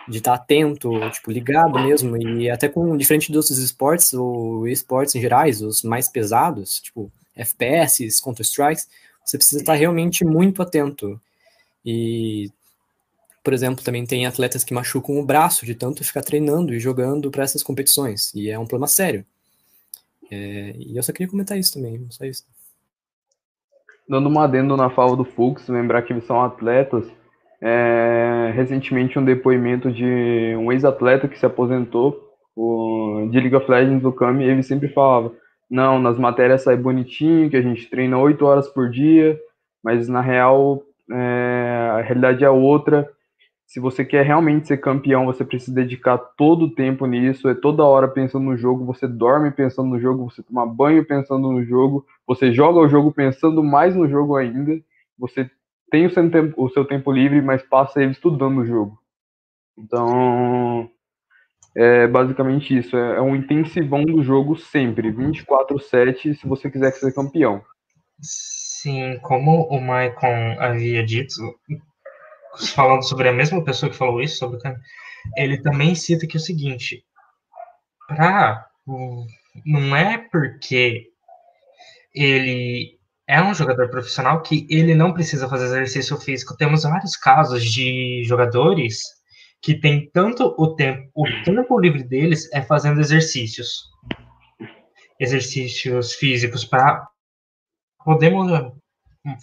de 0.09 0.19
estar 0.19 0.37
tá 0.37 0.43
atento, 0.43 0.91
tipo, 1.11 1.31
ligado 1.31 1.79
mesmo, 1.79 2.17
e 2.17 2.51
até 2.51 2.69
com, 2.69 2.97
diferente 2.97 3.31
dos 3.31 3.49
esportes, 3.51 4.13
ou 4.13 4.67
esportes 4.67 5.15
em 5.15 5.21
gerais, 5.21 5.63
os 5.63 5.83
mais 5.83 6.09
pesados, 6.09 6.81
tipo, 6.81 7.13
FPS, 7.37 8.21
Counter-Strikes, 8.23 8.89
você 9.25 9.39
precisa 9.39 9.61
estar 9.61 9.75
tá 9.75 9.79
realmente 9.79 10.25
muito 10.25 10.63
atento. 10.63 11.21
E 11.85 12.51
por 13.43 13.55
exemplo, 13.55 13.85
também 13.85 14.05
tem 14.05 14.27
atletas 14.27 14.63
que 14.63 14.75
machucam 14.75 15.19
o 15.19 15.25
braço 15.25 15.65
de 15.65 15.75
tanto 15.75 16.05
ficar 16.05 16.23
treinando 16.23 16.75
e 16.75 16.81
jogando 16.81 17.31
para 17.31 17.43
essas 17.43 17.63
competições, 17.63 18.35
e 18.35 18.51
é 18.51 18.59
um 18.59 18.67
problema 18.67 18.87
sério. 18.87 19.25
É, 20.31 20.75
e 20.77 20.97
eu 20.97 21.03
só 21.03 21.13
queria 21.13 21.29
comentar 21.29 21.59
isso 21.59 21.73
também, 21.73 22.07
só 22.11 22.25
isso. 22.25 22.45
Dando 24.09 24.29
uma 24.29 24.45
adendo 24.45 24.77
na 24.77 24.91
fala 24.91 25.17
do 25.17 25.25
Fux, 25.25 25.67
lembrar 25.69 26.03
que 26.03 26.13
eles 26.13 26.25
são 26.25 26.43
atletas. 26.43 27.07
É, 27.63 28.53
recentemente, 28.55 29.19
um 29.19 29.25
depoimento 29.25 29.91
de 29.91 30.55
um 30.57 30.71
ex-atleta 30.73 31.29
que 31.29 31.39
se 31.39 31.47
aposentou 31.47 32.31
o, 32.55 33.29
de 33.31 33.39
League 33.39 33.55
of 33.55 33.71
Legends 33.71 34.03
do 34.03 34.13
Kami, 34.13 34.45
ele 34.45 34.63
sempre 34.63 34.89
falava: 34.89 35.33
Não, 35.69 36.01
nas 36.01 36.19
matérias 36.19 36.63
sai 36.63 36.77
bonitinho, 36.77 37.51
que 37.51 37.57
a 37.57 37.63
gente 37.63 37.89
treina 37.89 38.19
oito 38.19 38.45
horas 38.45 38.69
por 38.69 38.91
dia, 38.91 39.39
mas 39.83 40.09
na 40.09 40.21
real 40.21 40.83
é, 41.13 41.91
a 41.93 42.01
realidade 42.03 42.45
é 42.45 42.51
outra 42.51 43.09
se 43.71 43.79
você 43.79 44.05
quer 44.05 44.27
realmente 44.27 44.67
ser 44.67 44.79
campeão, 44.79 45.27
você 45.27 45.45
precisa 45.45 45.73
dedicar 45.73 46.19
todo 46.19 46.65
o 46.65 46.75
tempo 46.75 47.07
nisso, 47.07 47.49
é 47.49 47.55
toda 47.55 47.85
hora 47.85 48.09
pensando 48.09 48.45
no 48.45 48.57
jogo, 48.57 48.85
você 48.85 49.07
dorme 49.07 49.53
pensando 49.53 49.91
no 49.91 50.01
jogo, 50.01 50.29
você 50.29 50.43
toma 50.43 50.67
banho 50.67 51.07
pensando 51.07 51.53
no 51.53 51.65
jogo, 51.65 52.05
você 52.27 52.53
joga 52.53 52.81
o 52.81 52.89
jogo 52.89 53.13
pensando 53.13 53.63
mais 53.63 53.95
no 53.95 54.09
jogo 54.09 54.35
ainda, 54.35 54.77
você 55.17 55.49
tem 55.89 56.05
o 56.05 56.11
seu 56.11 56.29
tempo, 56.29 56.65
o 56.65 56.69
seu 56.69 56.85
tempo 56.85 57.13
livre, 57.13 57.41
mas 57.41 57.63
passa 57.63 58.03
ele 58.03 58.11
estudando 58.11 58.59
o 58.59 58.67
jogo. 58.67 58.99
Então, 59.79 60.91
é 61.77 62.09
basicamente 62.09 62.77
isso, 62.77 62.97
é, 62.97 63.19
é 63.19 63.21
um 63.21 63.37
intensivão 63.37 64.05
do 64.05 64.21
jogo 64.25 64.57
sempre, 64.57 65.13
24/7, 65.13 66.35
se 66.35 66.45
você 66.45 66.69
quiser 66.69 66.91
ser 66.93 67.15
campeão. 67.15 67.63
Sim, 68.83 69.19
como 69.19 69.65
o 69.65 69.79
Maicon 69.79 70.57
havia 70.59 71.05
dito, 71.05 71.35
falando 72.75 73.03
sobre 73.03 73.29
a 73.29 73.33
mesma 73.33 73.63
pessoa 73.63 73.91
que 73.91 73.97
falou 73.97 74.23
isso, 74.23 74.39
sobre 74.39 74.59
ele 75.37 75.61
também 75.61 75.95
cita 75.95 76.27
que 76.27 76.39
é 76.39 76.41
o 76.41 76.43
seguinte, 76.43 77.05
pra, 78.09 78.67
não 79.67 79.95
é 79.95 80.17
porque 80.17 81.09
ele 82.15 82.99
é 83.29 83.43
um 83.43 83.53
jogador 83.53 83.91
profissional 83.91 84.41
que 84.41 84.67
ele 84.71 84.95
não 84.95 85.13
precisa 85.13 85.47
fazer 85.47 85.67
exercício 85.67 86.17
físico. 86.17 86.57
Temos 86.57 86.85
vários 86.85 87.19
casos 87.19 87.63
de 87.63 88.25
jogadores 88.25 89.03
que 89.61 89.79
tem 89.79 90.09
tanto 90.11 90.55
o 90.57 90.75
tempo, 90.75 91.11
o 91.15 91.27
tempo 91.45 91.79
livre 91.79 92.03
deles 92.03 92.51
é 92.51 92.63
fazendo 92.63 92.99
exercícios, 92.99 93.91
exercícios 95.21 96.15
físicos 96.15 96.65
para 96.65 97.10
poder 98.05 98.33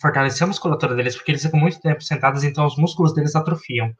fortalecer 0.01 0.43
a 0.43 0.47
musculatura 0.47 0.95
deles, 0.95 1.15
porque 1.15 1.31
eles 1.31 1.43
ficam 1.43 1.59
muito 1.59 1.79
tempo 1.79 2.01
sentados, 2.01 2.43
então 2.43 2.65
os 2.65 2.77
músculos 2.77 3.13
deles 3.13 3.35
atrofiam. 3.35 3.93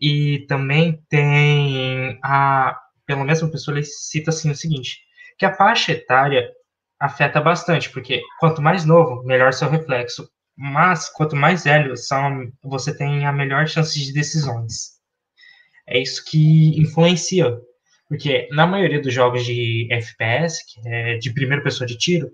E 0.00 0.44
também 0.48 1.02
tem 1.08 2.18
a, 2.22 2.78
pela 3.06 3.24
mesma 3.24 3.50
pessoa, 3.50 3.76
ele 3.76 3.84
cita 3.84 4.30
assim 4.30 4.50
o 4.50 4.54
seguinte, 4.54 5.00
que 5.38 5.44
a 5.44 5.54
faixa 5.54 5.92
etária 5.92 6.50
afeta 6.98 7.40
bastante, 7.40 7.90
porque 7.90 8.22
quanto 8.38 8.62
mais 8.62 8.84
novo, 8.84 9.22
melhor 9.24 9.52
seu 9.52 9.68
reflexo, 9.68 10.28
mas 10.56 11.10
quanto 11.10 11.36
mais 11.36 11.64
velho 11.64 11.96
são, 11.96 12.50
você 12.62 12.96
tem 12.96 13.26
a 13.26 13.32
melhor 13.32 13.68
chance 13.68 13.98
de 14.02 14.12
decisões. 14.12 14.96
É 15.86 16.00
isso 16.00 16.24
que 16.24 16.80
influencia, 16.80 17.58
porque 18.08 18.48
na 18.50 18.66
maioria 18.66 19.00
dos 19.00 19.12
jogos 19.12 19.44
de 19.44 19.86
FPS, 19.90 20.64
que 20.66 20.88
é 20.88 21.18
de 21.18 21.32
primeira 21.32 21.62
pessoa 21.62 21.86
de 21.86 21.98
tiro, 21.98 22.30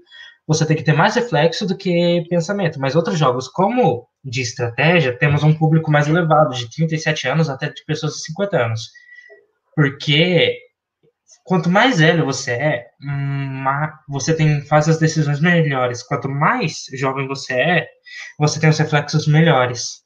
você 0.46 0.66
tem 0.66 0.76
que 0.76 0.82
ter 0.82 0.92
mais 0.92 1.14
reflexo 1.14 1.66
do 1.66 1.76
que 1.76 2.24
pensamento. 2.28 2.80
Mas 2.80 2.96
outros 2.96 3.18
jogos, 3.18 3.48
como 3.48 4.08
de 4.24 4.40
estratégia, 4.40 5.16
temos 5.16 5.42
um 5.42 5.54
público 5.54 5.90
mais 5.90 6.08
elevado, 6.08 6.54
de 6.54 6.70
37 6.70 7.28
anos 7.28 7.48
até 7.48 7.68
de 7.68 7.84
pessoas 7.84 8.14
de 8.14 8.24
50 8.24 8.56
anos. 8.56 8.90
Porque 9.74 10.58
quanto 11.44 11.70
mais 11.70 11.98
velho 11.98 12.24
você 12.24 12.52
é, 12.52 12.86
você 14.08 14.34
tem, 14.34 14.62
faz 14.62 14.88
as 14.88 14.98
decisões 14.98 15.40
melhores. 15.40 16.02
Quanto 16.02 16.28
mais 16.28 16.84
jovem 16.94 17.26
você 17.26 17.54
é, 17.54 17.88
você 18.38 18.60
tem 18.60 18.70
os 18.70 18.78
reflexos 18.78 19.26
melhores. 19.26 20.02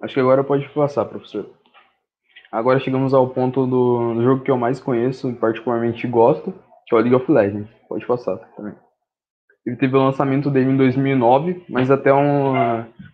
Acho 0.00 0.14
que 0.14 0.20
agora 0.20 0.42
pode 0.42 0.68
passar, 0.70 1.04
professor. 1.04 1.61
Agora 2.52 2.78
chegamos 2.78 3.14
ao 3.14 3.30
ponto 3.30 3.66
do, 3.66 4.14
do 4.14 4.22
jogo 4.22 4.44
que 4.44 4.50
eu 4.50 4.58
mais 4.58 4.78
conheço 4.78 5.30
e 5.30 5.34
particularmente 5.34 6.06
gosto, 6.06 6.52
que 6.86 6.94
é 6.94 6.98
o 6.98 7.00
League 7.00 7.14
of 7.14 7.32
Legends. 7.32 7.70
Pode 7.88 8.06
passar 8.06 8.36
também. 8.54 8.74
Ele 9.64 9.76
teve 9.76 9.96
o 9.96 10.04
lançamento 10.04 10.50
dele 10.50 10.70
em 10.70 10.76
2009, 10.76 11.64
mas 11.70 11.90
até, 11.90 12.12
um, 12.12 12.52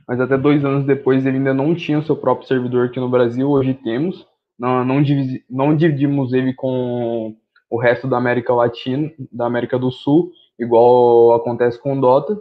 mas 0.09 0.20
até 0.20 0.36
dois 0.36 0.64
anos 0.64 0.84
depois 0.84 1.24
ele 1.24 1.36
ainda 1.36 1.55
não 1.55 1.72
tinha 1.72 2.01
o 2.01 2.03
seu 2.03 2.16
próprio 2.16 2.49
servidor 2.49 2.86
aqui 2.86 2.99
no 2.99 3.09
Brasil. 3.09 3.49
Hoje 3.49 3.74
temos. 3.74 4.26
Não, 4.59 4.84
não, 4.84 5.01
dividi, 5.01 5.45
não 5.49 5.76
dividimos 5.76 6.32
ele 6.32 6.53
com 6.53 7.36
o 7.70 7.78
resto 7.78 8.09
da 8.09 8.16
América 8.16 8.53
Latina, 8.53 9.09
da 9.30 9.47
América 9.47 9.78
do 9.78 9.93
Sul, 9.93 10.32
igual 10.59 11.34
acontece 11.34 11.80
com 11.80 11.97
o 11.97 12.01
Dota. 12.01 12.41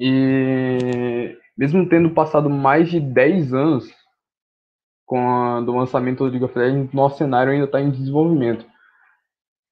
E 0.00 1.36
mesmo 1.58 1.86
tendo 1.90 2.10
passado 2.10 2.48
mais 2.48 2.90
de 2.90 2.98
10 2.98 3.52
anos 3.52 4.01
com 5.06 5.28
a, 5.28 5.60
do 5.60 5.72
lançamento 5.76 6.24
do 6.24 6.30
League 6.30 6.44
of 6.44 6.58
Legends, 6.58 6.92
nosso 6.92 7.18
cenário 7.18 7.52
ainda 7.52 7.66
está 7.66 7.80
em 7.80 7.90
desenvolvimento. 7.90 8.66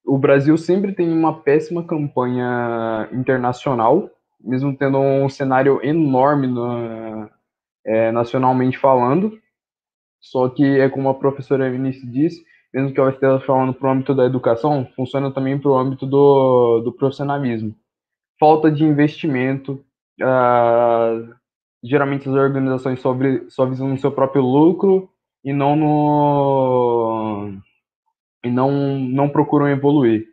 O 0.04 0.18
Brasil 0.18 0.56
sempre 0.56 0.92
tem 0.92 1.12
uma 1.12 1.40
péssima 1.40 1.84
campanha 1.84 3.08
internacional, 3.12 4.10
mesmo 4.40 4.76
tendo 4.76 4.98
um 4.98 5.28
cenário 5.28 5.80
enorme 5.82 6.46
no, 6.46 7.28
é, 7.84 8.10
nacionalmente 8.10 8.78
falando. 8.78 9.38
Só 10.20 10.48
que 10.48 10.64
é 10.78 10.88
como 10.88 11.08
a 11.08 11.14
professora 11.14 11.68
Eunice 11.68 12.06
disse, 12.06 12.44
mesmo 12.72 12.92
que 12.92 13.00
ela 13.00 13.10
esteja 13.10 13.40
falando 13.40 13.74
para 13.74 13.88
o 13.88 13.92
âmbito 13.92 14.14
da 14.14 14.24
educação, 14.24 14.86
funciona 14.94 15.30
também 15.32 15.58
para 15.58 15.70
o 15.70 15.78
âmbito 15.78 16.06
do, 16.06 16.80
do 16.80 16.92
profissionalismo. 16.92 17.74
Falta 18.38 18.70
de 18.70 18.84
investimento, 18.84 19.84
uh, 20.20 21.34
geralmente 21.82 22.28
as 22.28 22.34
organizações 22.34 23.00
só, 23.00 23.16
só 23.48 23.66
visam 23.66 23.88
no 23.88 23.98
seu 23.98 24.12
próprio 24.12 24.42
lucro 24.42 25.09
e 25.44 25.52
não 25.52 25.76
no 25.76 27.52
e 28.44 28.50
não 28.50 28.98
não 28.98 29.28
procuram 29.28 29.68
evoluir. 29.68 30.26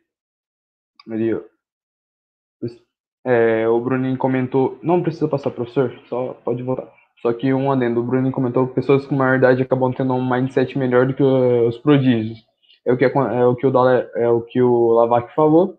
É, 3.26 3.68
o 3.68 3.80
Bruninho 3.82 4.18
comentou, 4.18 4.80
não 4.82 5.04
precisa 5.04 5.28
passar, 5.28 5.52
professor, 5.52 5.94
só 6.08 6.34
pode 6.46 6.64
voltar. 6.64 6.90
Só 7.22 7.34
que 7.34 7.54
um 7.54 7.70
adendo, 7.72 8.00
o 8.00 8.04
Bruninho 8.04 8.32
comentou 8.32 8.68
que 8.68 8.76
pessoas 8.76 9.06
com 9.06 9.16
maior 9.16 9.38
idade 9.38 9.62
acabam 9.62 9.92
tendo 9.92 10.14
um 10.14 10.30
mindset 10.30 10.78
melhor 10.78 11.06
do 11.08 11.14
que 11.14 11.24
os 11.24 11.78
prodígios. 11.80 12.40
É 12.86 12.94
o 12.94 12.98
que, 12.98 13.04
é, 13.04 13.10
é 13.10 13.46
o, 13.46 13.56
que 13.56 13.68
o, 13.68 13.90
é 14.16 14.30
o, 14.30 14.42
que 14.42 14.62
o 14.62 14.92
Lavac 14.92 15.36
falou. 15.36 15.78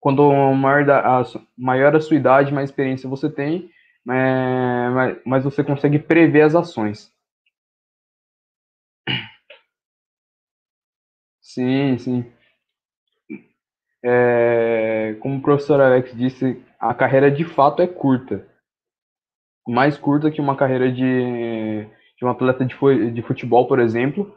Quanto 0.00 0.32
maior, 0.54 0.90
a, 0.90 1.22
maior 1.56 1.94
a 1.94 2.00
sua 2.00 2.16
idade, 2.16 2.52
mais 2.52 2.70
experiência 2.70 3.08
você 3.08 3.30
tem, 3.30 3.70
mas, 4.04 5.16
mas 5.24 5.44
você 5.44 5.62
consegue 5.62 6.00
prever 6.00 6.42
as 6.42 6.56
ações. 6.56 7.12
Sim, 11.54 11.98
sim. 11.98 12.32
É, 14.02 15.16
como 15.20 15.36
o 15.36 15.42
professor 15.42 15.80
Alex 15.80 16.16
disse, 16.16 16.62
a 16.80 16.94
carreira 16.94 17.30
de 17.30 17.44
fato 17.44 17.82
é 17.82 17.86
curta. 17.86 18.46
Mais 19.68 19.98
curta 19.98 20.30
que 20.30 20.40
uma 20.40 20.56
carreira 20.56 20.90
de, 20.90 21.84
de 22.16 22.24
um 22.24 22.28
atleta 22.28 22.64
de 22.64 23.22
futebol, 23.22 23.68
por 23.68 23.78
exemplo. 23.78 24.34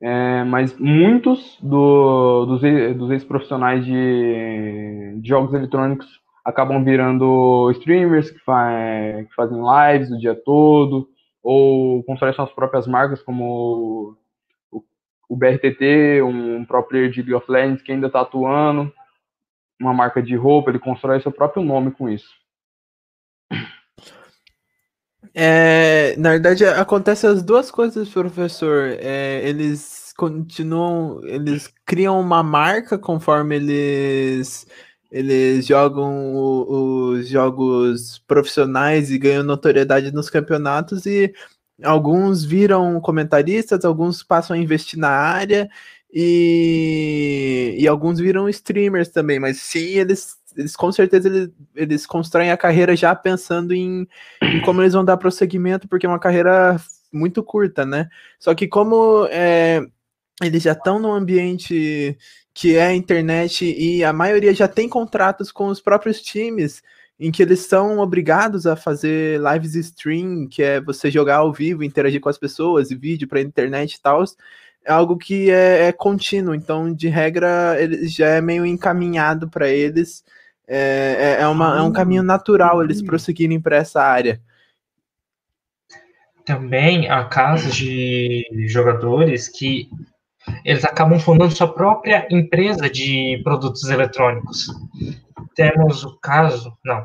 É, 0.00 0.44
mas 0.44 0.78
muitos 0.78 1.58
do, 1.62 2.46
dos, 2.46 2.60
dos 2.96 3.10
ex-profissionais 3.10 3.84
de, 3.84 5.20
de, 5.20 5.28
jogos 5.28 5.54
eletrônicos 5.54 6.06
acabam 6.44 6.82
virando 6.84 7.70
streamers 7.72 8.30
que, 8.30 8.38
que, 8.38 9.34
fazem 9.34 9.58
lives 9.58 10.10
o 10.10 10.18
dia 10.18 10.34
todo, 10.34 11.08
ou 11.42 12.02
constroem 12.04 12.34
suas 12.34 12.52
próprias 12.52 12.86
marcas, 12.86 13.22
como 13.22 14.16
o, 15.28 15.36
BRTT, 15.36 16.22
um 16.22 16.64
próprio 16.64 17.10
de 17.10 17.20
League 17.20 17.34
of 17.34 17.50
Legends 17.50 17.82
que 17.82 17.92
ainda 17.92 18.06
está 18.06 18.20
atuando, 18.20 18.92
uma 19.80 19.92
marca 19.92 20.22
de 20.22 20.34
roupa, 20.34 20.70
ele 20.70 20.78
constrói 20.78 21.20
seu 21.20 21.32
próprio 21.32 21.62
nome 21.62 21.90
com 21.90 22.08
isso. 22.08 22.30
É, 25.34 26.16
na 26.16 26.30
verdade, 26.30 26.64
acontece 26.64 27.26
as 27.26 27.42
duas 27.42 27.70
coisas, 27.70 28.08
professor. 28.08 28.96
É, 28.98 29.46
eles 29.46 30.14
continuam, 30.16 31.20
eles 31.24 31.70
criam 31.84 32.18
uma 32.18 32.42
marca 32.42 32.98
conforme 32.98 33.56
eles 33.56 34.66
eles 35.10 35.66
jogam 35.66 36.34
os 36.34 37.28
jogos 37.28 38.18
profissionais 38.26 39.10
e 39.10 39.18
ganham 39.18 39.44
notoriedade 39.44 40.12
nos 40.12 40.28
campeonatos 40.28 41.06
e 41.06 41.32
alguns 41.82 42.44
viram 42.44 43.00
comentaristas, 43.00 43.84
alguns 43.84 44.22
passam 44.22 44.56
a 44.56 44.58
investir 44.58 44.98
na 44.98 45.10
área 45.10 45.68
e, 46.12 47.76
e 47.78 47.86
alguns 47.86 48.18
viram 48.18 48.48
streamers 48.48 49.08
também, 49.08 49.38
mas 49.38 49.58
sim, 49.58 49.98
eles 49.98 50.36
eles 50.56 50.74
com 50.74 50.90
certeza 50.90 51.28
eles, 51.28 51.50
eles 51.74 52.06
constroem 52.06 52.50
a 52.50 52.56
carreira 52.56 52.96
já 52.96 53.14
pensando 53.14 53.74
em, 53.74 54.08
em, 54.42 54.60
como 54.62 54.80
eles 54.80 54.94
vão 54.94 55.04
dar 55.04 55.18
prosseguimento, 55.18 55.86
porque 55.86 56.06
é 56.06 56.08
uma 56.08 56.18
carreira 56.18 56.80
muito 57.12 57.42
curta, 57.42 57.84
né? 57.84 58.08
Só 58.38 58.54
que 58.54 58.66
como 58.66 59.26
é, 59.30 59.82
eles 60.42 60.62
já 60.62 60.72
estão 60.72 60.98
no 60.98 61.12
ambiente 61.12 62.16
que 62.54 62.74
é 62.76 62.86
a 62.86 62.94
internet 62.94 63.66
e 63.66 64.02
a 64.02 64.14
maioria 64.14 64.54
já 64.54 64.66
tem 64.66 64.88
contratos 64.88 65.52
com 65.52 65.66
os 65.66 65.80
próprios 65.80 66.22
times, 66.22 66.82
em 67.18 67.30
que 67.30 67.42
eles 67.42 67.60
são 67.60 67.98
obrigados 67.98 68.66
a 68.66 68.76
fazer 68.76 69.40
lives 69.40 69.74
stream, 69.74 70.46
que 70.48 70.62
é 70.62 70.80
você 70.80 71.10
jogar 71.10 71.36
ao 71.36 71.52
vivo, 71.52 71.82
interagir 71.82 72.20
com 72.20 72.28
as 72.28 72.38
pessoas, 72.38 72.90
e 72.90 72.94
vídeo 72.94 73.26
para 73.26 73.40
internet 73.40 73.94
e 73.94 74.02
tal, 74.02 74.22
é 74.84 74.92
algo 74.92 75.16
que 75.16 75.50
é, 75.50 75.88
é, 75.88 75.92
contínuo. 75.92 76.54
Então, 76.54 76.92
de 76.92 77.08
regra, 77.08 77.76
ele 77.80 78.06
já 78.06 78.28
é 78.28 78.40
meio 78.40 78.66
encaminhado 78.66 79.48
para 79.48 79.68
eles 79.68 80.22
é, 80.68 81.36
é, 81.38 81.42
é, 81.42 81.46
uma, 81.46 81.78
é 81.78 81.82
um 81.82 81.92
caminho 81.92 82.22
natural 82.22 82.82
eles 82.82 83.00
prosseguirem 83.00 83.60
para 83.60 83.76
essa 83.76 84.02
área. 84.02 84.40
Também 86.44 87.08
há 87.08 87.24
casos 87.24 87.74
de 87.74 88.44
jogadores 88.68 89.48
que 89.48 89.88
eles 90.64 90.84
acabam 90.84 91.18
fundando 91.18 91.54
sua 91.54 91.72
própria 91.72 92.26
empresa 92.30 92.88
de 92.88 93.40
produtos 93.42 93.84
eletrônicos. 93.84 94.68
Temos 95.56 96.04
o 96.04 96.18
caso, 96.20 96.76
não, 96.84 97.04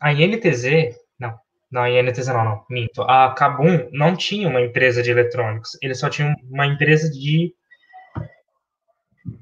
a 0.00 0.12
INTZ, 0.12 0.96
não, 1.18 1.34
não, 1.70 1.82
a 1.82 1.90
INTZ 1.90 2.26
não, 2.26 2.44
não, 2.44 2.64
minto. 2.68 3.02
A 3.02 3.32
Kabum 3.32 3.88
não 3.92 4.16
tinha 4.16 4.48
uma 4.48 4.60
empresa 4.60 5.02
de 5.02 5.10
eletrônicos, 5.10 5.78
eles 5.80 6.00
só 6.00 6.10
tinham 6.10 6.34
uma 6.50 6.66
empresa 6.66 7.08
de 7.08 7.54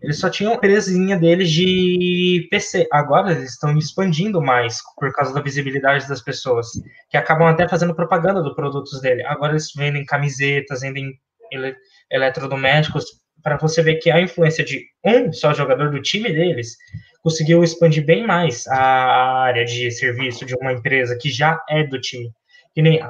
eles 0.02 0.18
só 0.18 0.28
tinham 0.28 0.52
a 0.52 0.56
empresinha 0.56 1.18
deles 1.18 1.50
de 1.50 2.46
PC. 2.50 2.86
Agora 2.92 3.32
eles 3.32 3.52
estão 3.52 3.76
expandindo 3.78 4.40
mais 4.42 4.78
por 4.98 5.10
causa 5.12 5.32
da 5.32 5.40
visibilidade 5.40 6.06
das 6.06 6.20
pessoas, 6.20 6.68
que 7.08 7.16
acabam 7.16 7.48
até 7.48 7.66
fazendo 7.66 7.94
propaganda 7.94 8.42
dos 8.42 8.54
produtos 8.54 9.00
dele. 9.00 9.24
Agora 9.24 9.52
eles 9.52 9.72
vendem 9.74 10.04
camisetas, 10.04 10.82
vendem 10.82 11.18
ele 11.50 11.74
eletrodomésticos, 12.10 13.06
para 13.42 13.56
você 13.56 13.82
ver 13.82 13.96
que 13.96 14.10
a 14.10 14.20
influência 14.20 14.64
de 14.64 14.84
um 15.04 15.32
só 15.32 15.54
jogador 15.54 15.90
do 15.90 16.02
time 16.02 16.30
deles 16.30 16.76
conseguiu 17.22 17.62
expandir 17.62 18.04
bem 18.04 18.26
mais 18.26 18.66
a 18.68 19.42
área 19.42 19.64
de 19.64 19.90
serviço 19.90 20.44
de 20.44 20.54
uma 20.56 20.72
empresa 20.72 21.18
que 21.20 21.30
já 21.30 21.60
é 21.68 21.84
do 21.84 22.00
time. 22.00 22.30
Que 22.74 22.82
nem, 22.82 23.00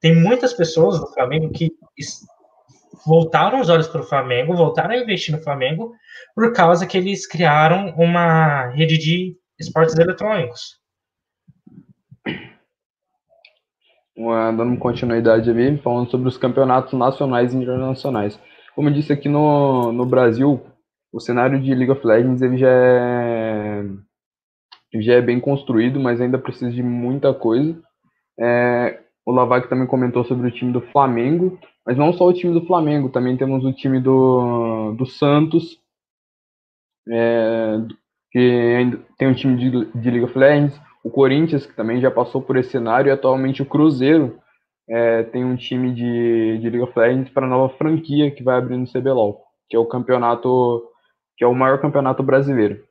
tem 0.00 0.14
muitas 0.14 0.52
pessoas 0.52 1.00
no 1.00 1.12
Flamengo 1.12 1.50
que 1.50 1.70
voltaram 3.06 3.60
os 3.60 3.68
olhos 3.68 3.88
para 3.88 4.00
o 4.00 4.06
Flamengo, 4.06 4.56
voltaram 4.56 4.94
a 4.94 4.98
investir 4.98 5.34
no 5.34 5.42
Flamengo 5.42 5.92
por 6.34 6.52
causa 6.52 6.86
que 6.86 6.96
eles 6.96 7.26
criaram 7.26 7.94
uma 7.96 8.68
rede 8.68 8.98
de 8.98 9.36
esportes 9.58 9.98
eletrônicos. 9.98 10.78
Uma, 14.16 14.52
dando 14.52 14.78
continuidade 14.78 15.48
ali, 15.48 15.78
falando 15.78 16.10
sobre 16.10 16.28
os 16.28 16.36
campeonatos 16.36 16.92
nacionais 16.92 17.54
e 17.54 17.56
internacionais. 17.56 18.38
Como 18.74 18.88
eu 18.88 18.92
disse 18.92 19.12
aqui 19.12 19.28
no, 19.28 19.92
no 19.92 20.04
Brasil, 20.04 20.62
o 21.12 21.20
cenário 21.20 21.60
de 21.60 21.74
League 21.74 21.90
of 21.90 22.06
Legends 22.06 22.42
ele 22.42 22.56
já 22.56 22.68
é, 22.68 23.49
já 24.94 25.14
é 25.14 25.22
bem 25.22 25.38
construído, 25.38 26.00
mas 26.00 26.20
ainda 26.20 26.38
precisa 26.38 26.70
de 26.70 26.82
muita 26.82 27.32
coisa. 27.32 27.80
É, 28.38 29.00
o 29.24 29.32
Lavac 29.32 29.68
também 29.68 29.86
comentou 29.86 30.24
sobre 30.24 30.48
o 30.48 30.50
time 30.50 30.72
do 30.72 30.80
Flamengo, 30.80 31.58
mas 31.86 31.96
não 31.96 32.12
só 32.12 32.26
o 32.26 32.32
time 32.32 32.52
do 32.52 32.66
Flamengo, 32.66 33.08
também 33.08 33.36
temos 33.36 33.64
o 33.64 33.72
time 33.72 34.00
do, 34.00 34.92
do 34.92 35.06
Santos, 35.06 35.78
é, 37.08 37.78
que 38.32 38.98
tem 39.18 39.28
um 39.28 39.34
time 39.34 39.56
de, 39.56 40.00
de 40.00 40.10
League 40.10 40.24
of 40.24 40.38
Legends, 40.38 40.80
o 41.04 41.10
Corinthians, 41.10 41.66
que 41.66 41.74
também 41.74 42.00
já 42.00 42.10
passou 42.10 42.42
por 42.42 42.56
esse 42.56 42.70
cenário, 42.70 43.08
e 43.08 43.12
atualmente 43.12 43.62
o 43.62 43.66
Cruzeiro 43.66 44.38
é, 44.88 45.22
tem 45.24 45.44
um 45.44 45.56
time 45.56 45.94
de, 45.94 46.58
de 46.58 46.70
League 46.70 46.82
of 46.82 46.98
Legends 46.98 47.30
para 47.30 47.46
a 47.46 47.48
nova 47.48 47.72
franquia 47.76 48.30
que 48.30 48.42
vai 48.42 48.58
abrir 48.58 48.76
no 48.76 48.90
CBLOL, 48.90 49.42
que 49.68 49.76
é 49.76 49.78
o 49.78 49.86
campeonato, 49.86 50.82
que 51.36 51.44
é 51.44 51.46
o 51.46 51.54
maior 51.54 51.80
campeonato 51.80 52.22
brasileiro. 52.22 52.82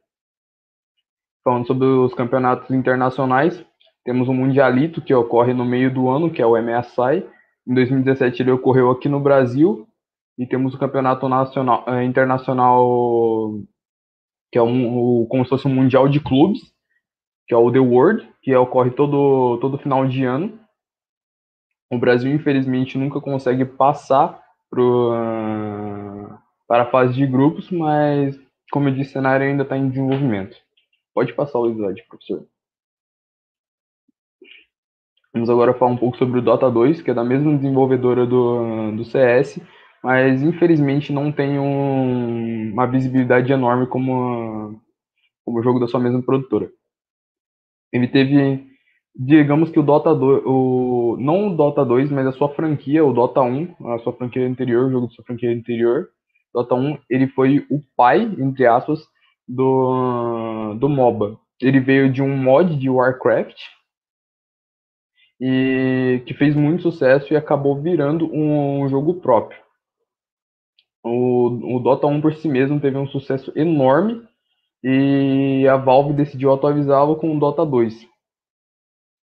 Falando 1.43 1.67
sobre 1.67 1.85
os 1.85 2.13
campeonatos 2.13 2.69
internacionais, 2.71 3.63
temos 4.03 4.27
o 4.27 4.33
Mundialito, 4.33 5.01
que 5.01 5.13
ocorre 5.13 5.53
no 5.53 5.65
meio 5.65 5.93
do 5.93 6.09
ano, 6.09 6.31
que 6.31 6.41
é 6.41 6.45
o 6.45 6.57
MSI. 6.57 7.25
Em 7.67 7.73
2017 7.73 8.41
ele 8.41 8.51
ocorreu 8.51 8.89
aqui 8.91 9.07
no 9.07 9.19
Brasil. 9.19 9.87
E 10.37 10.47
temos 10.47 10.73
o 10.73 10.79
Campeonato 10.79 11.27
Nacional, 11.27 11.83
eh, 11.87 12.03
Internacional 12.05 13.59
que 14.51 14.57
é 14.57 14.61
um, 14.61 14.97
o, 14.97 15.27
como 15.27 15.43
se 15.43 15.49
fosse 15.49 15.67
um 15.67 15.73
mundial 15.73 16.07
de 16.07 16.19
clubes, 16.19 16.59
que 17.47 17.53
é 17.53 17.57
o 17.57 17.71
The 17.71 17.79
World, 17.79 18.27
que 18.41 18.55
ocorre 18.55 18.91
todo, 18.91 19.57
todo 19.59 19.77
final 19.77 20.07
de 20.07 20.23
ano. 20.23 20.59
O 21.91 21.97
Brasil, 21.97 22.33
infelizmente, 22.33 22.97
nunca 22.97 23.19
consegue 23.19 23.65
passar 23.65 24.41
pro, 24.69 25.11
para 26.67 26.83
a 26.83 26.91
fase 26.91 27.13
de 27.13 27.25
grupos, 27.25 27.69
mas, 27.71 28.39
como 28.71 28.89
eu 28.89 28.93
disse, 28.93 29.11
o 29.11 29.13
cenário 29.13 29.45
ainda 29.45 29.63
está 29.63 29.77
em 29.77 29.89
desenvolvimento. 29.89 30.55
Pode 31.13 31.33
passar 31.33 31.59
o 31.59 31.69
slide, 31.69 32.03
professor. 32.07 32.47
Vamos 35.33 35.49
agora 35.49 35.73
falar 35.73 35.91
um 35.91 35.97
pouco 35.97 36.17
sobre 36.17 36.39
o 36.39 36.41
Dota 36.41 36.69
2, 36.71 37.01
que 37.01 37.11
é 37.11 37.13
da 37.13 37.23
mesma 37.23 37.55
desenvolvedora 37.55 38.25
do, 38.25 38.91
do 38.95 39.05
CS, 39.05 39.61
mas 40.03 40.41
infelizmente 40.41 41.13
não 41.13 41.31
tem 41.31 41.59
um, 41.59 42.71
uma 42.73 42.87
visibilidade 42.87 43.51
enorme 43.51 43.85
como, 43.85 44.81
como 45.45 45.59
o 45.59 45.63
jogo 45.63 45.79
da 45.79 45.87
sua 45.87 45.99
mesma 45.99 46.21
produtora. 46.23 46.71
Ele 47.93 48.07
teve, 48.07 48.65
digamos 49.15 49.69
que 49.69 49.79
o 49.79 49.83
Dota 49.83 50.15
2, 50.15 50.43
o, 50.45 51.15
não 51.19 51.47
o 51.49 51.55
Dota 51.55 51.85
2, 51.85 52.09
mas 52.09 52.25
a 52.25 52.31
sua 52.31 52.49
franquia, 52.49 53.05
o 53.05 53.13
Dota 53.13 53.41
1, 53.41 53.75
a 53.93 53.99
sua 53.99 54.13
franquia 54.13 54.47
anterior, 54.47 54.87
o 54.87 54.91
jogo 54.91 55.07
da 55.07 55.13
sua 55.13 55.25
franquia 55.25 55.51
anterior, 55.51 56.09
Dota 56.51 56.73
1, 56.73 56.97
ele 57.07 57.27
foi 57.27 57.65
o 57.69 57.79
pai, 57.95 58.23
entre 58.39 58.65
aspas, 58.65 58.99
do, 59.49 60.75
do 60.75 60.87
MOBA. 60.87 61.37
Ele 61.59 61.79
veio 61.79 62.11
de 62.11 62.21
um 62.21 62.37
mod 62.37 62.75
de 62.77 62.89
Warcraft, 62.89 63.59
e 65.41 66.21
que 66.25 66.33
fez 66.33 66.55
muito 66.55 66.83
sucesso 66.83 67.33
e 67.33 67.37
acabou 67.37 67.81
virando 67.81 68.25
um, 68.33 68.81
um 68.81 68.89
jogo 68.89 69.15
próprio. 69.15 69.59
O, 71.03 71.77
o 71.77 71.79
Dota 71.79 72.07
1 72.07 72.19
por 72.19 72.33
si 72.33 72.47
mesmo 72.47 72.79
teve 72.79 72.97
um 72.97 73.07
sucesso 73.07 73.51
enorme 73.55 74.21
e 74.83 75.65
a 75.67 75.77
Valve 75.77 76.13
decidiu 76.13 76.53
atualizá-lo 76.53 77.15
com 77.15 77.35
o 77.35 77.39
Dota 77.39 77.65
2. 77.65 78.05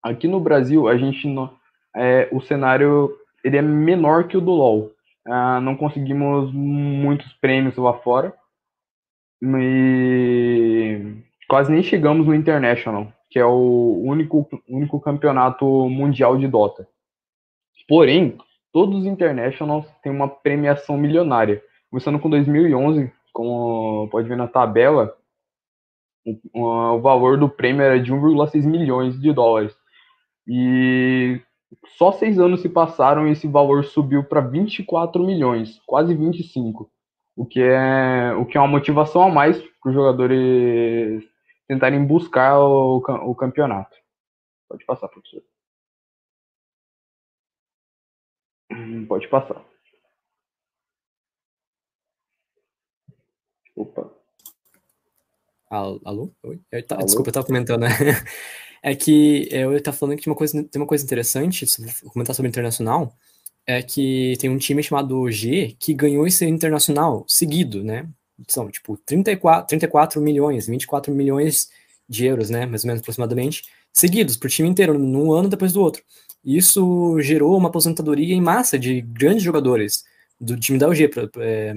Aqui 0.04 0.28
no 0.28 0.40
Brasil, 0.40 0.88
a 0.88 0.98
gente 0.98 1.28
é, 1.96 2.28
o 2.32 2.42
cenário 2.42 3.16
ele 3.44 3.58
é 3.58 3.62
menor 3.62 4.28
que 4.28 4.36
o 4.36 4.42
do 4.42 4.52
LoL. 4.52 4.92
Ah, 5.28 5.62
não 5.62 5.76
conseguimos 5.76 6.52
muitos 6.52 7.32
prêmios 7.34 7.78
lá 7.78 7.94
fora 8.00 8.34
e 9.42 11.16
quase 11.48 11.72
nem 11.72 11.82
chegamos 11.82 12.28
no 12.28 12.36
International, 12.36 13.12
que 13.30 13.40
é 13.40 13.46
o 13.46 14.02
único, 14.04 14.48
único 14.68 15.00
campeonato 15.00 15.66
mundial 15.90 16.38
de 16.38 16.48
Dota. 16.48 16.88
Porém, 17.88 18.38
todos 18.72 19.00
os 19.00 19.06
Internationals 19.06 19.86
têm 20.04 20.12
uma 20.12 20.28
premiação 20.28 20.96
milionária. 20.98 21.62
Começando 21.90 22.20
com 22.20 22.30
2011, 22.30 23.12
como 23.34 24.08
pode 24.12 24.28
ver 24.28 24.38
na 24.38 24.48
tabela, 24.48 25.16
o, 26.24 26.62
o 26.62 27.02
valor 27.02 27.38
do 27.38 27.50
prêmio 27.50 27.82
era 27.82 28.00
de 28.00 28.14
1,6 28.14 28.64
milhões 28.66 29.20
de 29.20 29.34
dólares. 29.34 29.76
E 30.48 31.42
só 31.98 32.12
seis 32.12 32.40
anos 32.40 32.62
se 32.62 32.70
passaram 32.70 33.28
e 33.28 33.32
esse 33.32 33.48
valor 33.48 33.86
subiu 33.86 34.24
para 34.24 34.42
24 34.42 35.24
milhões, 35.24 35.80
quase 35.86 36.14
25, 36.14 36.90
o 37.40 37.46
que 37.46 37.62
é 37.62 38.34
o 38.34 38.46
que 38.46 38.58
é 38.58 38.60
uma 38.60 38.68
motivação 38.68 39.24
a 39.24 39.32
mais 39.32 39.58
para 39.58 39.90
os 39.90 39.96
jogadores 39.96 41.24
tentarem 41.66 42.06
buscar 42.06 42.60
o, 42.60 42.98
o 42.98 43.34
campeonato. 43.34 43.96
Pode 44.68 44.86
passar, 44.86 45.08
professor. 45.08 45.42
Hum, 48.70 49.06
pode 49.08 49.30
passar. 49.30 49.64
Opa. 53.74 54.12
Alô? 55.70 56.34
Oi? 56.44 56.60
Eu, 56.70 56.86
tá, 56.86 56.96
Alô? 56.96 57.06
Desculpa, 57.06 57.30
eu 57.30 57.32
estava 57.32 57.48
comentando, 57.48 57.82
né? 57.82 57.90
É 58.82 58.96
que 58.96 59.50
eu 59.52 59.76
estava 59.76 59.96
falando 59.98 60.18
que 60.18 60.30
uma 60.30 60.36
coisa, 60.38 60.64
tem 60.64 60.82
uma 60.82 60.88
coisa 60.88 61.04
interessante, 61.04 61.66
comentar 62.14 62.34
sobre 62.34 62.48
internacional, 62.48 63.14
é 63.66 63.82
que 63.82 64.34
tem 64.40 64.50
um 64.50 64.58
time 64.58 64.82
chamado 64.82 65.30
G 65.32 65.76
que 65.80 65.94
ganhou 65.94 66.26
esse 66.26 66.46
internacional 66.46 67.26
seguido, 67.28 67.84
né? 67.84 68.08
São, 68.48 68.70
tipo, 68.70 68.98
34, 69.06 69.68
34 69.68 70.22
milhões, 70.22 70.68
24 70.68 71.14
milhões 71.14 71.70
de 72.08 72.26
euros, 72.26 72.50
né? 72.50 72.66
Mais 72.66 72.84
ou 72.84 72.88
menos, 72.88 73.02
aproximadamente, 73.02 73.64
seguidos 73.94 74.38
pro 74.38 74.50
time 74.50 74.70
inteiro, 74.70 74.98
num 74.98 75.32
ano 75.34 75.50
depois 75.50 75.74
do 75.74 75.82
outro. 75.82 76.02
Isso 76.44 77.20
gerou 77.22 77.58
uma 77.58 77.70
aposentadoria 77.70 78.34
em 78.34 78.42
massa 78.42 78.80
de 78.80 79.02
grandes 79.02 79.44
jogadores 79.44 80.04
do 80.40 80.58
time 80.58 80.80
da 80.80 80.88
UG, 80.88 81.12
é, 81.40 81.76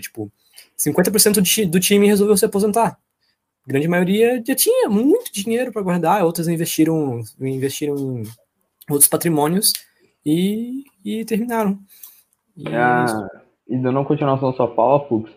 tipo, 0.00 0.30
50% 0.76 1.66
do 1.66 1.80
time 1.80 2.06
resolveu 2.08 2.36
se 2.36 2.44
aposentar 2.44 2.98
grande 3.66 3.88
maioria 3.88 4.42
já 4.44 4.54
tinha 4.54 4.88
muito 4.88 5.32
dinheiro 5.32 5.72
para 5.72 5.82
guardar, 5.82 6.24
outras 6.24 6.48
investiram, 6.48 7.22
investiram 7.40 7.96
em 7.96 8.22
outros 8.88 9.08
patrimônios 9.08 9.72
e, 10.24 10.84
e 11.04 11.24
terminaram. 11.24 11.78
E, 12.56 12.68
ah, 12.68 13.28
e 13.68 13.76
dando 13.78 14.04
continuação 14.04 14.50
à 14.50 14.52
sua 14.52 14.74
fala, 14.74 15.06
Fux, 15.06 15.30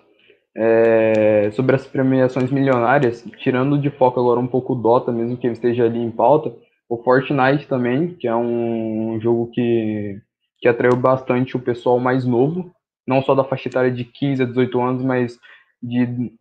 é, 0.56 1.50
sobre 1.52 1.76
as 1.76 1.86
premiações 1.86 2.52
milionárias, 2.52 3.24
tirando 3.38 3.78
de 3.78 3.90
foco 3.90 4.20
agora 4.20 4.40
um 4.40 4.48
pouco 4.48 4.74
o 4.74 4.76
Dota, 4.76 5.12
mesmo 5.12 5.38
que 5.38 5.48
ele 5.48 5.54
esteja 5.54 5.86
ali 5.86 6.00
em 6.00 6.12
pauta, 6.12 6.54
o 6.88 6.98
Fortnite 6.98 7.68
também, 7.68 8.14
que 8.14 8.28
é 8.28 8.36
um 8.36 9.20
jogo 9.22 9.50
que, 9.52 10.22
que 10.60 10.68
atraiu 10.68 10.96
bastante 10.96 11.56
o 11.56 11.60
pessoal 11.60 12.00
mais 12.00 12.26
novo, 12.26 12.72
não 13.08 13.22
só 13.22 13.34
da 13.34 13.44
faixa 13.44 13.68
etária 13.68 13.92
de 13.92 14.04
15 14.04 14.44
a 14.44 14.46
18 14.46 14.82
anos, 14.82 15.04
mas 15.04 15.40
de 15.82 16.32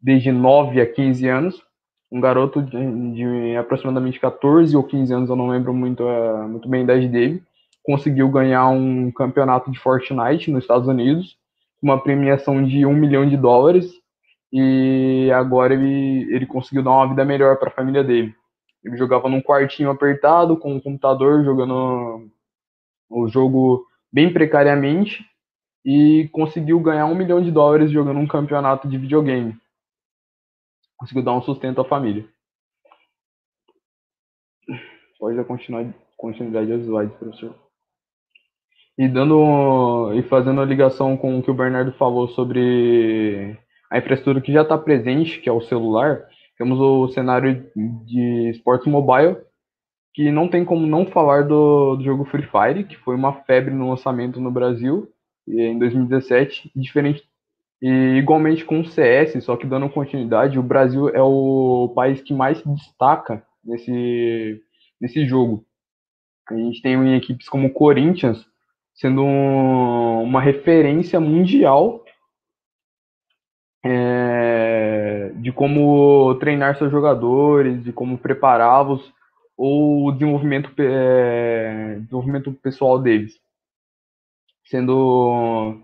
desde 0.00 0.30
9 0.30 0.80
a 0.80 0.86
15 0.86 1.28
anos. 1.28 1.62
Um 2.10 2.20
garoto 2.20 2.62
de, 2.62 3.12
de 3.12 3.56
aproximadamente 3.56 4.18
14 4.18 4.74
ou 4.76 4.82
15 4.82 5.12
anos, 5.12 5.30
eu 5.30 5.36
não 5.36 5.48
lembro 5.48 5.74
muito, 5.74 6.04
uh, 6.04 6.48
muito 6.48 6.68
bem 6.68 6.80
a 6.80 6.84
idade 6.84 7.08
dele, 7.08 7.42
conseguiu 7.88 8.28
ganhar 8.28 8.68
um 8.68 9.10
campeonato 9.10 9.70
de 9.70 9.78
Fortnite 9.78 10.50
nos 10.50 10.62
Estados 10.62 10.86
Unidos, 10.86 11.38
uma 11.82 11.98
premiação 11.98 12.62
de 12.62 12.84
um 12.84 12.92
milhão 12.92 13.26
de 13.26 13.34
dólares, 13.34 13.90
e 14.52 15.30
agora 15.34 15.72
ele, 15.72 16.34
ele 16.34 16.44
conseguiu 16.44 16.82
dar 16.82 16.90
uma 16.90 17.08
vida 17.08 17.24
melhor 17.24 17.56
para 17.56 17.68
a 17.70 17.72
família 17.72 18.04
dele. 18.04 18.34
Ele 18.84 18.94
jogava 18.98 19.26
num 19.26 19.40
quartinho 19.40 19.88
apertado, 19.88 20.58
com 20.58 20.74
um 20.74 20.80
computador, 20.80 21.42
jogando 21.44 22.28
o 23.08 23.26
jogo 23.26 23.86
bem 24.12 24.30
precariamente, 24.30 25.24
e 25.82 26.28
conseguiu 26.30 26.78
ganhar 26.80 27.06
um 27.06 27.14
milhão 27.14 27.40
de 27.40 27.50
dólares 27.50 27.90
jogando 27.90 28.20
um 28.20 28.26
campeonato 28.26 28.86
de 28.86 28.98
videogame 28.98 29.58
conseguiu 30.98 31.22
dar 31.22 31.32
um 31.32 31.42
sustento 31.42 31.80
à 31.80 31.84
família. 31.84 32.28
Pode 35.18 35.36
dar 35.36 35.44
continuidade 36.16 36.72
aos 36.72 36.82
slides, 36.82 37.16
professor. 37.16 37.67
E 38.98 39.06
dando 39.06 40.12
e 40.14 40.22
fazendo 40.24 40.60
a 40.60 40.64
ligação 40.64 41.16
com 41.16 41.38
o 41.38 41.42
que 41.42 41.50
o 41.50 41.54
Bernardo 41.54 41.92
falou 41.92 42.28
sobre 42.28 43.56
a 43.90 43.98
infraestrutura 43.98 44.40
que 44.40 44.52
já 44.52 44.62
está 44.62 44.76
presente, 44.76 45.40
que 45.40 45.48
é 45.48 45.52
o 45.52 45.60
celular, 45.60 46.26
temos 46.58 46.80
o 46.80 47.08
cenário 47.08 47.70
de 48.04 48.50
esportes 48.50 48.88
mobile, 48.88 49.36
que 50.12 50.32
não 50.32 50.48
tem 50.48 50.64
como 50.64 50.84
não 50.84 51.06
falar 51.06 51.44
do, 51.44 51.94
do 51.94 52.02
jogo 52.02 52.24
Free 52.24 52.42
Fire, 52.42 52.84
que 52.84 52.96
foi 52.96 53.14
uma 53.14 53.32
febre 53.44 53.72
no 53.72 53.88
lançamento 53.88 54.40
no 54.40 54.50
Brasil 54.50 55.08
em 55.46 55.78
2017, 55.78 56.72
diferente 56.74 57.22
e 57.80 58.16
igualmente 58.18 58.64
com 58.64 58.80
o 58.80 58.84
CS, 58.84 59.42
só 59.44 59.56
que 59.56 59.66
dando 59.66 59.88
continuidade, 59.88 60.58
o 60.58 60.62
Brasil 60.62 61.08
é 61.10 61.22
o 61.22 61.92
país 61.94 62.20
que 62.20 62.34
mais 62.34 62.58
se 62.58 62.68
destaca 62.68 63.44
nesse, 63.64 64.60
nesse 65.00 65.24
jogo. 65.24 65.64
A 66.50 66.54
gente 66.56 66.82
tem 66.82 67.16
equipes 67.16 67.48
como 67.48 67.68
o 67.68 67.72
Corinthians 67.72 68.44
sendo 68.98 69.22
um, 69.22 70.22
uma 70.24 70.40
referência 70.40 71.20
mundial 71.20 72.04
é, 73.84 75.32
de 75.36 75.52
como 75.52 76.34
treinar 76.40 76.76
seus 76.76 76.90
jogadores, 76.90 77.82
de 77.84 77.92
como 77.92 78.18
prepará-los 78.18 79.12
ou 79.56 80.06
o 80.06 80.12
desenvolvimento, 80.12 80.70
é, 80.78 81.96
desenvolvimento 82.00 82.52
pessoal 82.54 82.98
deles. 82.98 83.40
Sendo 84.66 85.80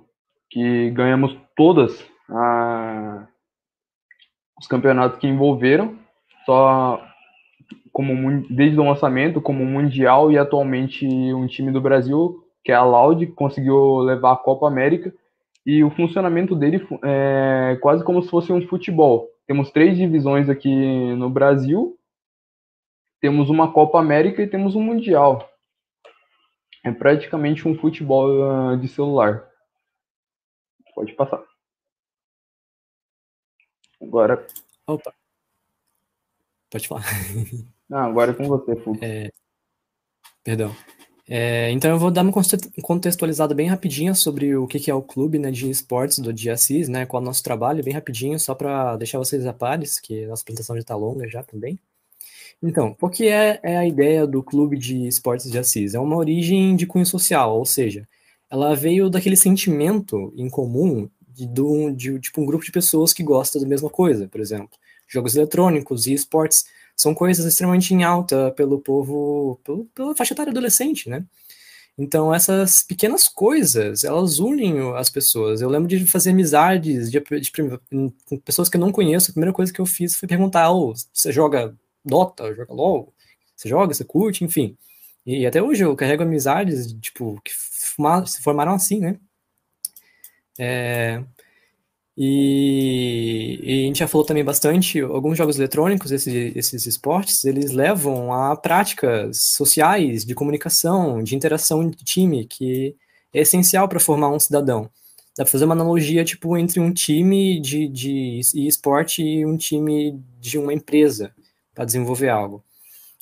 que 0.50 0.90
ganhamos 0.90 1.36
todas 1.56 2.04
a, 2.28 3.28
os 4.58 4.66
campeonatos 4.66 5.18
que 5.18 5.28
envolveram, 5.28 5.96
só 6.44 7.00
como 7.92 8.44
desde 8.50 8.78
o 8.78 8.84
lançamento 8.84 9.40
como 9.40 9.64
mundial 9.64 10.32
e 10.32 10.36
atualmente 10.36 11.06
um 11.32 11.46
time 11.46 11.70
do 11.70 11.80
Brasil 11.80 12.43
que 12.64 12.72
é 12.72 12.74
a 12.74 12.82
Loud 12.82 13.26
conseguiu 13.28 13.98
levar 13.98 14.32
a 14.32 14.36
Copa 14.36 14.66
América 14.66 15.14
e 15.66 15.84
o 15.84 15.90
funcionamento 15.90 16.56
dele 16.56 16.86
é 17.04 17.78
quase 17.80 18.02
como 18.02 18.22
se 18.22 18.30
fosse 18.30 18.52
um 18.52 18.66
futebol. 18.66 19.28
Temos 19.46 19.70
três 19.70 19.96
divisões 19.96 20.48
aqui 20.48 21.14
no 21.16 21.28
Brasil, 21.28 21.98
temos 23.20 23.50
uma 23.50 23.72
Copa 23.72 23.98
América 23.98 24.42
e 24.42 24.48
temos 24.48 24.74
um 24.74 24.82
mundial. 24.82 25.48
É 26.82 26.92
praticamente 26.92 27.66
um 27.68 27.78
futebol 27.78 28.28
uh, 28.28 28.76
de 28.76 28.88
celular. 28.88 29.48
Pode 30.94 31.12
passar. 31.14 31.42
Agora. 34.00 34.46
Opa. 34.86 35.14
Pode 36.70 36.88
falar. 36.88 37.04
Não, 37.88 37.98
agora 37.98 38.32
é 38.32 38.34
com 38.34 38.44
você, 38.44 38.76
Fux. 38.76 39.00
É... 39.02 39.30
Perdão. 40.42 40.74
É, 41.26 41.70
então 41.70 41.90
eu 41.90 41.98
vou 41.98 42.10
dar 42.10 42.22
uma 42.22 42.32
contextualizada 42.82 43.54
bem 43.54 43.66
rapidinha 43.66 44.14
sobre 44.14 44.54
o 44.56 44.66
que, 44.66 44.90
é 44.90 44.94
o 44.94 45.00
clube 45.00 45.38
né, 45.38 45.50
de 45.50 45.70
esportes 45.70 46.18
do 46.18 46.32
DSIS, 46.32 46.88
né, 46.88 47.06
qual 47.06 47.22
é 47.22 47.24
o 47.24 47.26
nosso 47.26 47.42
trabalho, 47.42 47.82
bem 47.82 47.94
rapidinho, 47.94 48.38
só 48.38 48.54
para 48.54 48.96
deixar 48.96 49.18
vocês 49.18 49.46
a 49.46 49.52
pares, 49.52 49.98
que 49.98 50.24
a 50.24 50.28
nossa 50.28 50.42
apresentação 50.42 50.76
já 50.76 50.82
está 50.82 50.94
longa 50.94 51.26
já 51.28 51.42
também. 51.42 51.78
Então, 52.62 52.96
o 53.00 53.08
que 53.08 53.28
é, 53.28 53.58
é, 53.62 53.76
a 53.76 53.86
ideia 53.86 54.26
do 54.26 54.42
clube 54.42 54.78
de 54.78 55.06
esportes 55.06 55.50
de 55.50 55.58
Assis? 55.58 55.94
É 55.94 56.00
uma 56.00 56.16
origem 56.16 56.76
de 56.76 56.86
cunho 56.86 57.06
social, 57.06 57.56
ou 57.58 57.64
seja, 57.64 58.06
ela 58.50 58.74
veio 58.74 59.10
daquele 59.10 59.36
sentimento 59.36 60.32
em 60.36 60.48
comum 60.48 61.08
de, 61.28 61.46
de, 61.46 61.92
de, 61.94 62.20
tipo, 62.20 62.40
um 62.40 62.46
grupo 62.46 62.64
de 62.64 62.70
pessoas 62.70 63.12
que 63.12 63.22
gosta 63.22 63.58
da 63.58 63.66
mesma 63.66 63.90
coisa, 63.90 64.28
por 64.28 64.40
exemplo. 64.40 64.78
Jogos 65.08 65.36
eletrônicos 65.36 66.06
e 66.06 66.12
esportes 66.12 66.64
são 66.96 67.14
coisas 67.14 67.44
extremamente 67.44 67.92
em 67.94 68.04
alta 68.04 68.52
pelo 68.52 68.80
povo, 68.80 69.60
pelo, 69.64 69.84
pela 69.86 70.14
faixa 70.14 70.34
etária 70.34 70.50
adolescente, 70.50 71.08
né? 71.08 71.24
Então, 71.96 72.34
essas 72.34 72.82
pequenas 72.82 73.28
coisas, 73.28 74.02
elas 74.02 74.40
unem 74.40 74.94
as 74.96 75.08
pessoas. 75.08 75.60
Eu 75.60 75.68
lembro 75.68 75.88
de 75.88 76.04
fazer 76.06 76.30
amizades 76.30 77.10
de, 77.10 77.20
de, 77.20 77.52
com 77.52 78.38
pessoas 78.44 78.68
que 78.68 78.76
eu 78.76 78.80
não 78.80 78.90
conheço. 78.90 79.30
A 79.30 79.34
primeira 79.34 79.52
coisa 79.52 79.72
que 79.72 79.80
eu 79.80 79.86
fiz 79.86 80.16
foi 80.16 80.28
perguntar: 80.28 80.72
oh, 80.72 80.92
você 81.12 81.32
joga 81.32 81.76
Dota, 82.04 82.52
joga 82.54 82.72
LOL? 82.74 83.14
Você 83.56 83.68
joga, 83.68 83.94
você 83.94 84.04
curte, 84.04 84.44
enfim. 84.44 84.76
E 85.26 85.46
até 85.46 85.62
hoje 85.62 85.84
eu 85.84 85.96
carrego 85.96 86.22
amizades, 86.24 86.92
tipo, 87.00 87.40
que 87.42 87.52
se 87.52 88.42
formaram 88.42 88.74
assim, 88.74 89.00
né? 89.00 89.18
É, 90.58 91.24
e, 92.16 93.58
e, 93.62 93.82
a 93.82 93.86
gente 93.86 93.98
já 93.98 94.06
falou 94.06 94.24
também 94.24 94.44
bastante, 94.44 95.00
alguns 95.00 95.36
jogos 95.36 95.58
eletrônicos, 95.58 96.12
esses, 96.12 96.54
esses 96.56 96.86
esportes, 96.86 97.44
eles 97.44 97.72
levam 97.72 98.32
a 98.32 98.56
práticas 98.56 99.42
sociais, 99.42 100.24
de 100.24 100.34
comunicação, 100.34 101.22
de 101.22 101.34
interação 101.34 101.88
de 101.88 102.04
time, 102.04 102.46
que 102.46 102.94
é 103.32 103.40
essencial 103.40 103.88
para 103.88 103.98
formar 103.98 104.30
um 104.30 104.38
cidadão. 104.38 104.88
Dá 105.36 105.44
para 105.44 105.50
fazer 105.50 105.64
uma 105.64 105.74
analogia, 105.74 106.24
tipo, 106.24 106.56
entre 106.56 106.78
um 106.78 106.92
time 106.92 107.60
de, 107.60 107.88
de 107.88 108.40
esporte 108.54 109.20
e 109.20 109.44
um 109.44 109.56
time 109.56 110.22
de 110.40 110.56
uma 110.56 110.72
empresa 110.72 111.34
para 111.74 111.84
desenvolver 111.84 112.28
algo. 112.28 112.62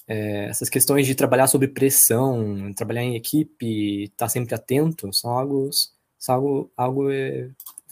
É, 0.06 0.46
essas 0.50 0.68
questões 0.68 1.06
de 1.06 1.14
trabalhar 1.14 1.46
sob 1.46 1.66
pressão, 1.68 2.70
trabalhar 2.74 3.02
em 3.02 3.16
equipe, 3.16 4.04
estar 4.04 4.26
tá 4.26 4.28
sempre 4.28 4.54
atento, 4.54 5.10
são 5.14 5.30
algo, 5.30 5.70
são 6.18 6.34
algo, 6.34 6.70
algo 6.76 7.10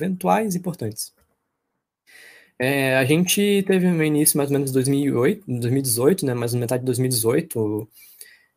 eventuais 0.01 0.55
importantes. 0.55 1.13
É, 2.59 2.97
a 2.97 3.05
gente 3.05 3.65
teve 3.67 3.87
um 3.87 4.03
início 4.03 4.37
mais 4.37 4.51
ou 4.51 4.55
menos 4.55 4.71
em 4.71 4.75
2008, 4.75 5.45
2018, 5.47 6.27
né, 6.27 6.35
mais 6.35 6.53
ou 6.53 6.61
metade 6.61 6.81
de 6.81 6.87
2018. 6.87 7.89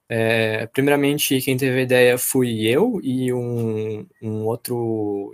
É, 0.10 0.68
primeiramente, 0.68 1.40
quem 1.42 1.56
teve 1.58 1.80
a 1.80 1.84
ideia 1.84 2.18
fui 2.18 2.68
eu 2.68 3.00
e 3.02 3.34
um, 3.34 4.06
um 4.22 4.46
outro 4.46 5.34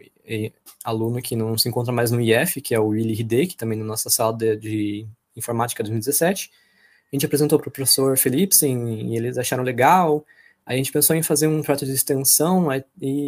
aluno 0.84 1.22
que 1.22 1.36
não 1.36 1.58
se 1.58 1.68
encontra 1.68 1.92
mais 1.92 2.12
no 2.12 2.22
IF, 2.22 2.62
que 2.62 2.76
é 2.76 2.80
o 2.80 2.90
Willy 2.90 3.20
Hideki, 3.20 3.58
também 3.58 3.78
na 3.78 3.86
nossa 3.86 4.10
sala 4.10 4.38
de, 4.38 4.56
de 4.58 5.08
informática 5.36 5.84
2017. 5.84 6.52
A 7.12 7.16
gente 7.16 7.26
apresentou 7.26 7.60
para 7.60 7.70
o 7.70 7.72
professor 7.72 8.16
Philipsen 8.18 9.12
e 9.12 9.18
eles 9.18 9.38
acharam 9.38 9.64
legal. 9.64 10.24
A 10.70 10.76
gente 10.76 10.92
pensou 10.92 11.16
em 11.16 11.24
fazer 11.24 11.48
um 11.48 11.64
projeto 11.64 11.84
de 11.88 11.94
extensão, 11.94 12.68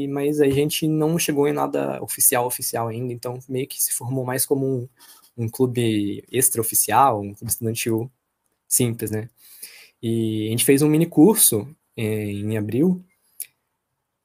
mas 0.08 0.40
a 0.40 0.48
gente 0.48 0.88
não 0.88 1.18
chegou 1.18 1.48
em 1.48 1.54
nada 1.54 2.00
oficial, 2.04 2.46
oficial 2.46 2.88
ainda, 2.88 3.12
então 3.12 3.40
meio 3.50 3.68
que 3.68 3.82
se 3.82 3.92
formou 3.94 4.24
mais 4.24 4.46
como 4.46 4.64
um, 4.64 4.88
um 5.36 5.50
clube 5.50 6.24
extraoficial, 6.32 7.20
um 7.20 7.34
clube 7.34 7.52
estudantil 7.52 8.12
simples, 8.68 9.10
né? 9.10 9.28
E 10.04 10.50
a 10.50 10.52
gente 10.52 10.64
fez 10.64 10.84
um 10.84 10.88
mini 10.88 11.08
curso 11.08 11.68
em, 11.98 12.42
em 12.42 12.58
abril, 12.60 13.04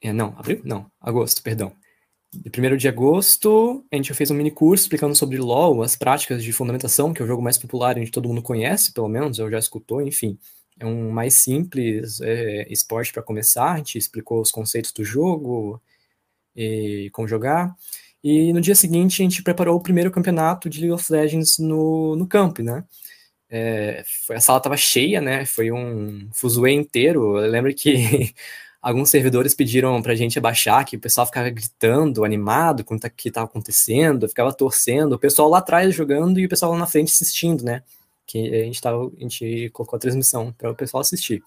é, 0.02 0.12
não, 0.12 0.34
abril? 0.36 0.60
Não, 0.62 0.90
agosto, 1.00 1.42
perdão. 1.42 1.72
De 2.34 2.50
1 2.50 2.76
de 2.76 2.86
agosto, 2.86 3.82
a 3.90 3.96
gente 3.96 4.12
fez 4.12 4.30
um 4.30 4.34
mini 4.34 4.50
curso 4.50 4.84
explicando 4.84 5.14
sobre 5.14 5.38
LoL, 5.38 5.82
as 5.82 5.96
práticas 5.96 6.44
de 6.44 6.52
fundamentação, 6.52 7.14
que 7.14 7.22
é 7.22 7.24
o 7.24 7.28
jogo 7.28 7.40
mais 7.40 7.56
popular, 7.56 7.96
gente 7.96 8.12
todo 8.12 8.28
mundo 8.28 8.42
conhece, 8.42 8.92
pelo 8.92 9.08
menos, 9.08 9.38
eu 9.38 9.50
já 9.50 9.58
escutou, 9.58 10.02
enfim 10.02 10.38
é 10.78 10.86
um 10.86 11.10
mais 11.10 11.34
simples 11.34 12.20
é, 12.20 12.66
esporte 12.70 13.12
para 13.12 13.22
começar. 13.22 13.72
A 13.72 13.76
gente 13.78 13.98
explicou 13.98 14.40
os 14.40 14.50
conceitos 14.50 14.92
do 14.92 15.04
jogo 15.04 15.80
e 16.54 17.10
como 17.12 17.28
jogar. 17.28 17.74
E 18.22 18.52
no 18.52 18.60
dia 18.60 18.74
seguinte 18.74 19.22
a 19.22 19.24
gente 19.24 19.42
preparou 19.42 19.76
o 19.76 19.82
primeiro 19.82 20.10
campeonato 20.10 20.68
de 20.68 20.80
League 20.80 20.92
of 20.92 21.12
Legends 21.12 21.58
no, 21.58 22.16
no 22.16 22.26
campo, 22.26 22.62
né? 22.62 22.84
É, 23.48 24.02
foi, 24.26 24.36
a 24.36 24.40
sala 24.40 24.58
estava 24.58 24.76
cheia, 24.76 25.20
né? 25.20 25.46
Foi 25.46 25.70
um 25.70 26.28
fuzuê 26.32 26.72
inteiro. 26.72 27.38
Eu 27.38 27.50
lembro 27.50 27.72
que 27.74 28.34
alguns 28.82 29.10
servidores 29.10 29.54
pediram 29.54 30.00
para 30.02 30.12
a 30.12 30.16
gente 30.16 30.38
abaixar, 30.38 30.84
que 30.84 30.96
o 30.96 31.00
pessoal 31.00 31.26
ficava 31.26 31.48
gritando, 31.50 32.24
animado 32.24 32.84
com 32.84 32.96
o 32.96 33.00
que 33.00 33.28
estava 33.28 33.46
acontecendo, 33.46 34.28
ficava 34.28 34.52
torcendo, 34.52 35.14
o 35.14 35.18
pessoal 35.18 35.48
lá 35.48 35.58
atrás 35.58 35.94
jogando 35.94 36.40
e 36.40 36.46
o 36.46 36.48
pessoal 36.48 36.72
lá 36.72 36.78
na 36.78 36.86
frente 36.86 37.12
assistindo, 37.12 37.64
né? 37.64 37.82
Que 38.26 38.38
a 38.54 38.64
gente, 38.64 38.80
tava, 38.80 39.06
a 39.06 39.20
gente 39.20 39.70
colocou 39.70 39.96
a 39.96 40.00
transmissão 40.00 40.52
para 40.52 40.70
o 40.70 40.74
pessoal 40.74 41.00
assistir. 41.00 41.42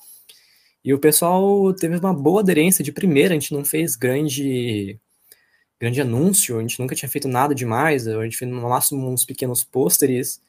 E 0.84 0.94
o 0.94 1.00
pessoal 1.00 1.74
teve 1.74 1.98
uma 1.98 2.14
boa 2.14 2.42
aderência 2.42 2.84
de 2.84 2.92
primeira, 2.92 3.34
a 3.34 3.40
gente 3.40 3.54
não 3.54 3.66
fez 3.66 3.96
grande 3.96 5.00
grande 5.80 6.02
anúncio, 6.02 6.58
a 6.58 6.62
gente 6.62 6.80
nunca 6.80 6.96
tinha 6.96 7.08
feito 7.08 7.28
nada 7.28 7.56
demais, 7.56 8.08
a 8.08 8.24
gente 8.24 8.36
fez 8.36 8.52
no 8.52 8.62
máximo 8.62 9.10
uns 9.10 9.24
pequenos 9.24 9.64
pôsteres, 9.64 10.42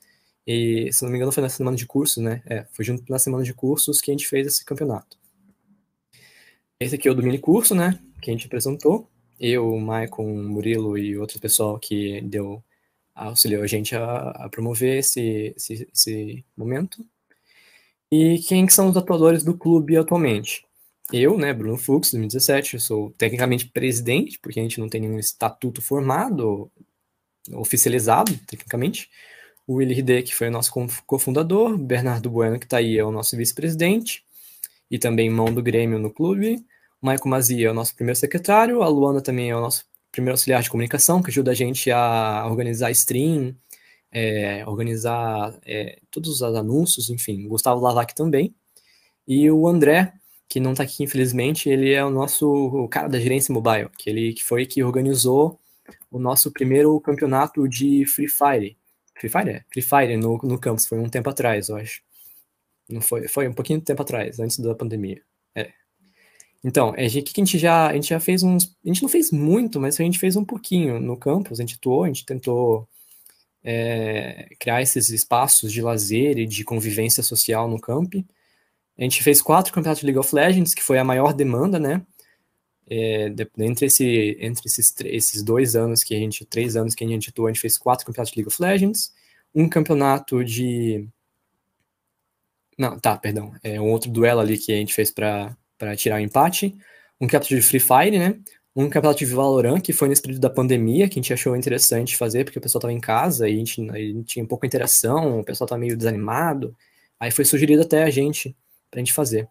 e 0.46 0.92
se 0.92 1.02
não 1.02 1.10
me 1.10 1.16
engano 1.16 1.30
foi 1.30 1.42
na 1.42 1.48
semana 1.48 1.76
de 1.76 1.86
cursos, 1.86 2.22
né? 2.22 2.42
É, 2.46 2.66
foi 2.72 2.84
junto 2.84 3.04
na 3.08 3.18
semana 3.18 3.44
de 3.44 3.54
cursos 3.54 4.00
que 4.00 4.10
a 4.10 4.14
gente 4.14 4.26
fez 4.26 4.46
esse 4.46 4.64
campeonato. 4.64 5.16
Esse 6.80 6.96
aqui 6.96 7.06
é 7.08 7.10
o 7.10 7.14
do 7.14 7.22
mini 7.22 7.38
curso, 7.38 7.74
né? 7.74 8.00
Que 8.20 8.30
a 8.30 8.32
gente 8.34 8.46
apresentou. 8.46 9.08
Eu, 9.38 9.72
o 9.72 9.80
Maicon, 9.80 10.24
o 10.24 10.42
Murilo 10.48 10.98
e 10.98 11.16
outro 11.16 11.38
pessoal 11.38 11.78
que 11.78 12.20
deu 12.22 12.62
auxiliou 13.28 13.62
a 13.62 13.66
gente 13.66 13.94
a, 13.94 14.30
a 14.30 14.48
promover 14.48 14.98
esse, 14.98 15.54
esse, 15.56 15.88
esse, 15.92 16.44
momento. 16.56 17.04
E 18.10 18.38
quem 18.40 18.68
são 18.68 18.88
os 18.88 18.96
atuadores 18.96 19.44
do 19.44 19.56
clube 19.56 19.96
atualmente? 19.96 20.64
Eu, 21.12 21.36
né, 21.36 21.52
Bruno 21.52 21.76
Fux, 21.76 22.10
2017, 22.12 22.74
eu 22.74 22.80
sou 22.80 23.10
tecnicamente 23.18 23.66
presidente, 23.66 24.38
porque 24.38 24.60
a 24.60 24.62
gente 24.62 24.80
não 24.80 24.88
tem 24.88 25.00
nenhum 25.00 25.18
estatuto 25.18 25.82
formado, 25.82 26.70
oficializado, 27.52 28.36
tecnicamente. 28.46 29.10
O 29.66 29.74
Willi 29.74 30.22
que 30.22 30.34
foi 30.34 30.48
o 30.48 30.52
nosso 30.52 30.72
cofundador, 31.06 31.76
Bernardo 31.76 32.30
Bueno, 32.30 32.58
que 32.58 32.66
está 32.66 32.78
aí, 32.78 32.98
é 32.98 33.04
o 33.04 33.12
nosso 33.12 33.36
vice-presidente, 33.36 34.24
e 34.90 34.98
também 34.98 35.30
mão 35.30 35.52
do 35.52 35.62
Grêmio 35.62 35.98
no 35.98 36.10
clube. 36.10 36.64
Maico 37.00 37.28
Mazia 37.28 37.68
é 37.68 37.70
o 37.70 37.74
nosso 37.74 37.94
primeiro 37.94 38.18
secretário, 38.18 38.82
a 38.82 38.88
Luana 38.88 39.20
também 39.20 39.50
é 39.50 39.56
o 39.56 39.60
nosso 39.60 39.84
primeiro 40.10 40.34
auxiliar 40.34 40.62
de 40.62 40.70
comunicação, 40.70 41.22
que 41.22 41.30
ajuda 41.30 41.50
a 41.52 41.54
gente 41.54 41.90
a 41.90 42.46
organizar 42.48 42.90
stream, 42.90 43.54
é, 44.12 44.64
organizar 44.66 45.58
é, 45.64 45.98
todos 46.10 46.30
os 46.30 46.42
anúncios, 46.42 47.10
enfim, 47.10 47.46
Gustavo 47.46 47.80
Lavac 47.80 48.14
também. 48.14 48.54
E 49.26 49.50
o 49.50 49.66
André, 49.68 50.12
que 50.48 50.60
não 50.60 50.72
está 50.72 50.82
aqui, 50.82 51.04
infelizmente, 51.04 51.68
ele 51.68 51.92
é 51.92 52.04
o 52.04 52.10
nosso 52.10 52.88
cara 52.88 53.08
da 53.08 53.20
gerência 53.20 53.52
mobile, 53.52 53.88
que 53.98 54.10
ele 54.10 54.32
que 54.34 54.42
foi 54.42 54.66
que 54.66 54.82
organizou 54.82 55.60
o 56.10 56.18
nosso 56.18 56.50
primeiro 56.50 56.98
campeonato 57.00 57.68
de 57.68 58.04
Free 58.06 58.28
Fire. 58.28 58.76
Free 59.16 59.30
Fire? 59.30 59.50
É? 59.50 59.64
Free 59.72 59.82
Fire 59.82 60.16
no, 60.16 60.38
no 60.38 60.58
campus, 60.58 60.86
foi 60.86 60.98
um 60.98 61.08
tempo 61.08 61.30
atrás, 61.30 61.68
eu 61.68 61.76
acho. 61.76 62.02
Não 62.88 63.00
foi, 63.00 63.28
foi 63.28 63.48
um 63.48 63.52
pouquinho 63.52 63.78
de 63.78 63.84
tempo 63.84 64.02
atrás, 64.02 64.40
antes 64.40 64.58
da 64.58 64.74
pandemia. 64.74 65.22
Então, 66.62 66.94
é, 66.96 67.08
que 67.08 67.40
a 67.40 67.44
gente 67.44 67.58
já, 67.58 67.88
a 67.88 67.94
gente 67.94 68.08
já 68.08 68.20
fez 68.20 68.42
uns. 68.42 68.76
A 68.84 68.88
gente 68.88 69.02
não 69.02 69.08
fez 69.08 69.30
muito, 69.30 69.80
mas 69.80 69.98
a 69.98 70.04
gente 70.04 70.18
fez 70.18 70.36
um 70.36 70.44
pouquinho 70.44 71.00
no 71.00 71.16
campus, 71.16 71.58
a 71.58 71.62
gente 71.62 71.76
atuou, 71.76 72.04
a 72.04 72.06
gente 72.08 72.26
tentou 72.26 72.86
é, 73.64 74.48
criar 74.58 74.82
esses 74.82 75.10
espaços 75.10 75.72
de 75.72 75.82
lazer 75.82 76.38
e 76.38 76.46
de 76.46 76.64
convivência 76.64 77.22
social 77.22 77.68
no 77.68 77.80
camp. 77.80 78.14
A 78.98 79.02
gente 79.02 79.22
fez 79.22 79.40
quatro 79.40 79.72
campeonatos 79.72 80.00
de 80.00 80.06
League 80.06 80.18
of 80.18 80.34
Legends, 80.34 80.74
que 80.74 80.82
foi 80.82 80.98
a 80.98 81.04
maior 81.04 81.32
demanda, 81.32 81.78
né? 81.78 82.04
É, 82.86 83.30
de, 83.30 83.48
entre 83.58 83.86
esse, 83.86 84.36
entre 84.40 84.66
esses, 84.66 84.94
esses 85.04 85.42
dois 85.42 85.76
anos 85.76 86.02
que 86.02 86.14
a 86.14 86.18
gente, 86.18 86.44
três 86.44 86.76
anos 86.76 86.94
que 86.94 87.04
a 87.04 87.08
gente 87.08 87.30
atuou, 87.30 87.46
a 87.48 87.52
gente 87.52 87.60
fez 87.60 87.78
quatro 87.78 88.04
campeonatos 88.04 88.32
de 88.32 88.38
League 88.38 88.48
of 88.48 88.62
Legends, 88.62 89.12
um 89.54 89.68
campeonato 89.68 90.44
de. 90.44 91.08
Não, 92.78 92.98
tá, 92.98 93.16
perdão. 93.16 93.54
É 93.62 93.80
um 93.80 93.90
outro 93.90 94.10
duelo 94.10 94.40
ali 94.40 94.58
que 94.58 94.72
a 94.72 94.76
gente 94.76 94.94
fez 94.94 95.10
para 95.10 95.56
para 95.80 95.96
tirar 95.96 96.16
o 96.16 96.20
empate, 96.20 96.76
um 97.18 97.26
campeonato 97.26 97.48
de 97.48 97.62
Free 97.62 97.80
Fire, 97.80 98.18
né? 98.18 98.38
Um 98.76 98.88
campeonato 98.90 99.18
de 99.18 99.26
Valorant, 99.26 99.80
que 99.80 99.94
foi 99.94 100.08
nesse 100.08 100.20
período 100.20 100.42
da 100.42 100.50
pandemia, 100.50 101.08
que 101.08 101.18
a 101.18 101.22
gente 101.22 101.32
achou 101.32 101.56
interessante 101.56 102.16
fazer, 102.18 102.44
porque 102.44 102.58
o 102.58 102.62
pessoal 102.62 102.80
estava 102.80 102.92
em 102.92 103.00
casa 103.00 103.48
e 103.48 103.54
a 103.54 103.56
gente, 103.56 103.90
a 103.90 103.98
gente 103.98 104.24
tinha 104.24 104.46
pouca 104.46 104.66
interação, 104.66 105.40
o 105.40 105.44
pessoal 105.44 105.64
estava 105.64 105.80
meio 105.80 105.96
desanimado. 105.96 106.76
Aí 107.18 107.30
foi 107.30 107.46
sugerido 107.46 107.82
até 107.82 108.02
a 108.02 108.10
gente, 108.10 108.54
para 108.90 108.98
a 108.98 109.00
gente 109.00 109.12
fazer. 109.12 109.48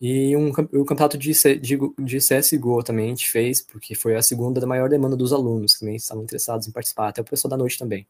E 0.00 0.36
um, 0.36 0.50
o 0.50 0.84
campeonato 0.84 1.18
de, 1.18 1.32
de, 1.60 1.78
de 1.98 2.18
CSGO 2.18 2.84
também 2.84 3.06
a 3.06 3.08
gente 3.08 3.28
fez, 3.28 3.60
porque 3.60 3.96
foi 3.96 4.14
a 4.14 4.22
segunda 4.22 4.60
da 4.60 4.66
maior 4.66 4.88
demanda 4.88 5.16
dos 5.16 5.32
alunos, 5.32 5.74
que 5.74 5.80
também 5.80 5.96
estavam 5.96 6.22
interessados 6.22 6.68
em 6.68 6.70
participar, 6.70 7.08
até 7.08 7.20
o 7.20 7.24
pessoal 7.24 7.50
da 7.50 7.56
noite 7.56 7.76
também. 7.76 8.06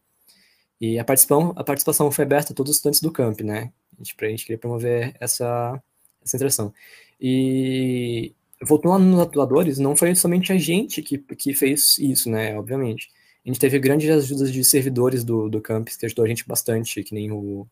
E 0.81 0.99
a 0.99 1.05
participação, 1.05 1.55
a 1.57 1.65
participação 1.65 2.11
foi 2.11 2.25
aberta 2.25 2.53
a 2.53 2.57
todos 2.57 2.71
os 2.71 2.77
estudantes 2.77 3.01
do 3.01 3.11
camp, 3.11 3.41
né? 3.41 3.73
A 3.99 4.05
gente, 4.05 4.15
a 4.21 4.29
gente 4.29 4.45
queria 4.45 4.59
promover 4.59 5.17
essa, 5.19 5.83
essa 6.25 6.37
interação. 6.37 6.73
E 7.21 8.35
voltando 8.63 9.05
nos 9.05 9.21
atuadores, 9.21 9.79
não 9.79 9.97
foi 9.97 10.15
somente 10.15 10.53
a 10.53 10.59
gente 10.59 11.03
que, 11.03 11.19
que 11.19 11.55
fez 11.55 11.99
isso, 11.99 12.31
né? 12.31 12.57
Obviamente. 12.59 13.11
A 13.45 13.49
gente 13.49 13.61
teve 13.61 13.79
grandes 13.79 14.11
ajudas 14.11 14.53
de 14.53 14.63
servidores 14.65 15.25
do, 15.25 15.49
do 15.49 15.61
campus, 15.61 15.97
que 15.97 16.07
ajudou 16.07 16.25
a 16.25 16.29
gente 16.29 16.47
bastante, 16.47 17.03
que 17.03 17.15
nem 17.15 17.31
o. 17.33 17.67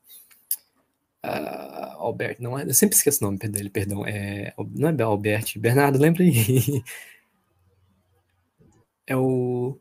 Uh, 1.24 1.98
Albert, 1.98 2.36
não 2.40 2.58
é, 2.58 2.64
eu 2.64 2.72
sempre 2.72 2.96
esqueço 2.96 3.24
o 3.24 3.26
nome 3.26 3.38
dele, 3.38 3.68
perdão. 3.68 4.06
É, 4.06 4.54
não 4.74 4.88
é 4.88 5.02
Albert, 5.02 5.58
Bernardo, 5.58 5.98
lembra 5.98 6.22
aí. 6.22 6.32
é 9.06 9.16
o. 9.16 9.78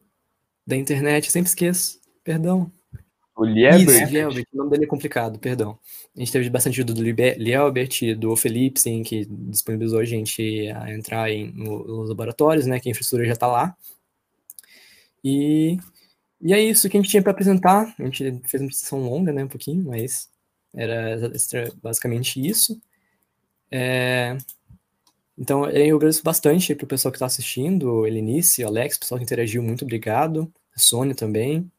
Da 0.68 0.76
internet, 0.76 1.32
sempre 1.32 1.50
esqueço, 1.50 2.02
perdão. 2.24 2.72
O 3.36 3.44
Liebert? 3.46 4.10
Liebert, 4.12 4.48
o 4.54 4.58
nome 4.58 4.70
dele 4.72 4.86
é 4.86 4.88
complicado, 4.88 5.38
perdão. 5.40 5.78
A 6.16 6.20
gente 6.20 6.32
teve 6.32 6.50
bastante 6.50 6.76
ajuda 6.76 6.94
do 6.94 7.04
Liebert, 7.04 8.16
do 8.18 8.36
Felipe, 8.36 8.80
sim, 8.80 9.04
que 9.04 9.26
disponibilizou 9.26 10.00
a 10.00 10.06
gente 10.06 10.68
a 10.70 10.94
entrar 10.94 11.30
em, 11.30 11.52
no, 11.52 11.84
nos 11.86 12.10
laboratórios, 12.10 12.66
né, 12.66 12.80
que 12.80 12.88
a 12.90 12.92
infraestrutura 12.92 13.28
já 13.28 13.34
está 13.34 13.48
lá. 13.48 13.76
E, 15.24 15.78
e 16.42 16.54
é 16.54 16.62
isso 16.62 16.90
que 16.90 16.98
a 16.98 17.02
gente 17.02 17.10
tinha 17.12 17.24
para 17.24 17.32
apresentar. 17.32 17.96
A 18.00 18.04
gente 18.06 18.20
fez 18.48 18.62
uma 18.62 18.68
apresentação 18.70 19.00
longa, 19.02 19.34
né, 19.34 19.44
um 19.44 19.48
pouquinho, 19.50 19.86
mas 19.86 20.30
era 20.76 21.18
basicamente 21.82 22.46
isso. 22.46 22.80
É, 23.72 24.38
Então, 25.38 25.70
eu 25.70 25.98
agradeço 25.98 26.24
bastante 26.24 26.74
para 26.76 26.86
o 26.86 26.88
pessoal 26.88 27.12
que 27.12 27.18
está 27.18 27.26
assistindo, 27.26 28.06
Elinice, 28.08 28.64
Alex, 28.64 28.98
pessoal 28.98 29.20
que 29.20 29.26
interagiu, 29.26 29.62
muito 29.62 29.84
obrigado. 29.84 30.52
A 30.76 30.80
Sônia 30.80 31.16
também. 31.16 31.70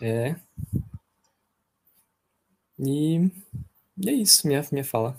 É. 0.00 0.36
E, 2.78 3.30
e 3.96 4.08
é 4.08 4.12
isso, 4.12 4.46
minha, 4.46 4.64
minha 4.70 4.84
fala. 4.84 5.16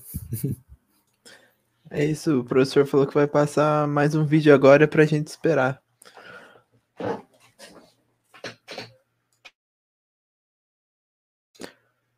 É 1.91 2.05
isso, 2.05 2.41
o 2.41 2.43
professor 2.43 2.85
falou 2.85 3.07
que 3.07 3.15
vai 3.15 3.27
passar 3.27 3.87
mais 3.87 4.13
um 4.13 4.23
vídeo 4.23 4.53
agora 4.53 4.87
para 4.87 5.01
a 5.01 5.05
gente 5.07 5.27
esperar. 5.27 5.81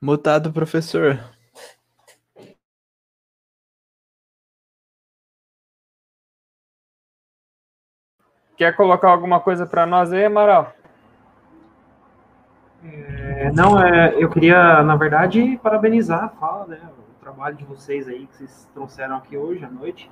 Mutado, 0.02 0.52
professor. 0.52 1.18
Quer 8.58 8.76
colocar 8.76 9.10
alguma 9.10 9.40
coisa 9.40 9.66
para 9.66 9.86
nós 9.86 10.12
aí, 10.12 10.26
Amaral? 10.26 10.81
É, 12.84 13.52
não, 13.52 13.80
é, 13.80 14.16
eu 14.18 14.30
queria, 14.30 14.82
na 14.82 14.96
verdade, 14.96 15.60
parabenizar 15.62 16.24
a 16.24 16.30
fala, 16.30 16.66
né, 16.66 16.80
o 16.98 17.24
trabalho 17.24 17.56
de 17.56 17.64
vocês 17.64 18.08
aí 18.08 18.26
que 18.26 18.38
vocês 18.38 18.68
trouxeram 18.74 19.18
aqui 19.18 19.38
hoje 19.38 19.64
à 19.64 19.70
noite. 19.70 20.10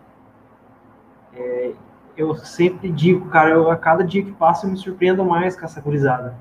É, 1.34 1.72
eu 2.16 2.36
sempre 2.36 2.92
digo, 2.92 3.30
cara, 3.30 3.52
eu, 3.52 3.72
a 3.72 3.78
cada 3.78 4.04
dia 4.04 4.24
que 4.24 4.32
passa 4.32 4.68
eu 4.68 4.72
me 4.72 4.78
surpreendo 4.78 5.24
mais 5.26 5.56
com 5.58 5.66
essa 5.66 5.82
gurizada. 5.82 6.36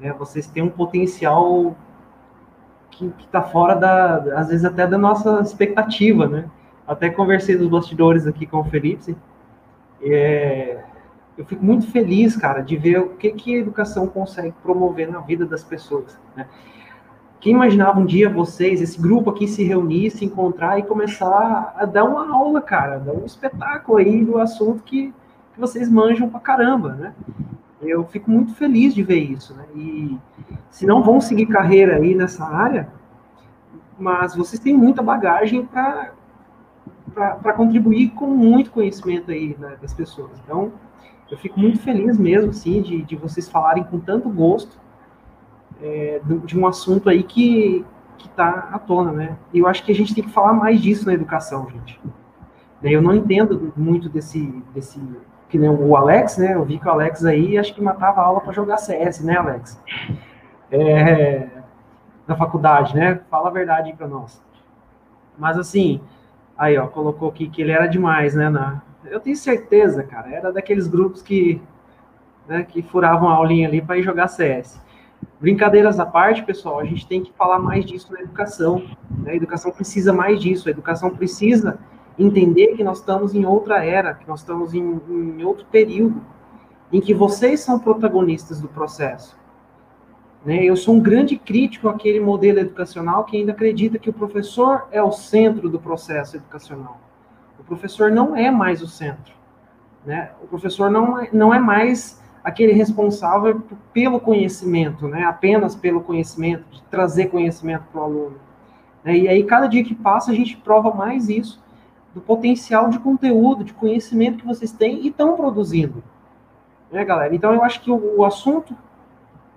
É, 0.00 0.12
vocês 0.12 0.46
têm 0.46 0.62
um 0.62 0.70
potencial 0.70 1.76
que 2.90 3.12
está 3.20 3.42
fora 3.42 3.74
da, 3.74 4.16
às 4.38 4.48
vezes 4.48 4.64
até 4.64 4.86
da 4.86 4.96
nossa 4.96 5.40
expectativa, 5.40 6.26
né? 6.26 6.48
Até 6.86 7.10
conversei 7.10 7.56
dos 7.56 7.68
bastidores 7.68 8.26
aqui 8.26 8.46
com 8.46 8.58
o 8.58 8.64
Felipe. 8.64 9.16
É, 10.02 10.84
eu 11.38 11.44
fico 11.44 11.64
muito 11.64 11.86
feliz, 11.92 12.36
cara, 12.36 12.60
de 12.60 12.76
ver 12.76 12.98
o 12.98 13.10
que, 13.10 13.30
que 13.30 13.54
a 13.54 13.58
educação 13.58 14.08
consegue 14.08 14.52
promover 14.60 15.08
na 15.08 15.20
vida 15.20 15.46
das 15.46 15.62
pessoas. 15.62 16.18
Né? 16.36 16.48
Quem 17.38 17.52
imaginava 17.52 18.00
um 18.00 18.04
dia 18.04 18.28
vocês, 18.28 18.82
esse 18.82 19.00
grupo 19.00 19.30
aqui, 19.30 19.46
se 19.46 19.62
reunir, 19.62 20.10
se 20.10 20.24
encontrar 20.24 20.80
e 20.80 20.82
começar 20.82 21.74
a 21.76 21.84
dar 21.84 22.02
uma 22.02 22.34
aula, 22.36 22.60
cara, 22.60 22.98
dar 22.98 23.12
um 23.12 23.24
espetáculo 23.24 23.98
aí 23.98 24.24
do 24.24 24.36
assunto 24.38 24.82
que, 24.82 25.14
que 25.54 25.60
vocês 25.60 25.88
manjam 25.88 26.28
pra 26.28 26.40
caramba, 26.40 26.94
né? 26.94 27.14
Eu 27.80 28.04
fico 28.04 28.28
muito 28.28 28.54
feliz 28.54 28.92
de 28.92 29.04
ver 29.04 29.20
isso, 29.20 29.54
né? 29.54 29.64
E 29.76 30.18
se 30.68 30.84
não 30.84 31.00
vão 31.04 31.20
seguir 31.20 31.46
carreira 31.46 31.98
aí 31.98 32.16
nessa 32.16 32.44
área, 32.44 32.88
mas 33.96 34.34
vocês 34.34 34.60
têm 34.60 34.76
muita 34.76 35.00
bagagem 35.00 35.64
para 35.64 37.52
contribuir 37.52 38.10
com 38.10 38.26
muito 38.26 38.72
conhecimento 38.72 39.30
aí 39.30 39.56
né, 39.56 39.76
das 39.80 39.94
pessoas. 39.94 40.32
Então, 40.44 40.72
eu 41.30 41.36
fico 41.38 41.58
muito 41.58 41.78
feliz 41.80 42.18
mesmo, 42.18 42.50
assim, 42.50 42.80
de, 42.80 43.02
de 43.02 43.16
vocês 43.16 43.48
falarem 43.48 43.84
com 43.84 43.98
tanto 43.98 44.28
gosto 44.28 44.78
é, 45.82 46.20
de 46.44 46.58
um 46.58 46.66
assunto 46.66 47.08
aí 47.08 47.22
que 47.22 47.84
que 48.18 48.26
está 48.26 48.68
à 48.72 48.78
tona, 48.78 49.12
né? 49.12 49.36
E 49.54 49.60
eu 49.60 49.66
acho 49.66 49.84
que 49.84 49.92
a 49.92 49.94
gente 49.94 50.14
tem 50.14 50.24
que 50.24 50.30
falar 50.30 50.52
mais 50.52 50.80
disso 50.80 51.06
na 51.06 51.14
educação, 51.14 51.70
gente. 51.70 51.98
Eu 52.82 53.00
não 53.00 53.14
entendo 53.14 53.72
muito 53.76 54.08
desse, 54.08 54.40
desse 54.74 55.00
que 55.48 55.56
nem 55.56 55.70
o 55.70 55.96
Alex, 55.96 56.36
né? 56.36 56.54
Eu 56.54 56.64
vi 56.64 56.78
que 56.78 56.86
o 56.86 56.90
Alex 56.90 57.24
aí 57.24 57.56
acho 57.56 57.74
que 57.74 57.80
matava 57.80 58.20
a 58.20 58.24
aula 58.24 58.40
para 58.40 58.52
jogar 58.52 58.76
CS, 58.76 59.20
né, 59.20 59.36
Alex? 59.36 59.80
É, 60.70 61.48
na 62.26 62.36
faculdade, 62.36 62.94
né? 62.94 63.20
Fala 63.30 63.48
a 63.48 63.52
verdade 63.52 63.92
para 63.94 64.06
nós. 64.06 64.42
Mas 65.38 65.56
assim, 65.56 66.00
aí 66.56 66.76
ó, 66.76 66.86
colocou 66.88 67.28
aqui 67.28 67.48
que 67.48 67.62
ele 67.62 67.72
era 67.72 67.86
demais, 67.86 68.34
né? 68.34 68.50
Na, 68.50 68.82
eu 69.10 69.20
tenho 69.20 69.36
certeza, 69.36 70.02
cara, 70.02 70.30
era 70.30 70.52
daqueles 70.52 70.86
grupos 70.86 71.22
que, 71.22 71.60
né, 72.46 72.62
que 72.62 72.82
furavam 72.82 73.28
a 73.28 73.34
aulinha 73.34 73.68
ali 73.68 73.80
para 73.80 73.98
ir 73.98 74.02
jogar 74.02 74.28
CS. 74.28 74.80
Brincadeiras 75.40 76.00
à 76.00 76.06
parte, 76.06 76.44
pessoal, 76.44 76.80
a 76.80 76.84
gente 76.84 77.06
tem 77.06 77.22
que 77.22 77.32
falar 77.32 77.58
mais 77.58 77.84
disso 77.84 78.12
na 78.12 78.20
educação. 78.20 78.82
Né? 79.10 79.32
A 79.32 79.36
educação 79.36 79.70
precisa 79.70 80.12
mais 80.12 80.40
disso, 80.40 80.68
a 80.68 80.70
educação 80.70 81.10
precisa 81.10 81.78
entender 82.18 82.74
que 82.74 82.82
nós 82.82 82.98
estamos 82.98 83.34
em 83.34 83.44
outra 83.44 83.84
era, 83.84 84.14
que 84.14 84.26
nós 84.26 84.40
estamos 84.40 84.74
em, 84.74 85.00
em 85.08 85.44
outro 85.44 85.64
período, 85.66 86.20
em 86.92 87.00
que 87.00 87.14
vocês 87.14 87.60
são 87.60 87.78
protagonistas 87.78 88.60
do 88.60 88.68
processo. 88.68 89.38
Né? 90.44 90.64
Eu 90.64 90.76
sou 90.76 90.94
um 90.94 91.00
grande 91.00 91.36
crítico 91.36 91.88
àquele 91.88 92.20
modelo 92.20 92.58
educacional 92.58 93.24
que 93.24 93.36
ainda 93.36 93.52
acredita 93.52 93.98
que 93.98 94.10
o 94.10 94.12
professor 94.12 94.88
é 94.90 95.02
o 95.02 95.12
centro 95.12 95.68
do 95.68 95.78
processo 95.78 96.36
educacional. 96.36 96.98
Professor 97.68 98.10
não 98.10 98.34
é 98.34 98.50
mais 98.50 98.82
o 98.82 98.88
centro. 98.88 99.34
Né? 100.04 100.30
O 100.42 100.46
professor 100.46 100.90
não 100.90 101.20
é, 101.20 101.28
não 101.32 101.52
é 101.52 101.58
mais 101.58 102.20
aquele 102.42 102.72
responsável 102.72 103.62
pelo 103.92 104.18
conhecimento, 104.18 105.06
né? 105.06 105.24
apenas 105.24 105.76
pelo 105.76 106.00
conhecimento, 106.00 106.64
de 106.70 106.82
trazer 106.84 107.26
conhecimento 107.26 107.84
para 107.92 108.00
o 108.00 108.04
aluno. 108.04 108.36
Né? 109.04 109.18
E 109.18 109.28
aí, 109.28 109.44
cada 109.44 109.66
dia 109.66 109.84
que 109.84 109.94
passa, 109.94 110.30
a 110.30 110.34
gente 110.34 110.56
prova 110.56 110.94
mais 110.94 111.28
isso, 111.28 111.62
do 112.14 112.22
potencial 112.22 112.88
de 112.88 112.98
conteúdo, 112.98 113.62
de 113.62 113.74
conhecimento 113.74 114.38
que 114.38 114.46
vocês 114.46 114.72
têm 114.72 115.02
e 115.02 115.08
estão 115.08 115.36
produzindo. 115.36 116.02
Né, 116.90 117.04
galera? 117.04 117.34
Então, 117.34 117.52
eu 117.52 117.62
acho 117.62 117.82
que 117.82 117.90
o, 117.90 118.18
o 118.18 118.24
assunto 118.24 118.74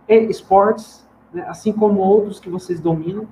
é 0.05 0.17
esportes, 0.17 1.07
né? 1.33 1.45
assim 1.47 1.71
como 1.71 2.01
outros 2.01 2.41
que 2.41 2.49
vocês 2.49 2.81
dominam, 2.81 3.25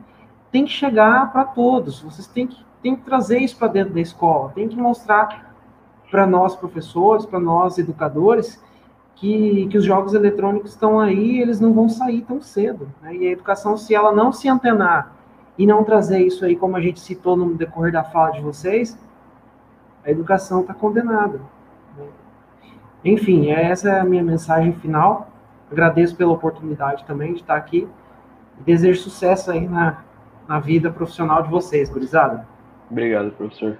tem 0.51 0.63
que 0.63 0.71
chegar 0.71 1.33
para 1.33 1.43
todos. 1.43 2.01
Vocês 2.01 2.27
têm 2.27 2.47
que 2.47 2.63
tem 2.81 2.95
que 2.95 3.03
trazer 3.03 3.39
isso 3.39 3.57
para 3.57 3.67
dentro 3.67 3.93
da 3.93 4.01
escola, 4.01 4.51
tem 4.55 4.67
que 4.67 4.75
mostrar 4.75 5.53
para 6.09 6.25
nós 6.25 6.55
professores, 6.55 7.25
para 7.25 7.39
nós 7.39 7.77
educadores, 7.77 8.61
que, 9.15 9.67
que 9.67 9.77
os 9.77 9.83
jogos 9.83 10.13
eletrônicos 10.13 10.71
estão 10.71 10.99
aí, 10.99 11.41
eles 11.41 11.59
não 11.59 11.73
vão 11.73 11.89
sair 11.89 12.21
tão 12.21 12.41
cedo. 12.41 12.89
Né? 13.01 13.15
E 13.15 13.27
a 13.27 13.31
educação, 13.31 13.77
se 13.77 13.93
ela 13.93 14.13
não 14.13 14.31
se 14.31 14.47
antenar 14.47 15.13
e 15.57 15.67
não 15.67 15.83
trazer 15.83 16.19
isso 16.19 16.45
aí, 16.45 16.55
como 16.55 16.77
a 16.77 16.81
gente 16.81 16.99
citou 17.01 17.35
no 17.35 17.53
decorrer 17.53 17.91
da 17.91 18.03
fala 18.03 18.31
de 18.31 18.41
vocês, 18.41 18.97
a 20.05 20.09
educação 20.09 20.61
está 20.61 20.73
condenada. 20.73 21.41
Né? 21.97 22.05
Enfim, 23.03 23.49
essa 23.51 23.89
é 23.89 23.99
a 23.99 24.05
minha 24.05 24.23
mensagem 24.23 24.73
final. 24.73 25.27
Agradeço 25.69 26.15
pela 26.15 26.31
oportunidade 26.31 27.03
também 27.03 27.33
de 27.33 27.41
estar 27.41 27.55
aqui. 27.55 27.87
Desejo 28.61 29.01
sucesso 29.01 29.51
aí 29.51 29.67
na, 29.67 30.01
na 30.47 30.59
vida 30.59 30.89
profissional 30.89 31.43
de 31.43 31.49
vocês, 31.49 31.89
gurizada. 31.89 32.47
Obrigado, 32.89 33.31
professor. 33.31 33.79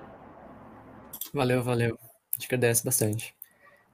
Valeu, 1.34 1.64
valeu. 1.64 1.98
Gente 2.34 2.46
agradece 2.46 2.84
bastante. 2.84 3.36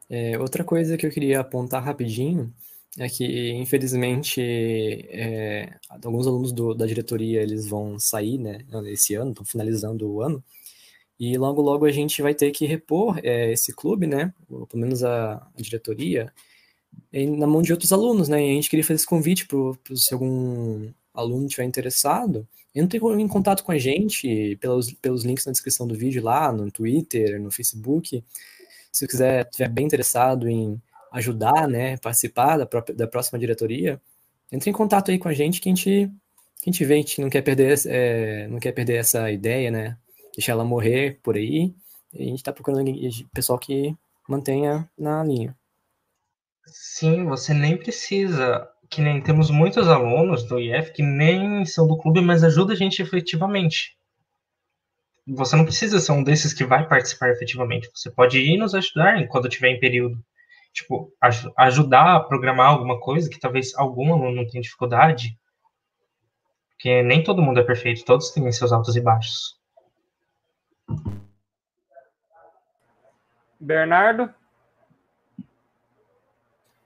É, 0.09 0.38
outra 0.38 0.63
coisa 0.63 0.97
que 0.97 1.05
eu 1.05 1.11
queria 1.11 1.39
apontar 1.39 1.84
rapidinho 1.84 2.53
é 2.97 3.09
que, 3.09 3.51
infelizmente, 3.51 4.41
é, 4.41 5.78
alguns 5.89 6.28
alunos 6.28 6.53
do, 6.53 6.74
da 6.74 6.86
diretoria 6.86 7.41
eles 7.41 7.68
vão 7.68 7.99
sair 7.99 8.38
né, 8.38 8.66
esse 8.86 9.16
ano, 9.16 9.32
estão 9.32 9.45
finalizando 9.45 10.09
o 10.09 10.22
ano, 10.22 10.43
e 11.20 11.38
logo, 11.38 11.61
logo 11.61 11.86
a 11.86 11.91
gente 11.91 12.22
vai 12.22 12.34
ter 12.34 12.51
que 12.51 12.66
repor 12.66 13.20
é, 13.24 13.51
esse 13.51 13.74
clube, 13.74 14.07
né, 14.07 14.34
ou 14.49 14.66
pelo 14.68 14.82
menos 14.82 15.03
a, 15.03 15.36
a 15.36 15.61
diretoria, 15.61 16.32
em, 17.11 17.38
na 17.38 17.47
mão 17.47 17.61
de 17.61 17.74
outros 17.74 17.91
alunos, 17.91 18.30
né, 18.30 18.41
e 18.41 18.51
a 18.51 18.53
gente 18.53 18.70
queria 18.70 18.84
fazer 18.84 18.95
esse 18.95 19.05
convite 19.05 19.45
para 19.47 19.95
se 19.95 20.13
algum 20.13 20.89
aluno 21.13 21.47
estiver 21.47 21.66
interessado, 21.66 22.47
entre 22.76 22.97
em 22.97 23.28
contato 23.28 23.63
com 23.63 23.71
a 23.71 23.78
gente 23.78 24.57
pelos, 24.57 24.91
pelos 24.93 25.23
links 25.23 25.45
na 25.45 25.53
descrição 25.53 25.88
do 25.88 25.95
vídeo 25.95 26.21
lá, 26.21 26.51
no 26.51 26.69
Twitter, 26.69 27.41
no 27.41 27.49
Facebook. 27.49 28.21
Se 28.91 29.07
quiser, 29.07 29.45
estiver 29.45 29.69
bem 29.69 29.86
interessado 29.86 30.49
em 30.49 30.82
ajudar, 31.11 31.67
né, 31.67 31.95
participar 31.97 32.57
da, 32.57 32.65
própria, 32.65 32.93
da 32.93 33.07
próxima 33.07 33.39
diretoria, 33.39 34.01
entre 34.51 34.69
em 34.69 34.73
contato 34.73 35.09
aí 35.09 35.17
com 35.17 35.30
a 35.30 35.34
gente 35.34 35.61
que 35.61 35.69
a 35.69 35.73
gente, 35.73 36.11
que 36.61 36.69
a 36.69 36.71
gente 36.71 36.84
vê, 36.84 36.95
a 36.95 36.97
gente 36.97 37.21
não 37.21 37.30
quer 37.30 37.41
perder, 37.41 37.80
é, 37.86 38.47
não 38.49 38.59
quer 38.59 38.73
perder 38.73 38.97
essa 38.97 39.32
ideia, 39.32 39.71
né, 39.71 39.97
deixar 40.36 40.51
ela 40.51 40.65
morrer 40.65 41.19
por 41.23 41.38
aí, 41.38 41.73
a 42.13 42.17
gente 42.17 42.36
está 42.36 42.51
procurando 42.51 42.91
pessoal 43.34 43.57
que 43.57 43.95
mantenha 44.28 44.89
na 44.97 45.23
linha. 45.23 45.55
Sim, 46.65 47.26
você 47.26 47.53
nem 47.53 47.78
precisa 47.78 48.67
que 48.90 49.02
nem 49.02 49.22
temos 49.22 49.50
muitos 49.50 49.88
alunos 49.88 50.44
do 50.44 50.60
IF 50.60 50.92
que 50.94 51.04
nem 51.04 51.66
são 51.66 51.88
do 51.88 51.98
clube, 51.98 52.22
mas 52.22 52.44
ajudam 52.44 52.74
a 52.74 52.78
gente 52.78 53.02
efetivamente. 53.02 53.98
Você 55.28 55.56
não 55.56 55.66
precisa 55.66 56.00
ser 56.00 56.12
um 56.12 56.24
desses 56.24 56.54
que 56.54 56.64
vai 56.64 56.88
participar 56.88 57.30
efetivamente. 57.30 57.90
Você 57.94 58.12
pode 58.12 58.40
ir 58.40 58.58
nos 58.58 58.76
ajudar 58.76 59.28
quando 59.28 59.50
tiver 59.50 59.70
em 59.70 59.80
período. 59.80 60.24
Tipo, 60.72 61.12
aj 61.22 61.48
ajudar 61.58 62.16
a 62.16 62.20
programar 62.20 62.68
alguma 62.68 63.00
coisa 63.00 63.30
que 63.30 63.40
talvez 63.40 63.74
algum 63.76 64.14
aluno 64.14 64.46
tenha 64.48 64.62
dificuldade. 64.62 65.38
Porque 66.72 67.02
nem 67.02 67.24
todo 67.24 67.42
mundo 67.42 67.60
é 67.60 67.64
perfeito, 67.64 68.06
todos 68.06 68.30
têm 68.32 68.52
seus 68.52 68.72
altos 68.72 68.96
e 68.96 69.02
baixos. 69.02 69.58
Bernardo? 73.60 74.32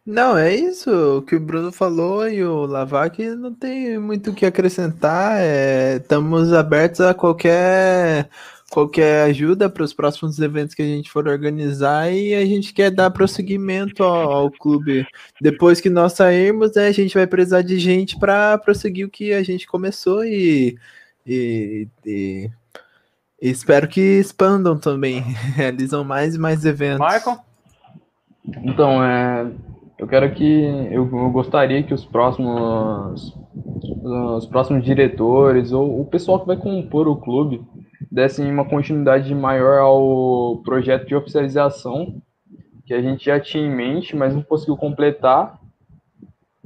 Não, 0.10 0.36
é 0.36 0.56
isso. 0.56 0.90
O 1.20 1.22
que 1.22 1.36
o 1.36 1.40
Bruno 1.40 1.72
falou 1.72 2.28
e 2.28 2.44
o 2.44 2.66
Lavac 2.66 3.24
não 3.36 3.54
tem 3.54 4.00
muito 4.00 4.32
o 4.32 4.34
que 4.34 4.44
acrescentar. 4.44 5.40
É, 5.40 5.98
estamos 5.98 6.52
abertos 6.52 7.02
a 7.02 7.14
qualquer 7.14 8.28
qualquer 8.72 9.24
ajuda 9.30 9.70
para 9.70 9.84
os 9.84 9.94
próximos 9.94 10.40
eventos 10.40 10.74
que 10.74 10.82
a 10.82 10.86
gente 10.86 11.12
for 11.12 11.28
organizar 11.28 12.12
e 12.12 12.34
a 12.34 12.44
gente 12.44 12.74
quer 12.74 12.90
dar 12.90 13.12
prosseguimento 13.12 14.04
ao, 14.04 14.32
ao 14.32 14.52
clube. 14.52 15.06
Depois 15.40 15.80
que 15.80 15.92
nós 15.92 16.14
sairmos, 16.14 16.74
né, 16.76 16.88
a 16.88 16.92
gente 16.92 17.14
vai 17.14 17.28
precisar 17.28 17.62
de 17.62 17.78
gente 17.78 18.18
para 18.18 18.58
prosseguir 18.58 19.06
o 19.06 19.12
que 19.12 19.32
a 19.32 19.44
gente 19.44 19.68
começou 19.68 20.24
e, 20.24 20.76
e, 21.26 21.88
e, 22.04 22.50
e 23.40 23.50
espero 23.50 23.88
que 23.88 24.02
expandam 24.02 24.76
também, 24.76 25.20
realizam 25.56 26.04
mais 26.04 26.34
e 26.34 26.40
mais 26.40 26.66
eventos. 26.66 27.06
Michael? 27.06 27.38
Então, 28.64 29.04
é, 29.04 29.46
eu 30.00 30.08
quero 30.08 30.34
que 30.34 30.64
eu, 30.92 31.10
eu, 31.12 31.30
gostaria 31.30 31.84
que 31.84 31.94
os 31.94 32.06
próximos 32.06 33.36
os 34.02 34.46
próximos 34.48 34.84
diretores 34.84 35.72
ou 35.72 36.02
o 36.02 36.06
pessoal 36.06 36.40
que 36.40 36.48
vai 36.48 36.58
compor 36.58 37.08
o 37.08 37.18
clube 37.18 37.62
dessem 38.10 38.52
uma 38.52 38.66
continuidade 38.66 39.36
maior 39.36 39.80
ao 39.80 40.58
projeto 40.64 41.06
de 41.06 41.16
oficialização 41.16 42.22
que 42.90 42.94
a 42.96 43.02
gente 43.04 43.26
já 43.26 43.40
tinha 43.40 43.64
em 43.64 43.70
mente, 43.70 44.16
mas 44.16 44.34
não 44.34 44.42
conseguiu 44.42 44.76
completar. 44.76 45.60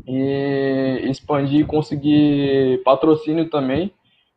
E 0.07 1.01
expandir 1.03 1.61
e 1.61 1.65
conseguir 1.65 2.81
patrocínio 2.83 3.49
também, 3.49 3.91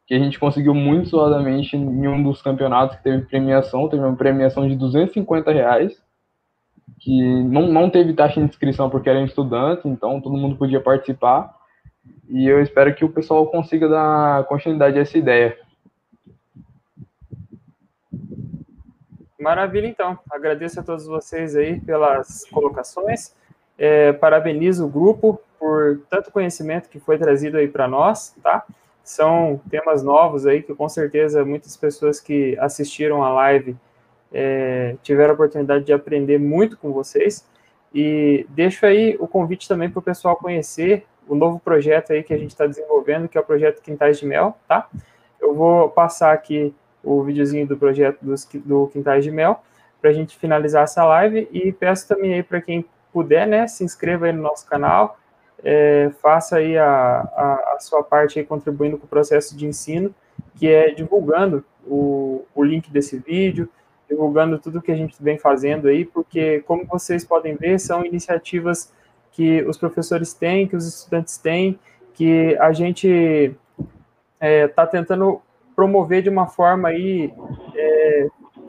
que 0.04 0.14
a 0.14 0.18
gente 0.18 0.38
conseguiu 0.38 0.74
muito 0.74 1.10
suadamente 1.10 1.76
em 1.76 2.08
um 2.08 2.22
dos 2.24 2.42
campeonatos 2.42 2.96
que 2.96 3.04
teve 3.04 3.24
premiação, 3.26 3.88
teve 3.88 4.02
uma 4.02 4.16
premiação 4.16 4.68
de 4.68 4.74
250 4.74 5.52
reais 5.52 6.00
que 6.98 7.42
não, 7.44 7.68
não 7.68 7.90
teve 7.90 8.14
taxa 8.14 8.40
de 8.40 8.46
inscrição 8.46 8.90
porque 8.90 9.08
eram 9.08 9.24
estudantes, 9.24 9.84
então 9.84 10.20
todo 10.20 10.36
mundo 10.36 10.56
podia 10.56 10.80
participar. 10.80 11.54
E 12.28 12.46
eu 12.46 12.60
espero 12.60 12.94
que 12.94 13.04
o 13.04 13.12
pessoal 13.12 13.46
consiga 13.46 13.88
dar 13.88 14.44
continuidade 14.44 14.98
a 14.98 15.02
essa 15.02 15.16
ideia. 15.16 15.56
Maravilha, 19.38 19.86
então. 19.86 20.18
Agradeço 20.30 20.80
a 20.80 20.82
todos 20.82 21.06
vocês 21.06 21.54
aí 21.54 21.80
pelas 21.80 22.44
colocações. 22.50 23.34
É, 23.78 24.12
parabenizo 24.12 24.86
o 24.86 24.88
grupo 24.88 25.40
por 25.58 26.00
tanto 26.10 26.32
conhecimento 26.32 26.88
que 26.88 26.98
foi 26.98 27.18
trazido 27.18 27.56
aí 27.56 27.68
para 27.68 27.86
nós, 27.86 28.34
tá? 28.42 28.64
São 29.04 29.60
temas 29.70 30.02
novos 30.02 30.46
aí 30.46 30.62
que 30.62 30.74
com 30.74 30.88
certeza 30.88 31.44
muitas 31.44 31.76
pessoas 31.76 32.18
que 32.18 32.58
assistiram 32.58 33.22
a 33.22 33.30
live 33.30 33.76
é, 34.32 34.96
tiveram 35.02 35.30
a 35.30 35.34
oportunidade 35.34 35.84
de 35.84 35.92
aprender 35.92 36.38
muito 36.38 36.76
com 36.76 36.92
vocês. 36.92 37.46
E 37.94 38.46
deixo 38.50 38.84
aí 38.84 39.16
o 39.18 39.26
convite 39.26 39.68
também 39.68 39.88
para 39.88 40.00
o 40.00 40.02
pessoal 40.02 40.36
conhecer 40.36 41.06
o 41.28 41.34
novo 41.34 41.58
projeto 41.58 42.12
aí 42.12 42.22
que 42.22 42.34
a 42.34 42.38
gente 42.38 42.50
está 42.50 42.66
desenvolvendo, 42.66 43.28
que 43.28 43.36
é 43.36 43.40
o 43.40 43.44
projeto 43.44 43.82
Quintais 43.82 44.18
de 44.18 44.26
Mel, 44.26 44.56
tá? 44.68 44.88
Eu 45.40 45.54
vou 45.54 45.88
passar 45.88 46.32
aqui 46.32 46.74
o 47.02 47.22
videozinho 47.22 47.66
do 47.66 47.76
projeto 47.76 48.18
dos, 48.22 48.44
do 48.64 48.88
Quintais 48.88 49.24
de 49.24 49.30
Mel 49.30 49.62
para 50.00 50.10
a 50.10 50.12
gente 50.12 50.36
finalizar 50.36 50.84
essa 50.84 51.04
live 51.04 51.48
e 51.52 51.72
peço 51.72 52.06
também 52.06 52.34
aí 52.34 52.42
para 52.42 52.60
quem 52.60 52.84
puder, 53.12 53.46
né, 53.46 53.66
se 53.66 53.82
inscreva 53.82 54.26
aí 54.26 54.32
no 54.32 54.42
nosso 54.42 54.68
canal, 54.68 55.18
é, 55.64 56.10
faça 56.20 56.56
aí 56.56 56.76
a, 56.76 56.86
a, 56.86 57.74
a, 57.74 57.80
sua 57.80 58.02
parte 58.02 58.38
aí 58.38 58.44
contribuindo 58.44 58.98
com 58.98 59.06
o 59.06 59.08
processo 59.08 59.56
de 59.56 59.66
ensino, 59.66 60.14
que 60.54 60.68
é 60.68 60.90
divulgando 60.90 61.64
o, 61.86 62.44
o 62.54 62.62
link 62.62 62.90
desse 62.90 63.18
vídeo, 63.18 63.68
divulgando 64.08 64.58
tudo 64.58 64.82
que 64.82 64.92
a 64.92 64.96
gente 64.96 65.16
vem 65.20 65.38
fazendo 65.38 65.88
aí, 65.88 66.04
porque, 66.04 66.60
como 66.60 66.86
vocês 66.86 67.24
podem 67.24 67.56
ver, 67.56 67.78
são 67.78 68.04
iniciativas 68.04 68.92
que 69.32 69.62
os 69.62 69.76
professores 69.76 70.32
têm, 70.32 70.66
que 70.66 70.76
os 70.76 70.86
estudantes 70.86 71.36
têm, 71.36 71.78
que 72.14 72.56
a 72.58 72.72
gente 72.72 73.06
está 73.08 73.56
é, 74.40 74.68
tá 74.68 74.86
tentando 74.86 75.42
promover 75.74 76.22
de 76.22 76.30
uma 76.30 76.46
forma 76.46 76.88
aí 76.88 77.32
é, 77.74 78.28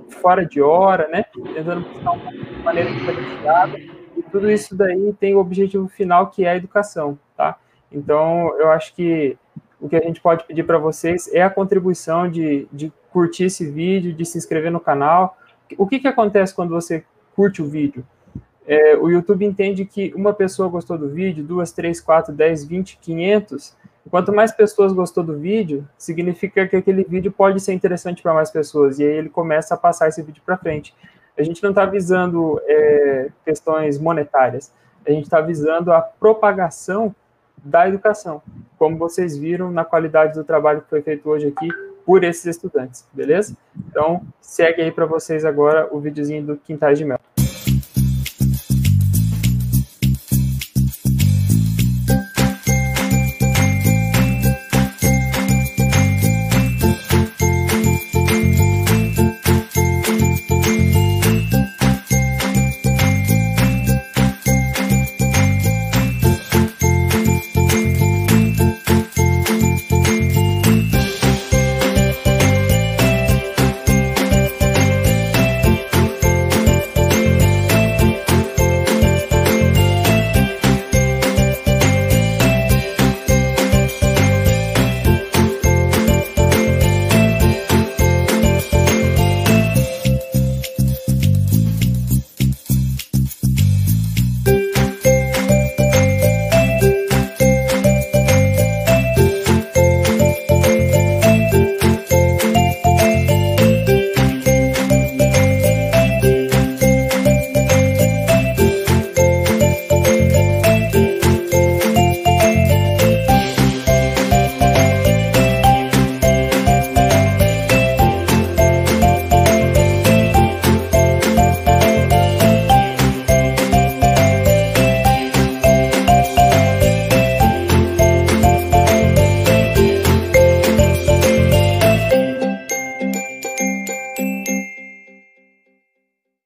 fora 0.09 0.45
de 0.45 0.61
hora, 0.61 1.07
né? 1.07 1.23
Tentando 1.53 1.87
buscar 1.87 2.11
uma 2.11 2.63
maneira 2.63 2.91
diferenciada. 2.91 3.79
E 3.79 4.23
tudo 4.31 4.51
isso 4.51 4.75
daí 4.75 5.13
tem 5.19 5.35
o 5.35 5.39
objetivo 5.39 5.87
final 5.87 6.27
que 6.27 6.43
é 6.43 6.49
a 6.49 6.57
educação, 6.57 7.17
tá? 7.35 7.57
Então, 7.91 8.53
eu 8.59 8.69
acho 8.71 8.93
que 8.93 9.37
o 9.79 9.87
que 9.87 9.95
a 9.95 10.01
gente 10.01 10.19
pode 10.19 10.43
pedir 10.45 10.63
para 10.63 10.77
vocês 10.77 11.29
é 11.33 11.41
a 11.41 11.49
contribuição 11.49 12.29
de, 12.29 12.67
de 12.71 12.91
curtir 13.11 13.45
esse 13.45 13.69
vídeo, 13.69 14.13
de 14.13 14.25
se 14.25 14.37
inscrever 14.37 14.71
no 14.71 14.79
canal. 14.79 15.37
O 15.77 15.87
que, 15.87 15.99
que 15.99 16.07
acontece 16.07 16.53
quando 16.53 16.71
você 16.71 17.03
curte 17.35 17.61
o 17.61 17.67
vídeo? 17.67 18.05
É, 18.65 18.97
o 18.97 19.09
YouTube 19.09 19.45
entende 19.45 19.85
que 19.85 20.13
uma 20.15 20.33
pessoa 20.33 20.67
gostou 20.67 20.97
do 20.97 21.09
vídeo, 21.09 21.43
duas, 21.43 21.71
três, 21.71 22.01
quatro, 22.01 22.33
dez, 22.33 22.65
vinte, 22.65 22.97
quinhentos. 23.01 23.75
Quanto 24.09 24.33
mais 24.33 24.51
pessoas 24.51 24.91
gostou 24.91 25.23
do 25.23 25.37
vídeo, 25.37 25.87
significa 25.97 26.67
que 26.67 26.75
aquele 26.75 27.03
vídeo 27.03 27.31
pode 27.31 27.59
ser 27.59 27.73
interessante 27.73 28.21
para 28.21 28.33
mais 28.33 28.49
pessoas. 28.49 28.99
E 28.99 29.03
aí 29.03 29.17
ele 29.17 29.29
começa 29.29 29.73
a 29.73 29.77
passar 29.77 30.07
esse 30.07 30.21
vídeo 30.21 30.41
para 30.45 30.57
frente. 30.57 30.93
A 31.37 31.43
gente 31.43 31.61
não 31.61 31.69
está 31.69 31.85
visando 31.85 32.59
é, 32.65 33.29
questões 33.45 33.99
monetárias. 33.99 34.73
A 35.05 35.11
gente 35.11 35.25
está 35.25 35.39
visando 35.39 35.93
a 35.93 36.01
propagação 36.01 37.15
da 37.67 37.87
educação, 37.87 38.41
como 38.77 38.97
vocês 38.97 39.37
viram 39.37 39.69
na 39.69 39.83
qualidade 39.83 40.33
do 40.33 40.43
trabalho 40.43 40.81
que 40.81 40.89
foi 40.89 41.01
feito 41.01 41.29
hoje 41.29 41.47
aqui 41.47 41.67
por 42.05 42.23
esses 42.23 42.45
estudantes, 42.45 43.05
beleza? 43.11 43.55
Então, 43.89 44.21
segue 44.39 44.81
aí 44.81 44.91
para 44.91 45.05
vocês 45.05 45.43
agora 45.43 45.87
o 45.91 45.99
videozinho 45.99 46.43
do 46.43 46.55
Quintais 46.55 46.97
de 46.97 47.03
Mel. 47.03 47.19